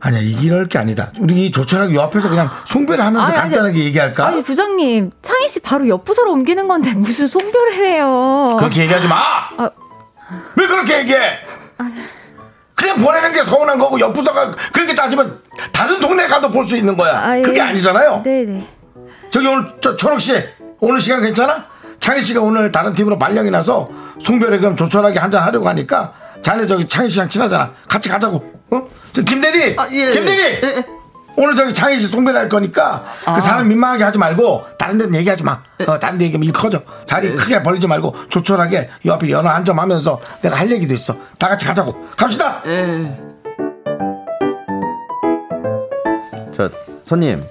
아니야 0.00 0.20
이럴 0.20 0.68
게 0.68 0.78
아니다. 0.78 1.10
우리 1.18 1.50
조촐하게 1.50 1.94
요 1.94 2.02
앞에서 2.02 2.28
그냥 2.28 2.48
송별을 2.66 3.02
하면서 3.04 3.26
아니, 3.26 3.36
아니, 3.38 3.50
간단하게 3.50 3.84
얘기할까? 3.84 4.26
아니 4.26 4.42
부장님 4.42 5.10
창희 5.22 5.48
씨 5.48 5.60
바로 5.60 5.88
옆 5.88 6.04
부서로 6.04 6.32
옮기는 6.32 6.68
건데 6.68 6.92
무슨 6.92 7.26
송별을 7.26 7.74
해요. 7.74 8.56
그렇게 8.58 8.82
얘기하지 8.82 9.08
마. 9.08 9.16
아. 9.56 9.70
왜 10.56 10.66
그렇게 10.66 10.98
얘기해? 11.00 11.38
그냥 12.74 12.96
보내는 12.98 13.32
게 13.32 13.42
서운한 13.42 13.78
거고 13.78 13.98
옆 14.00 14.12
부서가 14.12 14.52
그렇게 14.72 14.94
따지면 14.94 15.40
다른 15.72 15.98
동네 16.00 16.26
가도 16.26 16.50
볼 16.50 16.64
수 16.66 16.76
있는 16.76 16.96
거야. 16.96 17.18
아, 17.18 17.38
예. 17.38 17.42
그게 17.42 17.60
아니잖아요. 17.60 18.22
네네. 18.24 18.66
저기 19.30 19.46
오늘 19.46 19.72
저 19.80 19.96
초록 19.96 20.20
씨 20.20 20.34
오늘 20.80 21.00
시간 21.00 21.22
괜찮아? 21.22 21.66
창희 22.00 22.20
씨가 22.22 22.40
오늘 22.42 22.70
다른 22.70 22.94
팀으로 22.94 23.18
발령이 23.18 23.50
나서 23.50 23.88
송별회 24.20 24.58
겸 24.58 24.76
조촐하게 24.76 25.18
한잔 25.18 25.42
하려고 25.42 25.68
하니까 25.68 26.12
자네 26.42 26.66
저기 26.66 26.86
창희 26.86 27.08
씨랑 27.08 27.28
친하잖아. 27.28 27.72
같이 27.88 28.08
가자고. 28.08 28.36
어? 28.70 28.88
저 29.12 29.22
김대리. 29.22 29.74
김대리. 30.12 30.84
오늘 31.36 31.54
저기 31.54 31.74
창희 31.74 31.98
씨 31.98 32.06
송별할 32.08 32.48
거니까 32.48 33.04
그 33.34 33.40
사람 33.40 33.68
민망하게 33.68 34.04
하지 34.04 34.18
말고 34.18 34.64
다른 34.78 34.96
데는 34.98 35.14
얘기하지 35.16 35.44
마. 35.44 35.60
어, 35.86 35.98
다른 35.98 36.16
데 36.18 36.24
얘기하면 36.26 36.46
일 36.46 36.52
커져. 36.52 36.80
자리 37.04 37.34
크게 37.36 37.62
벌리지 37.62 37.86
말고 37.86 38.28
조촐하게 38.28 38.90
요 39.06 39.12
앞에 39.12 39.30
연어 39.30 39.48
한점 39.50 39.78
하면서 39.78 40.18
내가 40.42 40.56
할 40.56 40.70
얘기도 40.70 40.94
있어. 40.94 41.14
다 41.38 41.48
같이 41.48 41.66
가자고. 41.66 41.94
갑시다. 42.16 42.62
저 46.54 46.70
손님 47.04 47.44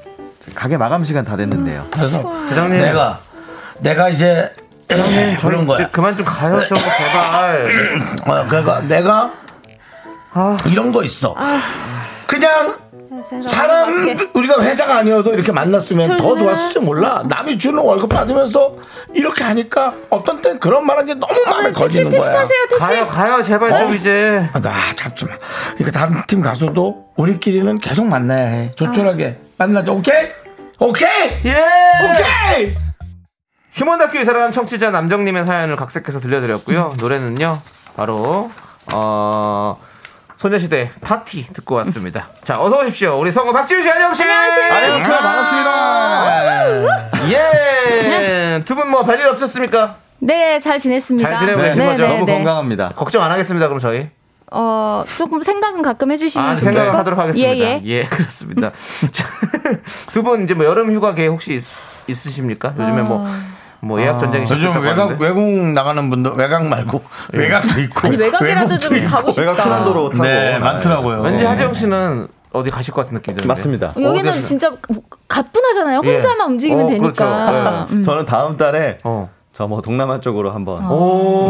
가게 0.55 0.77
마감 0.77 1.03
시간 1.05 1.23
다 1.23 1.35
됐는데요. 1.37 1.85
그래서 1.91 2.21
부장님. 2.49 2.79
내가 2.79 3.19
내가 3.79 4.09
이제 4.09 4.51
부장님, 4.87 5.37
그런 5.37 5.37
저희 5.37 5.67
거야. 5.67 5.77
이제 5.79 5.89
그만 5.91 6.15
좀 6.15 6.25
가요, 6.25 6.59
저 6.67 6.75
제발. 6.75 7.65
어, 8.25 8.45
그러니까 8.47 8.81
내가 8.81 9.31
이런 10.71 10.91
거 10.91 11.03
있어. 11.03 11.35
그냥 12.25 12.75
사람 13.47 14.17
우리가 14.33 14.61
회사가 14.63 14.97
아니어도 14.97 15.33
이렇게 15.33 15.51
만났으면 15.51 16.17
더 16.17 16.37
좋았을지 16.37 16.79
몰라. 16.79 17.23
남이 17.27 17.57
주는 17.57 17.77
월급 17.81 18.09
받으면서 18.09 18.75
이렇게 19.13 19.43
하니까 19.43 19.93
어떤 20.09 20.41
땐 20.41 20.59
그런 20.59 20.85
말한 20.85 21.05
게 21.05 21.13
너무 21.13 21.33
마음에 21.49 21.71
걸리는 21.71 22.11
택시 22.11 22.17
거야. 22.29 22.31
타세요 22.41 22.59
택시. 22.69 22.79
가요, 22.79 23.07
가요, 23.07 23.41
제발 23.43 23.71
어? 23.73 23.77
좀 23.77 23.95
이제. 23.95 24.49
아, 24.53 24.59
나 24.61 24.73
잡지 24.95 25.25
마. 25.25 25.31
그러니까 25.77 25.99
다른 25.99 26.21
팀 26.27 26.41
가서도 26.41 27.05
우리끼리는 27.15 27.79
계속 27.79 28.05
만나야 28.07 28.45
해. 28.47 28.71
조촐하게 28.75 29.39
만나자. 29.57 29.91
오케이? 29.91 30.27
오케이? 30.79 31.09
예! 31.45 31.55
오케이! 32.03 32.75
휴먼 33.71 33.99
다큐 33.99 34.17
이 34.17 34.25
사람 34.25 34.51
청취자 34.51 34.91
남정님의 34.91 35.45
사연을 35.45 35.75
각색해서 35.75 36.19
들려드렸고요. 36.19 36.95
노래는요, 36.97 37.59
바로, 37.95 38.49
어, 38.91 39.77
소녀시대 40.37 40.91
파티 41.01 41.47
듣고 41.53 41.75
왔습니다. 41.75 42.27
자, 42.43 42.59
어서 42.61 42.79
오십시오. 42.81 43.17
우리 43.19 43.31
성우 43.31 43.53
박지윤 43.53 43.81
씨, 43.81 43.89
안녕하세요. 43.89 44.31
안녕하세요. 44.73 45.17
반갑습니다. 45.17 46.85
예. 47.31 48.61
두 48.65 48.75
분 48.75 48.89
뭐 48.89 49.03
별일 49.03 49.27
없었습니까? 49.27 49.95
네, 50.19 50.59
잘 50.59 50.79
지냈습니다. 50.79 51.29
잘 51.29 51.39
지내고 51.39 51.61
계신 51.61 51.85
거죠? 51.85 52.07
너무 52.07 52.25
건강합니다. 52.25 52.93
걱정 52.95 53.23
안 53.23 53.31
하겠습니다, 53.31 53.67
그럼 53.67 53.79
저희. 53.79 54.09
어, 54.51 55.03
조금 55.17 55.41
생각은 55.41 55.81
가끔 55.81 56.11
해주시면 56.11 56.49
아. 56.49 56.57
생각을 56.57 56.93
하도록 56.95 57.17
하겠습니다. 57.19 57.49
예, 57.57 57.81
예. 57.83 58.03
그렇습니다. 58.05 58.71
두 60.13 60.21
분 60.23 60.43
이제 60.43 60.53
뭐 60.53 60.65
여름 60.65 60.91
휴가 60.91 61.13
계획 61.13 61.29
혹시 61.29 61.55
있, 61.55 61.63
으십니까 62.09 62.73
요즘에 62.77 63.01
뭐, 63.01 63.25
뭐 63.85 64.01
예약 64.01 64.17
전쟁이 64.17 64.43
요즘 64.43 64.57
시작됐다고 64.57 64.83
외곽, 64.87 65.03
하는데. 65.05 65.23
외국 65.25 65.41
나가는 65.73 66.09
분들, 66.09 66.31
외곽 66.37 66.65
말고, 66.65 67.01
외곽도 67.33 67.79
있고. 67.81 68.07
아니, 68.07 68.17
외곽이라도 68.17 68.61
외국도 68.61 68.79
좀 68.79 68.95
있고. 68.95 69.07
가고 69.09 69.31
싶다. 69.31 69.41
외곽 69.51 69.61
순환도로 69.61 70.09
타고 70.09 70.23
네, 70.23 70.57
많더라고요. 70.57 71.21
왠지 71.21 71.45
하정 71.45 71.73
씨는 71.75 72.27
어디 72.51 72.71
가실 72.71 72.93
것 72.95 73.01
같은 73.01 73.13
느낌이 73.13 73.35
드는데. 73.35 73.47
맞습니다. 73.47 73.93
여기는 74.01 74.33
진짜 74.43 74.71
가뿐하잖아요. 75.27 76.01
예. 76.03 76.13
혼자만 76.15 76.51
움직이면 76.51 76.85
어, 76.85 76.89
되니까. 76.89 77.11
그렇죠. 77.11 77.93
음. 77.93 78.03
저는 78.03 78.25
다음 78.25 78.57
달에 78.57 78.97
어. 79.03 79.29
저뭐 79.53 79.81
동남아 79.81 80.19
쪽으로 80.19 80.51
한번 80.51 80.83
오. 80.85 81.49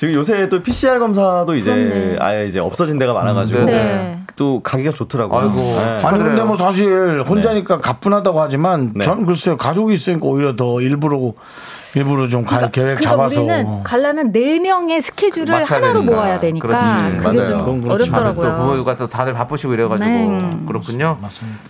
지금 0.00 0.14
요새 0.14 0.48
또 0.48 0.62
PCR 0.62 0.98
검사도 0.98 1.54
이제 1.56 1.74
그렇네. 1.74 2.16
아예 2.20 2.46
이제 2.46 2.58
없어진 2.58 2.98
데가 2.98 3.12
많아가지고 3.12 3.58
음, 3.60 3.66
네. 3.66 4.18
또 4.34 4.62
가기가 4.62 4.92
좋더라고요. 4.92 5.38
아이고. 5.38 5.56
네. 5.56 5.98
아니. 6.02 6.18
근데 6.18 6.42
뭐 6.42 6.56
사실 6.56 7.22
혼자니까 7.28 7.80
가뿐하다고 7.80 8.40
하지만 8.40 8.94
네. 8.96 9.04
전 9.04 9.26
글쎄요 9.26 9.58
가족이 9.58 9.92
있으니까 9.92 10.24
오히려 10.26 10.56
더 10.56 10.80
일부러 10.80 11.34
일부러 11.94 12.28
좀갈 12.28 12.70
계획 12.70 12.96
그러니까 12.98 13.02
잡아서 13.02 13.42
우리는 13.42 13.82
가려면 13.82 14.32
네 14.32 14.58
명의 14.58 15.02
스케줄을 15.02 15.64
하나로 15.64 15.92
되니까. 15.94 16.14
모아야 16.14 16.40
되니까 16.40 16.68
그렇지. 16.68 16.86
그게 17.20 17.38
맞아요. 17.38 17.44
좀. 17.46 17.58
다들 17.58 17.80
또 17.82 17.92
어렵더라고요. 17.92 18.56
부모가 18.56 18.96
또 18.96 19.08
다들 19.08 19.32
바쁘시고 19.32 19.74
이래가지고 19.74 20.10
네. 20.10 20.38
그렇군요. 20.66 21.18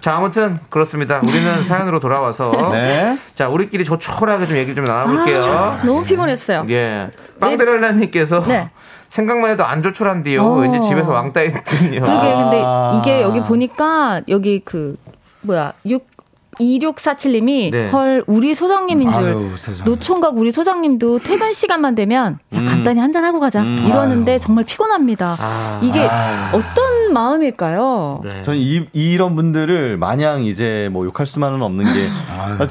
자 0.00 0.16
아무튼 0.16 0.58
그렇습니다. 0.68 1.20
우리는 1.24 1.62
사연으로 1.62 2.00
돌아와서 2.00 2.50
네. 2.72 3.18
자 3.34 3.48
우리끼리 3.48 3.84
조촐하게 3.84 4.46
좀 4.46 4.56
얘기 4.56 4.74
좀 4.74 4.84
나눠볼게요. 4.84 5.40
아, 5.46 5.80
너무 5.84 6.04
피곤했어요. 6.04 6.66
예, 6.70 7.08
빵데렐라님께서 7.40 8.42
네. 8.46 8.68
생각만 9.08 9.50
해도 9.50 9.64
안 9.64 9.82
조촐한디요. 9.82 10.42
어. 10.42 10.54
왠지 10.60 10.80
집에서 10.80 11.10
왕따 11.12 11.40
했더니요. 11.40 12.00
그러게 12.00 12.34
근데 12.34 12.62
아. 12.64 13.00
이게 13.00 13.22
여기 13.22 13.40
보니까 13.40 14.20
여기 14.28 14.60
그 14.64 14.96
뭐야 15.42 15.72
6 15.86 16.09
2647님이 16.58 17.70
네. 17.70 17.88
헐 17.88 18.24
우리 18.26 18.54
소장님인 18.54 19.12
줄 19.12 19.22
아유. 19.24 19.50
노총각 19.84 20.36
우리 20.36 20.52
소장님도 20.52 21.20
퇴근 21.20 21.52
시간만 21.52 21.94
되면 21.94 22.38
야, 22.54 22.64
간단히 22.64 23.00
한잔 23.00 23.24
하고 23.24 23.40
가자 23.40 23.62
이러는데 23.62 24.38
정말 24.38 24.64
피곤합니다. 24.64 25.36
아. 25.38 25.80
이게 25.82 26.00
어떤 26.52 26.99
마음일까요? 27.12 28.20
네. 28.24 28.42
저는 28.42 28.58
이, 28.58 28.86
이런 28.92 29.36
분들을 29.36 29.96
마냥 29.96 30.42
이제 30.44 30.88
뭐 30.92 31.04
욕할 31.06 31.26
수만은 31.26 31.62
없는 31.62 31.84
게 31.84 32.08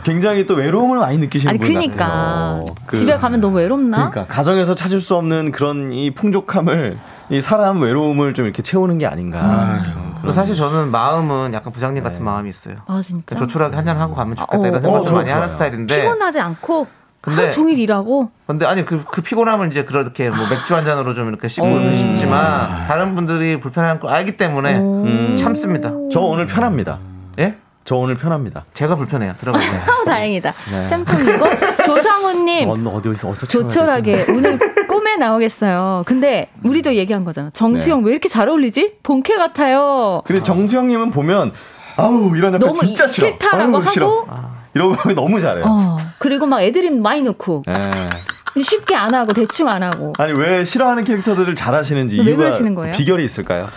굉장히 0.04 0.46
또 0.46 0.56
외로움을 0.56 0.98
많이 1.00 1.18
느끼시는 1.18 1.50
아니 1.52 1.60
분 1.60 1.74
그니까 1.74 1.96
같아요. 2.06 2.66
그- 2.86 2.98
집에 2.98 3.16
가면 3.16 3.42
너무 3.42 3.58
외롭나? 3.58 4.10
그러니까 4.10 4.34
가정에서 4.34 4.76
찾을 4.76 5.00
수 5.00 5.16
없는 5.16 5.52
그런 5.52 5.92
이 5.94 6.12
풍족함을 6.12 6.98
이 7.32 7.42
사람 7.42 7.82
외로움을 7.82 8.34
좀 8.34 8.46
이렇게 8.46 8.62
채우는 8.64 8.98
게 8.98 9.06
아닌가. 9.06 9.78
그리고 10.20 10.34
사실 10.34 10.56
저는 10.56 10.92
마음은 10.92 11.54
약간 11.54 11.72
부장님 11.72 12.04
같은 12.04 12.24
마음이 12.26 12.50
있어요. 12.50 12.76
아 12.88 13.02
진짜 13.04 13.36
조촐하게 13.36 13.76
한잔 13.76 13.98
하고 13.98 14.16
가면 14.16 14.36
좋겠다 14.36 14.62
어, 14.62 14.68
이런 14.68 14.80
생각 14.82 14.98
어, 14.98 15.02
좀 15.02 15.14
많이 15.14 15.26
좋아요. 15.28 15.36
하는 15.38 15.48
스타일인데. 15.48 16.02
피곤하지 16.02 16.40
않고 16.40 16.88
근데- 17.22 17.42
하루 17.44 17.52
종일 17.52 17.80
일하고 17.80 18.32
근데 18.48 18.66
아니 18.66 18.86
그, 18.86 19.04
그 19.04 19.22
피곤함을 19.22 19.70
이제 19.70 19.84
그렇게 19.84 20.30
뭐 20.30 20.40
맥주 20.50 20.76
한 20.76 20.86
잔으로 20.86 21.14
좀 21.14 21.28
이렇게 21.28 21.48
씹고는 21.48 21.96
싶지만 21.96 22.88
다른 22.88 23.14
분들이 23.16 23.60
불편한 23.60 24.00
걸 24.00 24.12
알기 24.12 24.38
때문에 24.38 24.78
음. 24.78 25.36
참습니다. 25.38 25.92
저 26.12 26.22
오늘 26.22 26.48
편합니다. 26.48 26.98
예? 27.40 27.56
저 27.86 27.96
오늘 27.96 28.16
편합니다. 28.16 28.66
제가 28.74 28.96
불편해요. 28.96 29.34
들어가세요. 29.40 29.82
아우 29.88 30.06
다행이다. 30.06 30.52
샘풍이고 30.52 31.46
조상우님 31.86 32.70
어느 32.70 32.88
어디 32.88 33.10
어디서 33.10 33.30
어디서 33.30 33.48
조촐하게 33.48 34.26
오늘 34.30 34.60
꿈에 34.88 35.16
나오겠어요. 35.18 36.04
근데 36.06 36.50
우리도 36.64 36.96
얘기한 36.96 37.26
거잖아. 37.26 37.50
정수영 37.52 38.04
왜 38.04 38.12
이렇게 38.12 38.30
잘 38.30 38.48
어울리지? 38.48 38.98
본캐 39.04 39.36
같아요. 39.38 40.22
그리고 40.26 40.44
정수영님은 40.44 41.12
보면 41.12 41.52
아우 41.98 42.36
이런 42.38 42.58
너무 42.60 42.74
진짜 42.76 43.08
싫어. 43.08 43.28
싫다라고 43.28 43.78
아우, 43.78 43.88
싫어. 43.88 44.26
이런 44.74 44.96
거 44.96 45.14
너무 45.14 45.42
잘해요. 45.42 45.66
어 45.68 45.98
그리고 46.20 46.46
막 46.46 46.62
애드립 46.62 46.94
많이 46.98 47.22
넣고 47.22 47.64
예. 47.70 48.62
쉽게 48.62 48.96
안 48.96 49.14
하고 49.14 49.34
대충 49.34 49.68
안 49.70 49.84
하고 49.84 50.14
아니 50.18 50.34
왜 50.38 50.66
싫어하는 50.66 51.04
캐릭터들을 51.06 51.56
잘하시는지 51.56 52.18
왜 52.20 52.24
이유가 52.24 52.38
그러시는 52.38 52.76
거예요? 52.76 52.96
비결이 52.96 53.24
있을까요? 53.26 53.70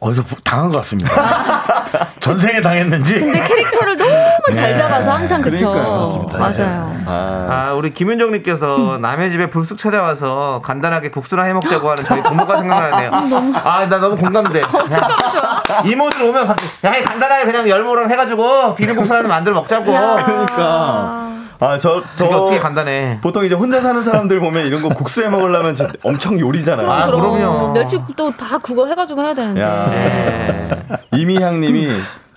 어디서 0.00 0.22
부- 0.22 0.40
당한 0.42 0.68
것 0.68 0.76
같습니다. 0.78 1.10
전생에 2.20 2.60
당했는지 2.60 3.18
근데 3.18 3.40
캐릭터를 3.46 3.96
너무 3.96 4.10
잘 4.54 4.72
네. 4.72 4.78
잡아서 4.78 5.10
항상 5.12 5.42
그쵸. 5.42 5.70
그러니까요. 5.70 5.92
그렇습니다. 5.94 6.38
맞아요. 6.38 6.96
아, 7.06 7.46
아, 7.50 7.72
우리 7.74 7.92
김윤정님께서 7.94 8.98
남의 9.00 9.30
집에 9.30 9.50
불쑥 9.50 9.78
찾아와서 9.78 10.60
간단하게 10.64 11.10
국수나 11.10 11.42
해 11.44 11.52
먹자고 11.54 11.90
하는 11.90 12.04
저희 12.04 12.22
부모가 12.22 12.58
생각나네요. 12.58 13.10
아, 13.64 13.86
나 13.88 13.98
너무 13.98 14.16
공감돼. 14.16 14.60
야, 14.62 15.82
이모들 15.84 16.22
오면 16.28 16.46
갑자기, 16.48 16.86
야, 16.86 17.04
간단하게 17.04 17.44
그냥 17.44 17.68
열무랑 17.68 18.10
해가지고 18.10 18.74
비빔국수라도 18.74 19.28
만들어 19.28 19.54
먹자고. 19.54 19.84
그러니까. 19.84 21.28
아, 21.60 21.76
저, 21.78 22.02
저. 22.14 22.26
어떻게 22.26 22.58
간단해. 22.58 23.18
보통 23.20 23.44
이제 23.44 23.54
혼자 23.54 23.80
사는 23.80 24.00
사람들 24.00 24.38
보면 24.38 24.66
이런 24.66 24.80
거 24.80 24.88
국수에 24.90 25.28
먹으려면 25.28 25.74
진짜 25.74 25.92
엄청 26.04 26.38
요리잖아요. 26.38 26.90
아, 26.90 27.06
그럼 27.06 27.20
그럼요. 27.20 27.72
멸치국도 27.72 28.30
다 28.36 28.58
그거 28.58 28.86
해가지고 28.86 29.22
해야 29.22 29.34
되는데. 29.34 29.60
야. 29.62 29.86
네. 29.90 30.82
이미향 31.14 31.60
님이 31.60 31.88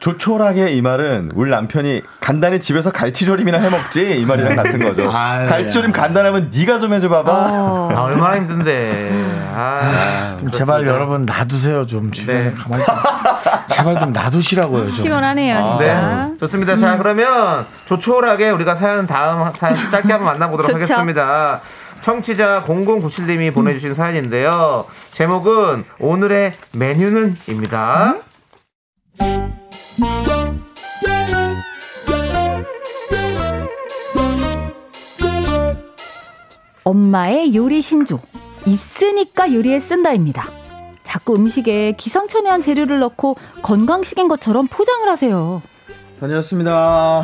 조촐하게 0.02 0.72
이 0.72 0.82
말은 0.82 1.30
우리 1.36 1.52
남편이 1.52 2.02
간단히 2.20 2.60
집에서 2.60 2.92
갈치조림이나 2.92 3.60
해먹지 3.60 4.20
이 4.20 4.26
말이랑 4.26 4.56
같은 4.56 4.80
거죠. 4.80 5.10
아유, 5.14 5.48
갈치조림 5.48 5.92
야. 5.92 5.94
간단하면 5.94 6.52
네가 6.54 6.80
좀 6.80 6.94
해줘 6.94 7.08
봐봐. 7.08 7.32
어. 7.32 7.90
아, 7.96 8.02
얼마나 8.02 8.38
힘든데. 8.38 9.12
아, 9.54 10.38
좀 10.40 10.50
제발 10.50 10.82
그렇습니다. 10.82 10.96
여러분 10.96 11.26
놔두세요 11.28 11.86
좀 11.86 12.12
주변에 12.12 12.46
네. 12.46 12.54
가만히 12.54 12.84
좀. 12.84 12.96
제발 13.70 14.00
좀 14.00 14.12
놔두시라고요 14.12 14.92
좀. 14.92 15.06
피곤하네요, 15.06 15.78
진짜. 15.78 16.28
네, 16.32 16.38
좋습니다. 16.40 16.76
자, 16.78 16.98
그러면 16.98 17.68
조촐하게 17.86 18.50
우리가 18.50 18.74
사연 18.74 19.06
다음 19.06 19.54
사연 19.54 19.76
짧게 19.92 20.12
한번 20.12 20.34
만나보도록. 20.34 20.74
하겠습니다. 20.74 21.62
청취자 22.02 22.64
0097님이 22.66 23.54
보내주신 23.54 23.94
사연인데요. 23.94 24.84
제목은 25.12 25.84
오늘의 26.00 26.54
메뉴는입니다. 26.74 28.16
엄마의 36.84 37.56
요리 37.56 37.82
신조. 37.82 38.20
있으니까 38.66 39.54
요리에 39.54 39.80
쓴다입니다. 39.80 40.48
자꾸 41.04 41.36
음식에 41.36 41.94
기상천외한 41.94 42.62
재료를 42.62 43.00
넣고 43.00 43.36
건강식인 43.62 44.28
것처럼 44.28 44.68
포장을 44.68 45.08
하세요. 45.10 45.62
다녀왔습니다. 46.20 47.24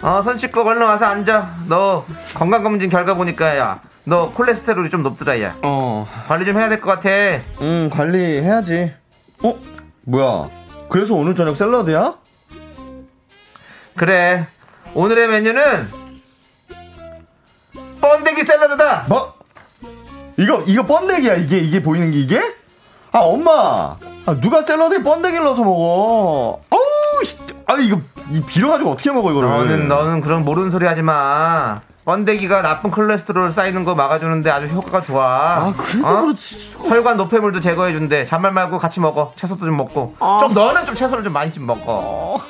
어, 0.00 0.22
손 0.22 0.36
씻고 0.36 0.60
얼른 0.62 0.82
와서 0.82 1.06
앉아. 1.06 1.56
너 1.66 2.04
건강검진 2.34 2.88
결과 2.90 3.14
보니까 3.14 3.56
야, 3.56 3.80
너 4.04 4.30
콜레스테롤이 4.32 4.90
좀 4.90 5.02
높더라, 5.02 5.40
야. 5.42 5.56
어, 5.62 6.06
관리 6.26 6.44
좀 6.44 6.56
해야 6.56 6.68
될 6.68 6.80
것 6.80 6.88
같아. 6.90 7.08
음 7.60 7.90
관리해야지. 7.92 8.92
어, 9.42 9.54
뭐야? 10.04 10.48
그래서 10.90 11.14
오늘 11.14 11.34
저녁 11.34 11.56
샐러드야? 11.56 12.14
그래. 13.96 14.46
오늘의 14.94 15.28
메뉴는 15.28 15.90
번데기 18.00 18.42
샐러드다. 18.42 19.06
뭐? 19.08 19.34
이거 20.38 20.62
이거 20.66 20.86
번데기야 20.86 21.34
이게 21.34 21.58
이게 21.58 21.82
보이는 21.82 22.10
게 22.10 22.18
이게? 22.20 22.40
아 23.10 23.18
엄마, 23.20 23.96
아, 24.26 24.40
누가 24.40 24.62
샐러드에 24.62 25.02
번데기를 25.02 25.42
넣어서 25.44 25.64
먹어? 25.64 26.60
아우, 26.70 27.24
씨, 27.24 27.36
아니 27.66 27.86
이거 27.86 28.00
이 28.30 28.40
비려가지고 28.42 28.90
어떻게 28.92 29.10
먹어 29.10 29.30
이거를? 29.30 29.48
너는 29.48 29.88
너는 29.88 30.20
그런 30.20 30.44
모르는 30.44 30.70
소리 30.70 30.86
하지 30.86 31.02
마. 31.02 31.80
번데기가 32.08 32.62
나쁜 32.62 32.90
콜레스테롤 32.90 33.50
쌓이는 33.50 33.84
거 33.84 33.94
막아주는데 33.94 34.50
아주 34.50 34.66
효과가 34.72 35.02
좋아. 35.02 35.26
아 35.58 35.74
그래도 35.76 36.08
어? 36.08 36.22
그렇지. 36.22 36.72
혈관 36.78 37.18
노폐물도 37.18 37.60
제거해준대. 37.60 38.24
잔말 38.24 38.50
말고 38.52 38.78
같이 38.78 38.98
먹어. 38.98 39.34
채소도 39.36 39.66
좀 39.66 39.76
먹고. 39.76 40.16
좀 40.40 40.54
너는 40.54 40.86
좀 40.86 40.94
채소를 40.94 41.22
좀 41.22 41.34
많이 41.34 41.52
좀 41.52 41.66
먹어. 41.66 42.40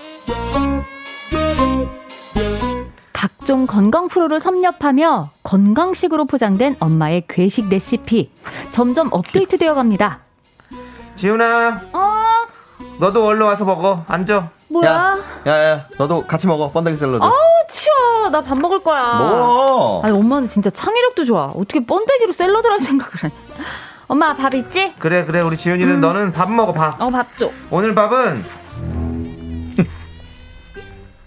각종 3.13 3.67
건강 3.67 4.07
프로를 4.07 4.39
섭렵하며 4.39 5.31
건강식으로 5.43 6.27
포장된 6.27 6.77
엄마의 6.79 7.25
괴식 7.29 7.69
레시피. 7.69 8.31
점점 8.71 9.09
업데이트되어 9.11 9.75
갑니다. 9.75 10.21
지훈아, 11.17 11.81
어, 11.93 12.13
너도 13.01 13.27
얼른 13.27 13.45
와서 13.45 13.65
먹어. 13.65 14.05
앉아. 14.07 14.51
뭐야? 14.71 15.17
야 15.47 15.65
야, 15.65 15.87
너도 15.97 16.27
같이 16.27 16.47
먹어 16.47 16.69
번데기 16.71 16.97
샐러드. 16.97 17.23
아우, 17.23 17.33
치워. 17.71 18.29
나 18.31 18.43
밥 18.43 18.59
먹을 18.59 18.83
거야. 18.83 19.15
먹어. 19.19 20.03
아니, 20.05 20.13
엄마는 20.17 20.49
진짜 20.49 20.69
창의력도 20.71 21.25
좋아. 21.25 21.47
어떻게 21.57 21.85
번데기로 21.85 22.33
샐러드를 22.33 22.73
할 22.73 22.81
생각을 22.81 23.13
하냐. 23.23 23.35
엄마, 24.09 24.35
밥 24.35 24.55
있지? 24.55 24.95
그래 24.99 25.25
그래 25.25 25.41
우리 25.41 25.57
지훈이는 25.57 26.01
너는 26.01 26.33
밥 26.33 26.51
먹어 26.51 26.73
밥. 26.73 27.01
어, 27.01 27.09
밥 27.11 27.27
줘. 27.39 27.51
오늘 27.71 27.95
밥은 27.95 28.45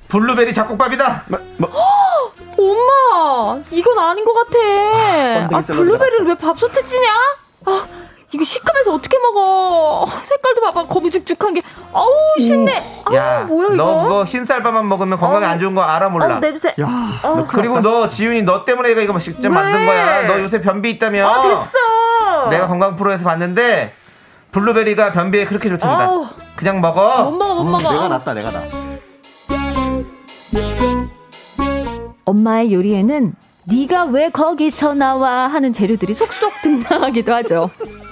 블루베리 0.09 0.53
잡곡밥이다. 0.53 1.25
엄마, 2.57 3.59
이건 3.71 3.99
아닌 3.99 4.25
것 4.25 4.33
같아. 4.33 4.57
아, 4.59 5.61
샐러드다. 5.61 5.73
블루베리를 5.73 6.25
왜 6.27 6.35
밥솥에 6.35 6.85
찌냐? 6.85 7.07
아, 7.65 7.85
이거 8.33 8.43
시큼해서 8.45 8.93
어떻게 8.93 9.17
먹어? 9.19 10.05
색깔도 10.23 10.61
봐봐, 10.61 10.87
거무죽죽한 10.87 11.53
게. 11.53 11.61
아우, 11.93 12.09
신내. 12.39 12.81
아우, 13.05 13.15
야, 13.15 13.43
뭐야, 13.43 13.67
이거? 13.73 13.75
너 13.75 14.03
그거 14.03 14.23
흰쌀밥만 14.23 14.87
먹으면 14.87 15.17
건강에 15.19 15.45
어. 15.45 15.49
안 15.49 15.59
좋은 15.59 15.75
거 15.75 15.81
알아 15.81 16.09
몰라. 16.09 16.37
어, 16.37 16.39
냄새. 16.39 16.69
야, 16.79 17.19
어, 17.23 17.45
그리고 17.49 17.81
너 17.81 18.07
지훈이 18.07 18.43
너 18.43 18.63
때문에 18.63 18.91
이거 18.91 19.17
직접 19.19 19.49
왜? 19.49 19.53
만든 19.53 19.85
거야. 19.85 20.27
너 20.27 20.39
요새 20.39 20.61
변비 20.61 20.91
있다며. 20.91 21.27
아, 21.27 21.41
됐어. 21.41 22.49
내가 22.49 22.67
건강 22.67 22.95
프로에서 22.95 23.25
봤는데 23.25 23.93
블루베리가 24.51 25.11
변비에 25.11 25.45
그렇게 25.45 25.67
좋답니다. 25.69 26.05
아우. 26.05 26.25
그냥 26.55 26.79
먹어. 26.79 27.23
못 27.25 27.31
먹어, 27.37 27.55
못 27.55 27.63
먹어. 27.71 27.89
음, 27.89 27.93
내가 27.95 28.07
낫다 28.07 28.33
내가 28.33 28.51
나. 28.51 28.63
엄마의 32.25 32.73
요리에는 32.73 33.35
네가 33.65 34.05
왜 34.05 34.29
거기서 34.29 34.93
나와 34.93 35.47
하는 35.47 35.73
재료들이 35.73 36.13
속속 36.13 36.51
등장하기도 36.61 37.33
하죠. 37.33 37.69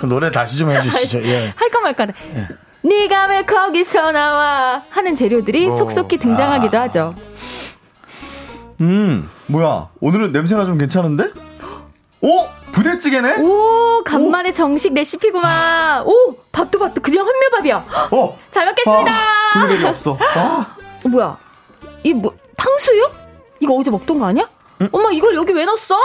그 0.00 0.06
노래 0.06 0.30
다시 0.30 0.56
좀 0.56 0.70
해주시죠. 0.70 1.22
예. 1.26 1.52
할까 1.56 1.80
말까. 1.80 2.06
네. 2.06 2.48
네가 2.82 3.26
왜 3.26 3.44
거기서 3.44 4.12
나와 4.12 4.82
하는 4.90 5.14
재료들이 5.16 5.66
어. 5.68 5.70
속속히 5.76 6.18
등장하기도 6.18 6.78
아. 6.78 6.82
하죠. 6.82 7.14
음, 8.80 9.28
뭐야? 9.46 9.88
오늘은 10.00 10.32
냄새가 10.32 10.64
좀 10.64 10.78
괜찮은데? 10.78 11.30
오, 12.20 12.46
부대찌개네? 12.72 13.36
오 13.40 14.02
간만에 14.04 14.52
정식 14.52 14.94
레시피구만. 14.94 16.04
오 16.06 16.36
밥도 16.52 16.78
밥도 16.78 17.00
그냥 17.02 17.26
현미밥이야. 17.26 17.84
어, 18.12 18.38
잘 18.52 18.66
먹겠습니다. 18.66 19.10
아, 19.12 19.52
블루베리 19.54 19.84
없어. 19.84 20.16
아, 20.20 20.66
어, 21.04 21.08
뭐야? 21.08 21.36
이 22.04 22.12
뭐 22.14 22.32
탕수육? 22.56 23.12
이거 23.60 23.74
어제 23.74 23.90
먹던 23.90 24.18
거 24.18 24.26
아니야? 24.26 24.48
엄마 24.92 25.10
이걸 25.10 25.34
여기 25.34 25.52
왜 25.52 25.64
넣었어? 25.64 25.96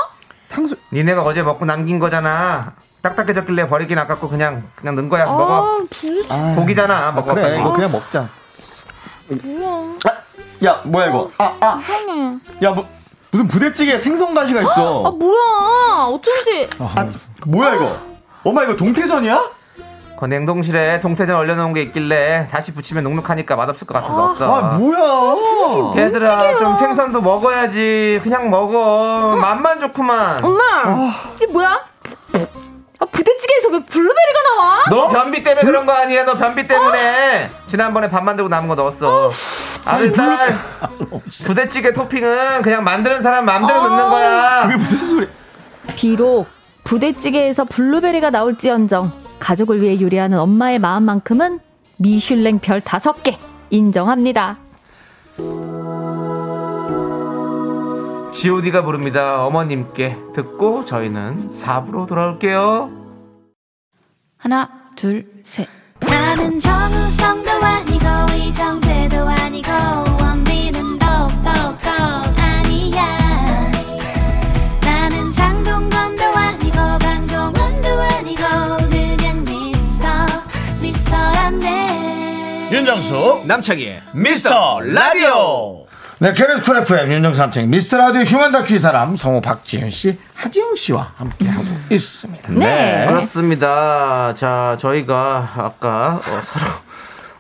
탕수. 0.50 0.76
니네가 0.92 1.22
어제 1.24 1.44
먹고 1.44 1.66
남긴 1.66 2.00
거잖아. 2.00 2.74
딱딱해졌길래 3.04 3.68
버리긴 3.68 4.00
아깝고 4.00 4.30
그냥 4.30 4.64
그냥 4.76 4.96
넣은 4.96 5.10
거야. 5.10 5.26
먹어. 5.26 5.78
아, 5.80 5.86
불 5.90 6.26
고기잖아. 6.56 7.12
먹어. 7.12 7.34
그래. 7.34 7.60
이거 7.60 7.74
그냥 7.74 7.92
먹자. 7.92 8.28
뭐야? 9.28 9.96
야, 10.64 10.82
뭐야 10.86 11.08
이거? 11.08 11.30
아, 11.38 11.54
아, 11.60 11.80
이상해. 11.82 12.38
야, 12.64 12.72
뭐 12.72 12.88
무슨 13.32 13.48
부대찌개 13.50 14.00
생선 14.00 14.34
가시가 14.34 14.62
아 14.62 14.64
있어? 14.64 15.12
뭐야? 15.12 16.06
어쩐지. 16.06 16.70
아, 16.80 17.06
뭐야 17.46 17.76
이거? 17.76 17.98
엄마 18.46 18.64
이거 18.64 18.76
동태전이야? 18.78 19.52
그 20.18 20.26
냉동실에 20.26 21.02
동태전 21.02 21.36
얼려놓은 21.36 21.74
게 21.74 21.82
있길래 21.82 22.48
다시 22.50 22.74
부치면 22.74 23.04
눅눅하니까 23.04 23.58
맛없을 23.58 23.86
것 23.86 23.96
같아서 23.96 24.14
넣었어. 24.16 24.56
아, 24.56 24.62
뭐야? 24.78 25.92
얘들아 25.98 26.58
좀 26.58 26.74
생선도 26.78 27.22
먹어야지. 27.22 28.22
그냥 28.24 28.50
먹어. 28.50 29.36
맛만 29.36 29.82
좋구만. 29.82 30.42
엄마 30.42 31.12
이게 31.36 31.48
뭐야? 31.48 31.82
아 33.04 33.06
부대찌개에서 33.12 33.68
왜 33.70 33.80
블루베리가 33.84 34.40
나와? 34.56 34.84
너 34.90 35.08
변비 35.10 35.44
때문에 35.44 35.66
그런 35.66 35.86
거 35.86 35.92
아니야? 35.92 36.24
너 36.24 36.36
변비 36.38 36.66
때문에 36.66 37.50
지난번에 37.68 38.10
밥 38.10 38.24
만들고 38.24 38.48
남은 38.48 38.70
거 38.70 38.76
넣었어. 38.76 39.30
아들 39.86 40.12
딸 40.14 40.56
부대찌개 41.46 41.92
토핑은 41.92 42.62
그냥 42.62 42.84
만드는 42.86 43.22
사람 43.22 43.44
마음대로 43.46 43.90
넣는 43.90 44.10
거야. 44.10 44.62
그게 44.64 44.76
무슨 44.78 44.98
소리? 45.00 45.28
비록 45.98 46.48
부대찌개에서 46.86 47.66
블루베리가 47.66 48.30
나올지언정 48.30 49.12
가족을 49.40 49.82
위해 49.82 50.00
요리하는 50.00 50.40
엄마의 50.40 50.80
마음만큼은 50.80 51.60
미슐랭 51.98 52.60
별 52.60 52.80
다섯 52.80 53.22
개 53.24 53.38
인정합니다. 53.70 54.58
G.O.D가 58.34 58.84
부릅니다. 58.84 59.46
어머님께 59.46 60.18
듣고 60.34 60.84
저희는 60.86 61.50
4부로 61.50 62.08
돌아올게요. 62.08 62.90
하나, 64.38 64.70
둘, 64.96 65.28
셋. 65.46 65.68
나는 66.02 66.60
정우성도 66.60 67.50
아니고 67.52 68.06
이정재도 68.38 69.16
아니고 69.30 69.70
원빈은 70.20 71.00
더욱더 71.00 71.50
아니야 72.36 73.72
나는 74.82 75.32
장동건도 75.32 76.24
아니고 76.24 76.76
강동원도 77.00 77.88
아니고 77.88 78.42
그냥 78.90 79.44
미스터 79.46 80.08
미스터란데 80.82 82.70
윤정수 82.74 83.44
남창희의 83.46 84.02
미스터 84.14 84.82
라디오 84.82 85.83
네 86.24 86.34
KBS 86.34 86.64
쿨 86.64 86.78
FM 86.78 87.22
남창희 87.22 87.68
미스터 87.68 87.98
라디오 87.98 88.22
휴먼 88.22 88.54
다큐 88.54 88.76
이 88.76 88.80
사람 88.80 89.14
성우 89.18 89.42
박지윤 89.42 89.90
씨 89.92 90.18
하지영 90.36 90.78
씨와 90.78 91.12
함께 91.18 91.50
하고 91.50 91.66
있습니다 91.90 92.50
네. 92.54 93.06
그렇습니다. 93.10 94.34
자, 94.34 94.78
저희가 94.80 95.50
아까 95.58 96.16
어, 96.16 96.22
서로 96.22 96.66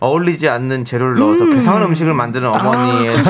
어울리지 0.01 0.49
않는 0.49 0.83
재료를 0.83 1.17
넣어서 1.17 1.45
괴상한 1.45 1.83
음식을 1.83 2.13
만드는 2.13 2.49
어머니의 2.49 3.23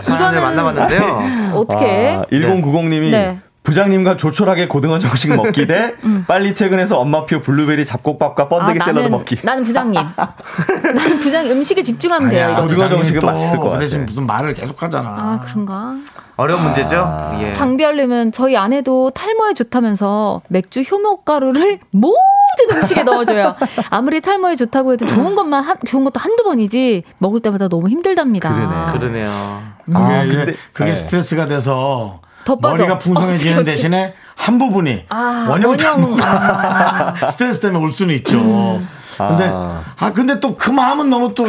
사연을 0.00 0.40
이거는- 0.40 0.42
만나봤는데요. 0.42 1.52
어떻게? 1.54 2.16
아, 2.18 2.24
1090님이 2.32 3.10
네. 3.12 3.40
부장님과 3.74 4.16
조촐하게 4.16 4.66
고등어 4.66 4.98
정식 4.98 5.32
먹기 5.32 5.68
대 5.68 5.94
빨리 6.26 6.54
퇴근해서 6.54 6.98
엄마표 6.98 7.40
블루베리 7.40 7.84
잡곡밥과 7.86 8.48
번데기 8.48 8.80
아, 8.82 8.84
샐러드 8.86 8.98
나는, 9.02 9.10
먹기. 9.12 9.36
나는 9.44 9.62
부장님. 9.62 10.02
나는 10.82 11.20
부장님 11.20 11.52
음식에 11.52 11.80
집중하면 11.84 12.30
돼요. 12.30 12.46
아니야 12.46 12.58
이거. 12.58 12.66
고등어 12.66 12.88
정식은 12.88 13.20
또 13.20 13.26
맛있을 13.28 13.58
것 13.58 13.64
근데 13.64 13.76
같아. 13.76 13.86
지금 13.86 14.06
무슨 14.06 14.26
말을 14.26 14.54
계속 14.54 14.82
하잖아 14.82 15.08
아 15.08 15.44
그런가? 15.46 15.94
어려운 16.36 16.64
문제죠? 16.64 17.38
예. 17.42 17.52
장비알림은 17.52 18.32
저희 18.32 18.56
아내도 18.56 19.10
탈모에 19.10 19.54
좋다면서 19.54 20.42
맥주 20.48 20.80
효모가루를 20.80 21.78
모든 21.92 22.76
음식에 22.76 23.04
넣어줘요. 23.04 23.54
아무리 23.90 24.20
탈모에 24.20 24.56
좋다고 24.56 24.94
해도 24.94 25.06
좋은 25.06 25.36
것만 25.36 25.62
한, 25.62 25.76
좋은 25.86 26.02
것도 26.02 26.18
한두 26.18 26.42
번이지 26.42 27.04
먹을 27.18 27.38
때마다 27.40 27.68
너무 27.68 27.88
힘들답니다. 27.88 28.52
그러네. 28.52 28.98
그러네요. 28.98 29.30
아, 29.92 30.22
그게, 30.24 30.34
근데- 30.36 30.54
그게 30.72 30.90
네. 30.90 30.96
스트레스가 30.96 31.46
돼서 31.46 32.20
더 32.50 32.56
빠져. 32.58 32.82
머리가 32.82 32.98
풍성해지는 32.98 33.52
어떻게, 33.54 33.60
어떻게. 33.60 33.72
대신에 33.76 34.14
한 34.34 34.58
부분이 34.58 35.04
아, 35.08 35.46
원형 35.48 35.70
원형. 35.70 35.76
탈모가 35.76 37.14
스트레스 37.30 37.60
때문에 37.60 37.82
올 37.82 37.90
수는 37.90 38.14
있죠. 38.16 38.80
근데 39.18 39.50
아. 39.52 39.82
아 39.98 40.12
근데 40.12 40.40
또 40.40 40.54
그 40.56 40.70
마음은 40.70 41.10
너무 41.10 41.34
또 41.34 41.46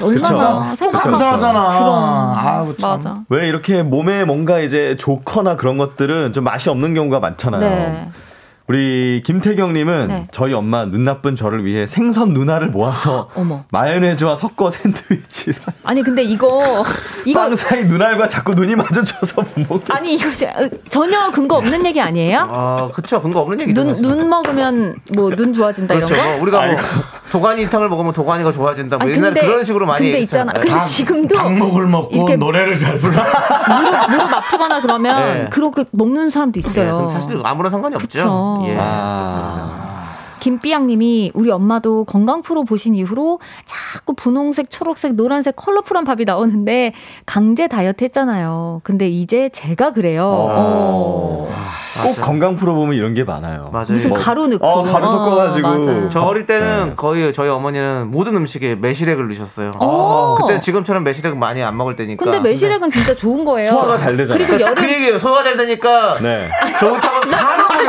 얼마나 0.00 0.70
그쵸. 0.70 0.90
감사하잖아. 0.90 1.68
그럼 1.78 1.88
아우, 2.36 2.76
참. 2.76 2.90
맞아. 2.90 3.16
왜 3.28 3.48
이렇게 3.48 3.82
몸에 3.82 4.24
뭔가 4.24 4.58
이제 4.60 4.96
좋거나 4.98 5.56
그런 5.56 5.78
것들은 5.78 6.32
좀 6.32 6.42
맛이 6.44 6.68
없는 6.68 6.94
경우가 6.94 7.20
많잖아요. 7.20 7.60
네. 7.60 8.08
우리 8.68 9.22
김태경님은 9.26 10.08
네. 10.08 10.26
저희 10.32 10.52
엄마 10.54 10.84
눈 10.84 11.02
나쁜 11.04 11.36
저를 11.36 11.64
위해 11.64 11.86
생선 11.86 12.32
누나를 12.32 12.68
모아서. 12.68 13.28
마요네즈와 13.70 14.34
섞어 14.36 14.70
샌드위치 14.70 15.52
사- 15.52 15.72
아니 15.84 16.02
근데 16.02 16.22
이거 16.22 16.82
이거 17.24 17.40
빵 17.40 17.54
사이 17.56 17.84
눈알과 17.84 18.28
자꾸 18.28 18.54
눈이 18.54 18.74
마주쳐서 18.76 19.42
못 19.42 19.66
먹게. 19.68 19.92
아니 19.92 20.14
이거 20.14 20.30
저- 20.34 20.46
어, 20.46 20.68
전혀 20.90 21.30
근거 21.30 21.56
없는 21.56 21.84
얘기 21.86 22.00
아니에요? 22.00 22.46
아, 22.50 22.88
그쵸. 22.94 23.20
근거 23.22 23.40
없는 23.40 23.60
얘기죠. 23.60 23.84
눈. 23.84 23.94
눈 24.02 24.28
먹으면 24.28 24.96
뭐 25.14 25.30
눈 25.34 25.52
좋아진다 25.52 25.94
그렇죠. 25.94 26.14
이런 26.14 26.24
거? 26.26 26.32
뭐 26.32 26.42
우리가 26.42 26.66
뭐 26.66 26.76
도가니탕을 27.32 27.88
먹으면 27.88 28.12
도가니가 28.12 28.52
좋아진다. 28.52 28.96
뭐 28.98 29.04
아니, 29.06 29.14
옛날에 29.16 29.32
근데- 29.34 29.46
그런 29.46 29.64
식으로 29.64 29.86
많이 29.86 30.04
근데 30.06 30.18
했어요. 30.20 30.42
있잖아. 30.42 30.52
네. 30.52 30.60
근데 30.70 30.84
지금도 30.84 31.34
닭목을 31.36 31.86
먹고 31.86 32.36
노래를 32.36 32.78
잘 32.78 32.98
불러. 32.98 33.12
무릎, 33.76 34.10
무릎 34.10 34.32
아프거나 34.34 34.80
그러면 34.80 35.16
네. 35.44 35.46
그렇게 35.50 35.84
먹는 35.92 36.30
사람도 36.30 36.60
네, 36.60 36.68
있어요. 36.68 36.96
그럼 36.96 37.10
사실 37.10 37.40
아무런 37.44 37.70
상관이 37.70 37.94
없죠. 37.96 38.06
그쵸. 38.18 38.64
예. 38.68 38.76
아. 38.78 39.81
김삐양님이 40.52 41.30
우리 41.34 41.52
엄마도 41.52 42.04
건강 42.04 42.42
프로 42.42 42.64
보신 42.64 42.96
이후로 42.96 43.38
자꾸 43.64 44.12
분홍색, 44.14 44.70
초록색, 44.70 45.14
노란색 45.14 45.54
컬러풀한 45.54 46.02
밥이 46.02 46.24
나오는데 46.24 46.94
강제 47.26 47.68
다이어트 47.68 48.02
했잖아요. 48.02 48.80
근데 48.82 49.08
이제 49.08 49.50
제가 49.52 49.92
그래요. 49.92 50.24
어. 50.26 51.48
꼭 52.02 52.20
건강 52.20 52.56
프로 52.56 52.74
보면 52.74 52.96
이런 52.96 53.14
게 53.14 53.22
많아요. 53.22 53.68
맞아요. 53.72 53.86
무슨 53.90 54.10
뭐, 54.10 54.18
가루 54.18 54.48
넣고. 54.48 54.66
어, 54.66 54.82
가루 54.82 55.08
섞어가지고. 55.08 55.68
맞아요. 55.68 56.08
저 56.08 56.22
어릴 56.22 56.46
때는 56.46 56.88
네. 56.88 56.94
거의 56.96 57.32
저희 57.32 57.48
어머니는 57.48 58.10
모든 58.10 58.34
음식에 58.34 58.74
매실액을 58.74 59.28
넣으셨어요. 59.28 59.72
어. 59.78 60.38
그때 60.40 60.58
지금처럼 60.58 61.04
매실액 61.04 61.36
많이 61.36 61.62
안 61.62 61.76
먹을 61.76 61.94
때니까. 61.94 62.24
근데 62.24 62.40
매실액은 62.40 62.90
진짜 62.90 63.14
좋은 63.14 63.44
거예요. 63.44 63.70
소화가 63.72 63.96
잘 63.96 64.16
되잖아요. 64.16 64.38
그리고 64.38 64.52
딱 64.58 64.60
여름 64.70 64.74
그 64.74 64.92
얘기예요. 64.92 65.18
소화가 65.18 65.44
잘 65.44 65.56
되니까 65.56 66.14
네. 66.14 66.48
좋다고 66.80 67.20
다 67.28 67.42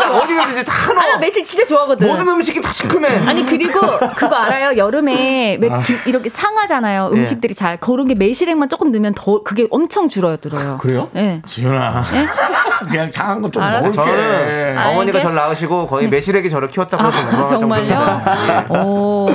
넣어. 0.10 0.20
어디 0.22 0.36
가든지 0.36 0.66
다 0.66 0.74
아, 0.91 0.93
나 0.93 1.08
넣어. 1.12 1.18
매실 1.20 1.43
진짜 1.43 1.64
좋아하거든. 1.66 2.06
모든 2.06 2.28
음식 2.28 2.42
이 2.51 2.61
다 2.61 2.71
시큼해. 2.71 3.27
아니 3.27 3.45
그리고 3.45 3.79
그거 4.15 4.35
알아요? 4.35 4.77
여름에 4.77 5.57
왜 5.61 5.69
기- 5.85 5.97
이렇게 6.09 6.29
상하잖아요. 6.29 7.09
예. 7.13 7.17
음식들이 7.17 7.55
잘 7.55 7.77
그런 7.77 8.07
게 8.07 8.15
매실액만 8.15 8.69
조금 8.69 8.91
넣으면 8.91 9.13
더 9.15 9.43
그게 9.43 9.67
엄청 9.71 10.07
줄어들어요. 10.09 10.77
그래요? 10.81 11.09
네. 11.13 11.39
지훈아. 11.45 12.03
그냥 12.89 13.11
작은 13.11 13.41
거 13.41 13.49
좀. 13.49 13.63
먹을게. 13.63 13.95
저는 13.95 14.77
어머니가 14.77 15.17
알겠어. 15.19 15.19
저를 15.29 15.35
낳으시고 15.35 15.87
거의 15.87 16.07
매실액이 16.09 16.49
저를 16.49 16.67
키웠다고 16.67 17.03
아, 17.03 17.47
정말요? 17.47 18.21
오. 18.69 19.29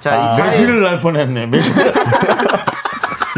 자, 0.00 0.16
이 0.16 0.36
사연- 0.36 0.46
매실을 0.46 0.82
날 0.82 1.00
뻔했네. 1.00 1.46
매실. 1.46 1.74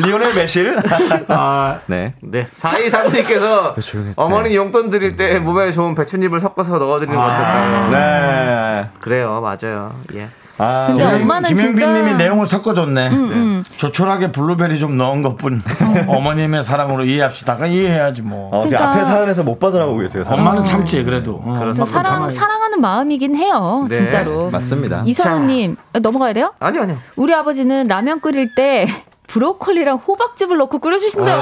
리오넬 0.01 0.35
메실? 0.35 0.77
아, 1.29 1.81
네. 1.87 2.15
네. 2.21 2.47
사이사모님께서 2.51 3.75
조용히- 3.77 4.13
어머니 4.17 4.57
용돈 4.57 4.91
드릴 4.91 5.17
때 5.17 5.39
몸에 5.39 5.73
좋은 5.73 5.95
배춧잎을 5.95 6.41
섞어서 6.41 6.79
넣어드리는 6.79 7.17
건 7.19 7.25
어떨까요? 7.25 7.91
네. 7.91 8.89
그래요, 9.01 9.41
맞아요. 9.41 9.95
예. 10.15 10.29
아, 10.59 10.89
근데 10.89 11.03
우리- 11.05 11.23
엄마는 11.23 11.49
김영빈님이 11.49 12.09
진짜 12.11 12.17
내용을 12.19 12.45
섞어줬네. 12.45 13.09
음. 13.09 13.65
조촐하게 13.79 14.31
블루베리 14.33 14.79
좀 14.79 14.99
넣은 14.99 15.23
것뿐. 15.23 15.63
어머님의 16.07 16.65
사랑으로 16.65 17.05
이해합시다. 17.05 17.57
그 17.57 17.67
이해해야지 17.67 18.21
뭐. 18.21 18.51
어, 18.53 18.65
그러니까- 18.67 18.91
앞에 18.91 19.05
사연에서 19.07 19.43
못 19.43 19.59
빠져나가고 19.59 19.97
계세요. 19.99 20.23
사연. 20.23 20.39
엄마는 20.39 20.67
참지 20.67 21.03
그래도. 21.03 21.37
어, 21.37 21.45
근데 21.45 21.81
엄마는 21.83 21.85
사랑. 21.87 22.31
사랑하는 22.35 22.81
마음이긴 22.83 23.37
해요. 23.37 23.87
네, 23.89 23.97
진짜로. 23.97 24.51
맞습니다. 24.51 25.03
이선우님 25.07 25.77
넘어가야 26.03 26.35
돼요? 26.35 26.53
아니요, 26.61 26.83
아니요. 26.83 26.99
우리 27.17 27.33
아버지는 27.35 27.87
라면 27.89 28.21
끓일 28.21 28.55
때 28.55 28.87
브로콜리랑 29.31 29.99
호박즙을 29.99 30.57
넣고 30.57 30.81
끓여주신대요. 30.81 31.39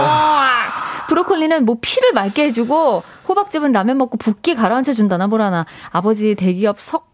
브로콜리는 1.09 1.65
뭐 1.65 1.79
피를 1.81 2.13
맑게 2.13 2.45
해주고 2.45 3.03
호박즙은 3.29 3.73
라면 3.73 3.97
먹고 3.99 4.19
붓기 4.19 4.55
가라앉혀 4.55 4.93
준다나 4.93 5.27
뭐라나. 5.27 5.65
아버지 5.91 6.35
대기업 6.35 6.81
석 6.81 7.08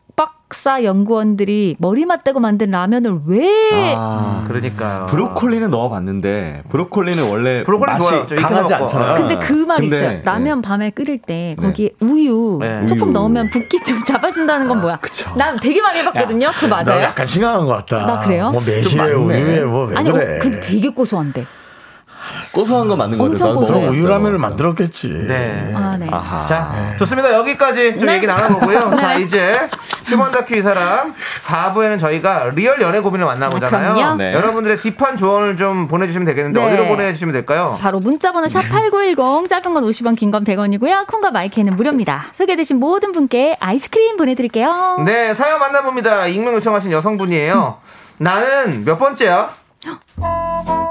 박사 0.55 0.85
연구원들이 0.85 1.75
머리 1.81 2.07
맞대고 2.07 2.39
만든 2.39 2.71
라면을 2.71 3.23
왜 3.27 3.93
아, 3.97 4.45
그러니까요. 4.47 5.07
브로콜리는 5.07 5.69
넣어봤는데 5.69 6.63
브로콜리는 6.71 7.29
원래 7.31 7.65
브로콜리 7.65 7.91
맛이 7.91 8.01
좋아요. 8.01 8.23
강하지. 8.41 8.73
않잖아요. 8.75 9.15
근데 9.17 9.37
그 9.39 9.65
말 9.65 9.83
있어요. 9.83 10.01
네. 10.01 10.23
라면 10.25 10.61
밤에 10.63 10.91
끓일 10.91 11.19
때 11.23 11.57
네. 11.59 11.67
거기에 11.67 11.91
우유 12.01 12.59
네. 12.61 12.87
조금 12.87 13.09
우유. 13.09 13.13
넣으면 13.13 13.49
붓기 13.51 13.79
좀 13.83 13.99
잡아준다는 14.07 14.69
건 14.69 14.81
뭐야? 14.81 14.99
그쵸. 15.01 15.33
나 15.37 15.57
되게 15.57 15.81
많이 15.83 15.99
해봤거든요. 16.01 16.51
그거 16.53 16.69
너 16.69 16.85
맞아요? 16.85 17.03
약간 17.03 17.27
심각한 17.27 17.67
것 17.67 17.87
같다. 17.87 18.07
나 18.07 18.21
그래요? 18.21 18.51
뭐 18.51 18.61
매실에. 18.65 19.13
우유에 19.13 19.65
뭐왜 19.65 19.97
아니, 19.97 20.13
그래. 20.13 20.37
어, 20.37 20.41
근데 20.41 20.61
되게 20.61 20.89
고소한데. 20.91 21.47
고소한 22.55 22.89
거 22.89 22.97
맞는 22.97 23.19
거죠. 23.19 23.45
먹어봤어요. 23.47 23.91
우유라면을 23.91 24.39
만들었겠지. 24.39 25.09
네. 25.29 25.73
아, 25.75 25.97
네. 25.99 26.07
아하. 26.11 26.47
자, 26.47 26.95
좋습니다. 26.99 27.33
여기까지 27.35 27.99
좀 27.99 28.07
네. 28.07 28.15
얘기 28.15 28.27
나눠보고요. 28.27 28.89
네. 28.95 28.97
자, 28.97 29.15
이제 29.15 29.59
휴먼 30.07 30.31
다큐 30.31 30.55
이 30.57 30.63
사람 30.63 31.15
4부에는 31.15 31.99
저희가 31.99 32.51
리얼 32.55 32.81
연애 32.81 33.01
고민을 33.01 33.27
만나보잖아요. 33.27 34.05
아. 34.05 34.15
네. 34.17 34.33
여러분들의 34.35 34.79
deep한 34.79 35.17
조언을 35.17 35.57
좀 35.57 35.89
보내주시면 35.89 36.27
되겠는데 36.27 36.61
네. 36.61 36.67
어디로 36.67 36.89
보내주시면 36.89 37.33
될까요? 37.33 37.77
바로 37.81 37.99
문자번호 37.99 38.47
샵8910 38.49 39.49
짧은 39.49 39.75
건 39.75 39.83
50원 39.85 40.17
긴 40.17 40.31
건 40.31 40.45
100원이고요. 40.45 41.07
콩과 41.07 41.31
마이K는 41.31 41.77
무료입니다. 41.77 42.27
소개되신 42.35 42.79
모든 42.81 43.13
분께 43.13 43.57
아이스크림 43.61 44.17
보내드릴게요. 44.17 45.03
네, 45.07 45.33
사연 45.35 45.59
만나봅니다. 45.61 46.27
익명 46.27 46.55
요청하신 46.55 46.91
여성분이에요. 46.93 47.79
나는 48.19 48.85
몇 48.85 48.99
번째야? 48.99 49.51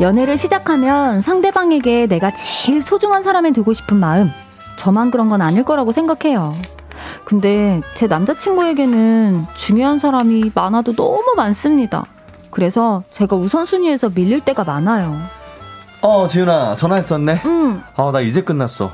연애를 0.00 0.38
시작하면 0.38 1.22
상대방에게 1.22 2.06
내가 2.06 2.30
제일 2.30 2.82
소중한 2.82 3.22
사람이 3.22 3.52
되고 3.52 3.72
싶은 3.72 3.96
마음 3.96 4.30
저만 4.76 5.10
그런 5.10 5.28
건 5.28 5.42
아닐 5.42 5.64
거라고 5.64 5.92
생각해요. 5.92 6.54
근데 7.24 7.80
제 7.94 8.06
남자친구에게는 8.06 9.46
중요한 9.54 9.98
사람이 9.98 10.52
많아도 10.54 10.92
너무 10.92 11.34
많습니다. 11.36 12.04
그래서 12.50 13.02
제가 13.10 13.36
우선순위에서 13.36 14.10
밀릴 14.14 14.40
때가 14.40 14.64
많아요. 14.64 15.16
어, 16.00 16.26
지윤아, 16.28 16.76
전화했었네. 16.76 17.42
음, 17.44 17.82
어, 17.96 18.12
나 18.12 18.20
이제 18.20 18.42
끝났어. 18.42 18.92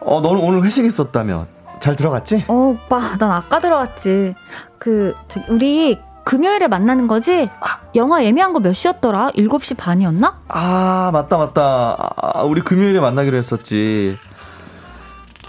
어, 0.00 0.20
너는 0.20 0.40
오늘 0.40 0.64
회식 0.64 0.84
있었다며. 0.84 1.46
잘 1.78 1.94
들어갔지? 1.94 2.44
어, 2.48 2.54
오빠, 2.54 2.98
난 3.18 3.30
아까 3.30 3.60
들어왔지. 3.60 4.34
그, 4.78 5.14
우리 5.48 5.98
금요일에 6.24 6.68
만나는 6.68 7.06
거지? 7.08 7.48
영화 7.94 8.24
예매한 8.24 8.52
거 8.52 8.60
몇 8.60 8.72
시였더라? 8.74 9.30
7시 9.32 9.76
반이었나? 9.76 10.38
아, 10.48 11.10
맞다, 11.12 11.36
맞다. 11.36 11.96
아, 12.16 12.42
우리 12.42 12.60
금요일에 12.60 13.00
만나기로 13.00 13.36
했었지. 13.36 14.16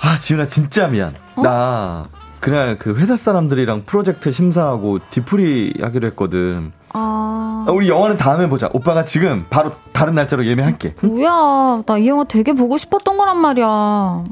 아, 0.02 0.18
지윤아, 0.20 0.48
진짜 0.48 0.88
미안. 0.88 1.14
나, 1.36 2.08
그날 2.40 2.78
그 2.78 2.96
회사 2.96 3.16
사람들이랑 3.16 3.84
프로젝트 3.86 4.32
심사하고 4.32 5.00
뒤풀이 5.12 5.76
하기로 5.82 6.08
했거든. 6.08 6.74
아, 6.92 7.66
아, 7.68 7.72
우리 7.72 7.88
영화는 7.88 8.18
다음에 8.18 8.50
보자. 8.50 8.70
오빠가 8.74 9.04
지금 9.04 9.46
바로 9.50 9.72
다른 9.94 10.16
날짜로 10.16 10.46
예매할게. 10.46 10.96
응? 11.04 11.10
뭐야. 11.10 11.84
나 11.86 11.98
이 11.98 12.08
영화 12.08 12.24
되게 12.26 12.54
보고 12.54 12.78
싶었던 12.78 13.18
거란 13.18 13.38
말이야. 13.38 14.24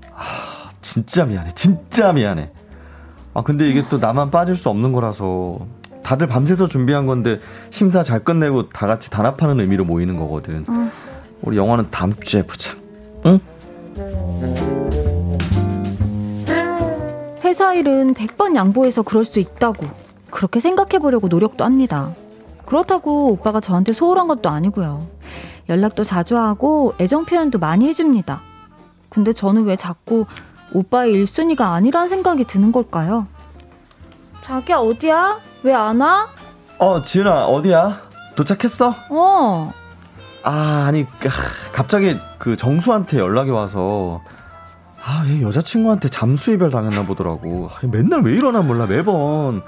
진짜 0.82 1.26
미안해. 1.26 1.52
진짜 1.56 2.12
미안해. 2.12 2.52
아, 3.34 3.42
근데 3.44 3.70
이게 3.70 3.86
또 3.90 3.98
나만 3.98 4.30
빠질 4.32 4.56
수 4.56 4.68
없는 4.70 4.92
거라서 4.92 5.60
다들 6.04 6.28
밤새서 6.28 6.68
준비한 6.68 7.06
건데 7.06 7.40
심사 7.70 8.04
잘 8.04 8.24
끝내고 8.24 8.70
다 8.70 8.88
같이 8.88 9.10
단합하는 9.10 9.60
의미로 9.60 9.86
모이는 9.86 10.18
거거든. 10.18 10.66
우리 11.42 11.58
영화는 11.58 11.88
다음 11.92 12.14
주에 12.14 12.44
보자. 12.46 12.74
응? 13.26 13.40
회사 17.44 17.74
일은 17.74 18.14
100번 18.14 18.56
양보해서 18.56 19.02
그럴 19.02 19.26
수 19.26 19.40
있다고 19.40 19.86
그렇게 20.30 20.60
생각해 20.60 21.00
보려고 21.00 21.28
노력도 21.28 21.64
합니다. 21.64 22.12
그렇다고 22.66 23.32
오빠가 23.32 23.60
저한테 23.60 23.94
소홀한 23.94 24.28
것도 24.28 24.50
아니고요. 24.50 25.06
연락도 25.70 26.04
자주 26.04 26.38
하고 26.38 26.94
애정 27.00 27.26
표현도 27.26 27.60
많이 27.60 27.88
해줍니다. 27.88 28.42
근데 29.10 29.34
저는 29.34 29.66
왜 29.66 29.76
자꾸 29.76 30.26
오빠의 30.74 31.14
1순위가 31.24 31.62
아니란 31.74 32.08
생각이 32.08 32.46
드는 32.46 32.72
걸까요? 32.72 33.28
자기야 34.44 34.78
어디야? 34.78 35.40
왜 35.64 35.74
안 35.74 36.00
와? 36.00 36.28
어, 36.80 37.02
지은아, 37.02 37.46
어디야? 37.46 38.02
도착했어? 38.36 38.96
어. 39.10 39.74
아, 40.44 40.86
아니, 40.88 41.04
아, 41.04 41.30
갑자기 41.74 42.18
그 42.40 42.58
정수한테 42.58 43.20
연락이 43.20 43.52
와서, 43.52 44.22
아, 45.04 45.24
얘 45.28 45.42
여자친구한테 45.42 46.10
잠수 46.10 46.52
이별 46.52 46.72
당했나 46.72 47.04
보더라고. 47.06 47.70
아, 47.72 47.78
맨날 47.88 48.22
왜 48.22 48.34
이러나 48.34 48.62
몰라, 48.62 48.88
매번. 48.88 49.62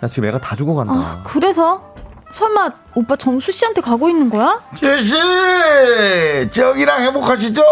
나 0.00 0.08
지금 0.08 0.28
애가 0.28 0.40
다 0.40 0.54
죽어간다. 0.54 0.92
아, 0.94 1.22
그래서 1.24 1.94
설마 2.30 2.70
오빠 2.94 3.16
정수 3.16 3.50
씨한테 3.50 3.80
가고 3.80 4.08
있는 4.08 4.28
거야? 4.28 4.60
제시 4.76 5.16
저기랑 6.52 7.00
행복하시죠? 7.04 7.62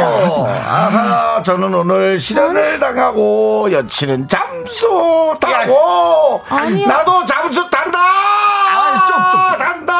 아하 0.00 1.42
저는 1.42 1.72
오늘 1.72 2.18
실현을 2.18 2.80
당하고 2.80 3.70
여친은 3.70 4.26
잠수 4.28 5.36
타고 5.40 6.42
아니야. 6.48 6.86
나도 6.88 7.24
잠수 7.24 7.68
탄다 7.70 7.98
좀, 9.06 9.16
좀. 9.30 9.58
탄다 9.58 9.94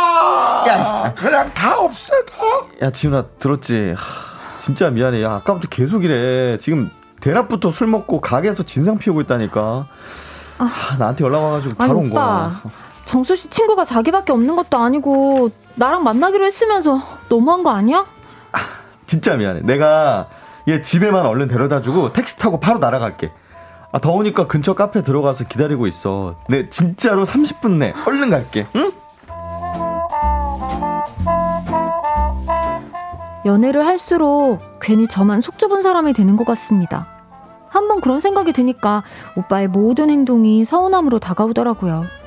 야, 0.68 1.14
그냥 1.16 1.50
다 1.54 1.78
없애자 1.78 2.34
야, 2.82 2.90
지훈아, 2.90 3.24
들었지? 3.38 3.94
하, 3.96 4.60
진짜 4.64 4.90
미안해. 4.90 5.22
야, 5.22 5.34
아까부터 5.36 5.68
계속 5.68 6.04
이래. 6.04 6.58
지금 6.58 6.90
대낮부터 7.20 7.70
술 7.70 7.86
먹고 7.88 8.20
가게에서 8.20 8.62
진상 8.64 8.98
피우고 8.98 9.20
있다니까. 9.22 9.86
하, 10.58 10.96
나한테 10.98 11.24
연락 11.24 11.42
와가지고 11.42 11.74
아니 11.78 11.88
바로 11.88 12.00
온 12.00 12.10
오빠 12.10 12.20
거야. 12.20 12.60
정수 13.10 13.34
씨 13.34 13.50
친구가 13.50 13.84
자기밖에 13.84 14.32
없는 14.32 14.54
것도 14.54 14.78
아니고 14.78 15.50
나랑 15.74 16.04
만나기로 16.04 16.44
했으면서 16.44 16.96
너무한 17.28 17.64
거 17.64 17.70
아니야? 17.70 18.06
진짜 19.04 19.34
미안해. 19.34 19.62
내가 19.64 20.28
얘 20.68 20.80
집에만 20.80 21.26
얼른 21.26 21.48
데려다 21.48 21.82
주고 21.82 22.12
택시 22.12 22.38
타고 22.38 22.60
바로 22.60 22.78
날아갈게. 22.78 23.32
아, 23.90 23.98
더우니까 23.98 24.46
근처 24.46 24.74
카페 24.74 25.02
들어가서 25.02 25.48
기다리고 25.48 25.88
있어. 25.88 26.36
내 26.48 26.68
진짜로 26.68 27.24
30분 27.24 27.78
내 27.78 27.92
얼른 28.06 28.30
갈게. 28.30 28.68
응? 28.76 28.92
연애를 33.44 33.84
할수록 33.88 34.58
괜히 34.80 35.08
저만 35.08 35.40
속 35.40 35.58
좁은 35.58 35.82
사람이 35.82 36.12
되는 36.12 36.36
것 36.36 36.46
같습니다. 36.46 37.08
한번 37.70 38.00
그런 38.00 38.20
생각이 38.20 38.52
드니까 38.52 39.02
오빠의 39.36 39.66
모든 39.66 40.10
행동이 40.10 40.64
서운함으로 40.64 41.18
다가오더라고요. 41.18 42.19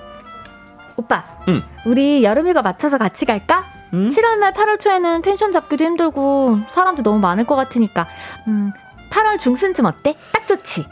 오빠, 0.95 1.23
응. 1.47 1.61
우리 1.85 2.23
여름휴가 2.23 2.61
맞춰서 2.61 2.97
같이 2.97 3.25
갈까? 3.25 3.65
응? 3.93 4.09
7월 4.09 4.37
말 4.37 4.53
8월 4.53 4.79
초에는 4.79 5.21
펜션 5.21 5.51
잡기도 5.51 5.83
힘들고 5.85 6.59
사람도 6.69 7.03
너무 7.03 7.19
많을 7.19 7.45
것 7.45 7.55
같으니까 7.55 8.07
음, 8.47 8.71
8월 9.11 9.37
중순쯤 9.39 9.85
어때? 9.85 10.15
딱 10.31 10.47
좋지. 10.47 10.85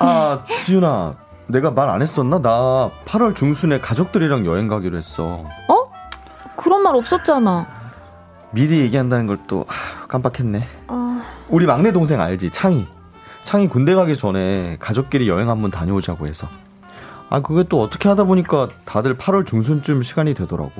아, 0.00 0.44
지윤아. 0.64 1.14
내가 1.48 1.70
말 1.70 1.88
안 1.88 2.02
했었나? 2.02 2.38
나 2.40 2.90
8월 3.06 3.34
중순에 3.34 3.80
가족들이랑 3.80 4.44
여행 4.46 4.68
가기로 4.68 4.96
했어. 4.98 5.44
어? 5.68 5.90
그런 6.56 6.82
말 6.82 6.94
없었잖아. 6.94 7.66
미리 8.50 8.80
얘기한다는 8.80 9.26
걸 9.26 9.38
또 9.46 9.64
깜빡했네. 10.08 10.62
아, 10.88 11.22
우리 11.48 11.66
막내 11.66 11.92
동생 11.92 12.20
알지? 12.20 12.50
창희. 12.50 12.86
창희 13.44 13.68
군대 13.68 13.94
가기 13.94 14.16
전에 14.16 14.76
가족끼리 14.78 15.26
여행 15.28 15.48
한번 15.48 15.70
다녀오자고 15.70 16.26
해서. 16.26 16.46
아, 17.30 17.40
그게 17.40 17.64
또 17.68 17.80
어떻게 17.82 18.08
하다 18.08 18.24
보니까 18.24 18.68
다들 18.84 19.16
8월 19.18 19.46
중순쯤 19.46 20.02
시간이 20.02 20.34
되더라고. 20.34 20.72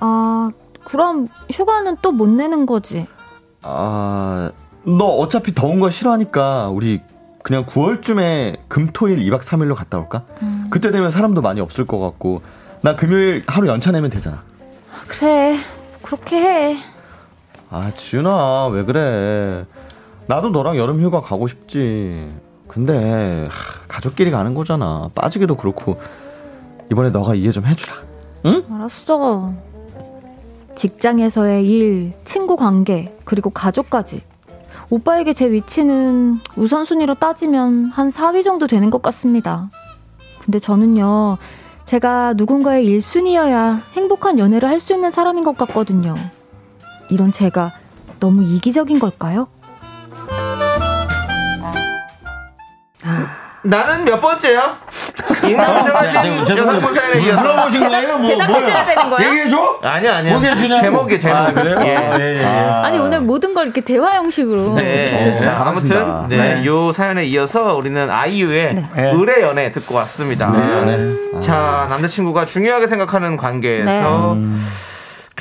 아, 0.00 0.50
그럼 0.84 1.28
휴가는 1.50 1.96
또 2.02 2.10
못 2.12 2.28
내는 2.28 2.66
거지. 2.66 3.06
아, 3.62 4.50
너 4.84 5.04
어차피 5.04 5.54
더운 5.54 5.78
거 5.80 5.90
싫어하니까 5.90 6.68
우리 6.70 7.00
그냥 7.44 7.66
9월쯤에 7.66 8.58
금토일 8.68 9.18
2박 9.18 9.40
3일로 9.42 9.74
갔다 9.76 9.98
올까? 9.98 10.24
음. 10.42 10.66
그때 10.70 10.90
되면 10.90 11.10
사람도 11.10 11.40
많이 11.42 11.60
없을 11.60 11.86
것 11.86 11.98
같고 12.00 12.42
나 12.82 12.96
금요일 12.96 13.44
하루 13.46 13.68
연차 13.68 13.92
내면 13.92 14.10
되잖아. 14.10 14.42
그래, 15.06 15.58
그렇게 16.02 16.36
해. 16.36 16.78
아, 17.70 17.90
지윤아, 17.92 18.68
왜 18.68 18.84
그래? 18.84 19.64
나도 20.26 20.50
너랑 20.50 20.76
여름 20.76 21.00
휴가 21.00 21.20
가고 21.20 21.46
싶지. 21.46 22.28
근데 22.68 23.48
하, 23.50 23.81
가족끼리 23.92 24.30
가는 24.30 24.54
거잖아. 24.54 25.10
빠지기도 25.14 25.56
그렇고 25.56 26.00
이번에 26.90 27.10
너가 27.10 27.34
이해 27.34 27.52
좀 27.52 27.66
해주라. 27.66 27.96
응? 28.46 28.64
알았어. 28.72 29.52
직장에서의 30.74 31.66
일, 31.66 32.12
친구 32.24 32.56
관계, 32.56 33.14
그리고 33.24 33.50
가족까지. 33.50 34.22
오빠에게 34.88 35.34
제 35.34 35.50
위치는 35.50 36.40
우선순위로 36.56 37.16
따지면 37.16 37.90
한 37.92 38.08
4위 38.08 38.42
정도 38.42 38.66
되는 38.66 38.88
것 38.88 39.02
같습니다. 39.02 39.70
근데 40.42 40.58
저는요, 40.58 41.36
제가 41.84 42.32
누군가의 42.34 42.86
1순위여야 42.86 43.80
행복한 43.92 44.38
연애를 44.38 44.68
할 44.68 44.80
수 44.80 44.94
있는 44.94 45.10
사람인 45.10 45.44
것 45.44 45.56
같거든요. 45.58 46.14
이런 47.10 47.30
제가 47.32 47.72
너무 48.20 48.42
이기적인 48.42 48.98
걸까요? 48.98 49.48
나는 53.64 54.04
몇 54.04 54.20
번째야? 54.20 54.76
임남정 55.44 55.96
하신 55.96 56.38
여성분 56.48 56.94
사연에 56.94 57.20
이어서 57.22 57.42
물어보신 57.42 57.88
거예요? 57.88 58.18
뭐, 58.18 58.28
대답해줘야 58.28 58.84
되는 58.84 59.10
거야? 59.10 59.28
얘기해줘? 59.28 59.78
아니야 59.82 60.16
아니야 60.16 60.32
뭐게 60.32 60.56
주냐고? 60.56 60.80
제목이 60.80 61.18
제목 61.18 61.36
아, 61.36 61.52
그래요? 61.52 61.78
예. 61.84 61.96
아, 61.96 62.18
예, 62.18 62.22
예, 62.22 62.40
예. 62.40 62.44
아 62.44 62.90
니, 62.90 62.98
오늘 62.98 63.20
모든 63.20 63.54
걸 63.54 63.66
이렇게 63.66 63.80
대화 63.80 64.14
형식으로. 64.16 64.74
네. 64.74 65.38
어, 65.38 65.42
자, 65.42 65.62
아무튼. 65.64 66.28
네, 66.28 66.36
네. 66.36 66.66
요 66.66 66.90
사연에 66.90 67.24
이어서 67.26 67.76
우리는 67.76 68.10
아이유의 68.10 68.74
네. 68.74 69.10
의뢰 69.12 69.42
연애 69.42 69.70
듣고 69.70 69.94
왔습니다. 69.96 70.50
네. 70.50 71.40
자, 71.40 71.86
남자친구가 71.88 72.44
중요하게 72.44 72.88
생각하는 72.88 73.36
관계에서 73.36 74.36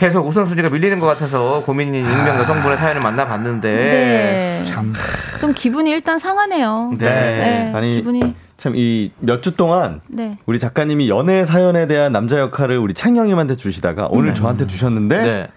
계속 0.02 0.26
우선순위가 0.26 0.72
밀리는 0.72 0.99
것 0.99 1.06
같아서 1.06 1.62
고민인 1.64 1.93
익명 2.08 2.36
여성분의 2.39 2.76
사연을 2.76 3.02
만나봤는데 3.02 3.70
네. 3.72 4.66
참. 4.66 4.91
좀 5.39 5.54
기분이 5.54 5.91
일단 5.91 6.18
상하네요. 6.18 6.93
네. 6.97 7.06
네, 7.08 7.72
아니, 7.76 7.91
기분이 7.93 8.20
참 8.58 8.74
이 8.76 9.12
몇 9.20 9.43
주 9.43 9.56
동안 9.56 10.02
네. 10.08 10.39
우리 10.47 10.58
작가님이 10.58 11.08
연애 11.08 11.45
사연에 11.45 11.86
대한 11.86 12.12
남자 12.12 12.39
역할을 12.39 12.80
우리 12.80 12.95
창영님한테 12.95 13.56
주시다가 13.58 14.08
오늘 14.10 14.34
저한테 14.34 14.66
주셨는데 14.66 15.18
네. 15.22 15.47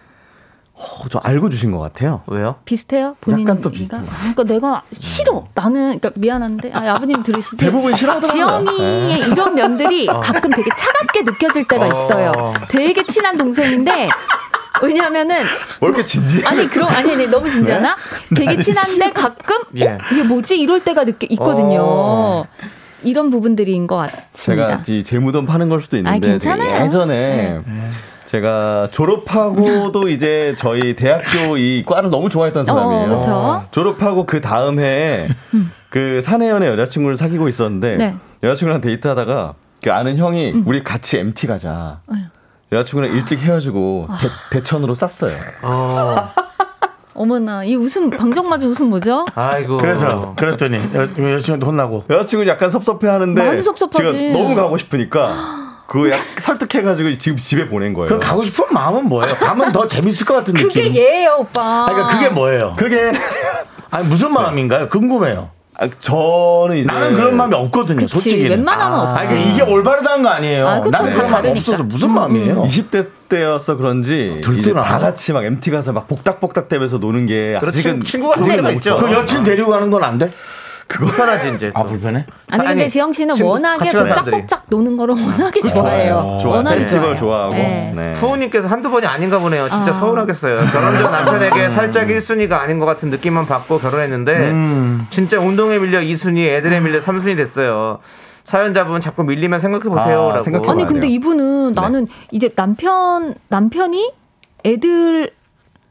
어, 0.76 1.08
저 1.10 1.20
알고 1.22 1.50
주신 1.50 1.70
것 1.70 1.78
같아요. 1.78 2.22
왜요? 2.26 2.56
비슷해요? 2.64 3.16
본인 3.20 3.42
약간 3.46 3.62
또? 3.62 3.70
비슷해요. 3.70 4.02
그러니까 4.18 4.44
내가 4.44 4.82
싫어. 4.92 5.46
나는 5.54 5.98
그러니까 6.00 6.10
미안한데 6.16 6.72
아, 6.72 6.94
아버님 6.94 7.22
들으시지? 7.22 7.56
대부분 7.56 7.94
싫어하더라고요. 7.96 8.60
네. 8.60 8.76
지영이의 8.76 9.18
이런 9.30 9.54
면들이 9.54 10.06
가끔 10.10 10.50
되게 10.50 10.68
차갑게 10.76 11.22
느껴질 11.22 11.68
때가 11.68 11.86
있어요. 11.86 12.32
되게 12.68 13.04
친한 13.06 13.36
동생인데 13.36 14.08
왜냐하면은 14.82 15.36
왜 15.80 15.88
이렇게 15.88 16.04
진지해? 16.04 16.44
아니 16.44 16.66
그럼 16.66 16.88
아니 16.88 17.12
아니 17.12 17.26
너무 17.28 17.48
진지하나? 17.48 17.94
되게 18.36 18.58
친한데 18.58 19.12
가끔 19.12 19.58
예. 19.76 19.90
어, 19.90 19.98
이게 20.12 20.24
뭐지 20.24 20.56
이럴 20.58 20.82
때가 20.82 21.04
느껴 21.04 21.26
있거든요. 21.30 21.78
어. 21.82 22.44
이런 23.04 23.30
부분들인 23.30 23.86
것 23.86 23.96
같습니다. 23.96 24.32
제가 24.34 24.82
이 24.88 25.04
재무돈 25.04 25.46
파는 25.46 25.68
걸 25.68 25.80
수도 25.80 25.96
아, 25.96 25.98
있는데 25.98 26.26
괜찮아요. 26.30 26.68
제가 26.72 26.86
예전에 26.86 27.60
제가 28.35 28.89
졸업하고도 28.91 30.09
이제 30.11 30.57
저희 30.59 30.97
대학교 30.97 31.57
이 31.57 31.85
과를 31.87 32.11
너무 32.11 32.28
좋아했던 32.28 32.64
사람이에요. 32.64 33.12
어, 33.12 33.18
그쵸. 33.20 33.64
졸업하고 33.70 34.26
그 34.26 34.41
다음 34.41 34.80
해에 34.80 35.28
그 35.89 36.20
사내연의 36.20 36.68
여자친구를 36.70 37.16
사귀고 37.16 37.47
있었는데 37.49 37.97
네. 37.97 38.16
여자친구랑 38.43 38.80
데이트하다가 38.80 39.55
그 39.85 39.93
아는 39.93 40.16
형이 40.16 40.64
우리 40.66 40.82
같이 40.82 41.18
MT 41.18 41.47
가자. 41.47 42.01
여자친구랑 42.72 43.12
일찍 43.14 43.39
헤어지고 43.41 44.09
대, 44.51 44.59
대천으로 44.59 44.97
쌌어요. 44.97 45.37
어. 45.62 46.28
어머나 47.14 47.62
이 47.62 47.76
웃음 47.76 48.11
방정 48.11 48.49
맞은 48.49 48.66
웃음 48.66 48.89
뭐죠? 48.89 49.24
아이고. 49.37 49.78
그래서 49.78 50.35
그랬더니 50.37 50.76
여- 50.76 51.03
여자친구한테 51.03 51.64
혼나고 51.66 52.05
여자친구는 52.11 52.51
약간 52.51 52.68
섭섭해하는데 52.68 53.47
많이 53.47 53.62
섭섭하지. 53.62 54.05
제가 54.05 54.32
너무 54.37 54.57
가고 54.57 54.76
싶으니까 54.76 55.62
그거 55.95 56.11
약 56.11 56.20
설득해가지고 56.40 57.18
지금 57.18 57.38
집에 57.38 57.68
보낸 57.68 57.95
거예요. 57.95 58.09
그 58.09 58.18
가고 58.18 58.42
싶은 58.42 58.64
마음은 58.72 59.09
뭐예요? 59.09 59.32
가면 59.36 59.70
더 59.70 59.86
재밌을 59.86 60.26
것 60.26 60.34
같은 60.34 60.53
그게 60.55 60.82
느낌. 60.82 60.97
얘예요 60.97 61.36
오빠. 61.38 61.84
아니, 61.86 61.95
그러니까 61.95 62.16
그게 62.18 62.28
뭐예요? 62.30 62.74
그게 62.76 63.12
아니 63.92 64.09
무슨 64.09 64.32
마음인가요? 64.32 64.88
궁금해요. 64.88 65.51
아, 65.76 65.88
저는 66.01 66.78
이제 66.78 66.86
나는 66.86 67.14
그런 67.14 67.36
마음이 67.36 67.55
없거든요. 67.55 68.01
그치, 68.01 68.12
솔직히. 68.12 68.49
웬만하면. 68.49 69.16
아니, 69.16 69.42
이게 69.51 69.62
올바르다는 69.62 70.22
거 70.24 70.28
아니에요. 70.30 70.68
아, 70.68 70.78
그쵸, 70.80 70.90
나는 70.90 71.12
그런 71.12 71.30
마음. 71.30 71.47
없어서 71.47 71.82
무슨 71.84 72.11
음, 72.11 72.14
마음이에요? 72.14 72.62
20대 72.64 73.09
때여서 73.28 73.76
그런지 73.76 74.40
들뜨나? 74.42 74.61
이제 74.61 74.72
다 74.88 74.99
같이 74.99 75.32
막 75.32 75.45
MT 75.45 75.70
가서 75.70 75.92
막 75.92 76.07
복닥복닥 76.09 76.68
대면서 76.68 76.99
노는 76.99 77.26
게 77.26 77.57
그렇지. 77.61 77.78
아직은 77.80 78.03
친구가 78.03 78.36
그게 78.36 78.57
너무 78.57 78.72
있죠. 78.72 78.97
그 78.97 79.12
여친 79.12 79.42
데리고 79.45 79.70
가는 79.70 79.90
건 79.90 80.03
안 80.05 80.18
돼? 80.18 80.30
불편하지 80.89 81.55
이제. 81.55 81.70
아, 81.74 81.82
불편해? 81.82 82.24
아니 82.51 82.64
근데 82.66 82.82
아니, 82.82 82.91
지영 82.91 83.12
씨는 83.12 83.35
친구 83.35 83.53
워낙에. 83.53 83.91
짝복짝 83.91 84.64
노는 84.68 84.97
거를 84.97 85.14
워낙에 85.14 85.61
좋아해요. 85.61 86.39
좋아요. 86.43 86.57
워낙에 86.57 86.78
페스티벌. 86.78 87.16
좋아하고. 87.16 87.55
네. 87.55 87.93
네. 87.95 88.12
푸우님께서 88.14 88.68
한두 88.68 88.91
번이 88.91 89.07
아닌가 89.07 89.39
보네요. 89.39 89.68
진짜 89.68 89.91
아. 89.91 89.95
서운하겠어요. 89.95 90.57
결혼 90.72 90.95
전 90.99 91.11
남편에게 91.11 91.70
살짝 91.70 92.09
1순위가 92.09 92.53
아닌 92.53 92.78
것 92.78 92.87
같은 92.87 93.11
느낌만 93.11 93.47
받고 93.47 93.78
결혼했는데 93.78 94.53
진짜 95.11 95.39
운동에 95.41 95.78
밀려 95.78 96.01
2순위, 96.01 96.47
애들에 96.49 96.80
밀려 96.80 97.01
3순위 97.01 97.37
됐어요. 97.37 97.99
사연자분 98.45 99.01
자꾸 99.01 99.24
밀리면 99.24 99.59
생각해 99.59 99.85
보세요. 99.85 100.28
아, 100.28 100.32
라고. 100.35 100.45
생각해 100.45 100.68
아니 100.68 100.82
봐야 100.82 100.87
근데 100.87 101.07
돼요. 101.07 101.11
이분은 101.14 101.74
네. 101.74 101.80
나는 101.80 102.07
이제 102.30 102.51
남편 102.51 103.35
남편이 103.49 104.12
애들 104.66 105.30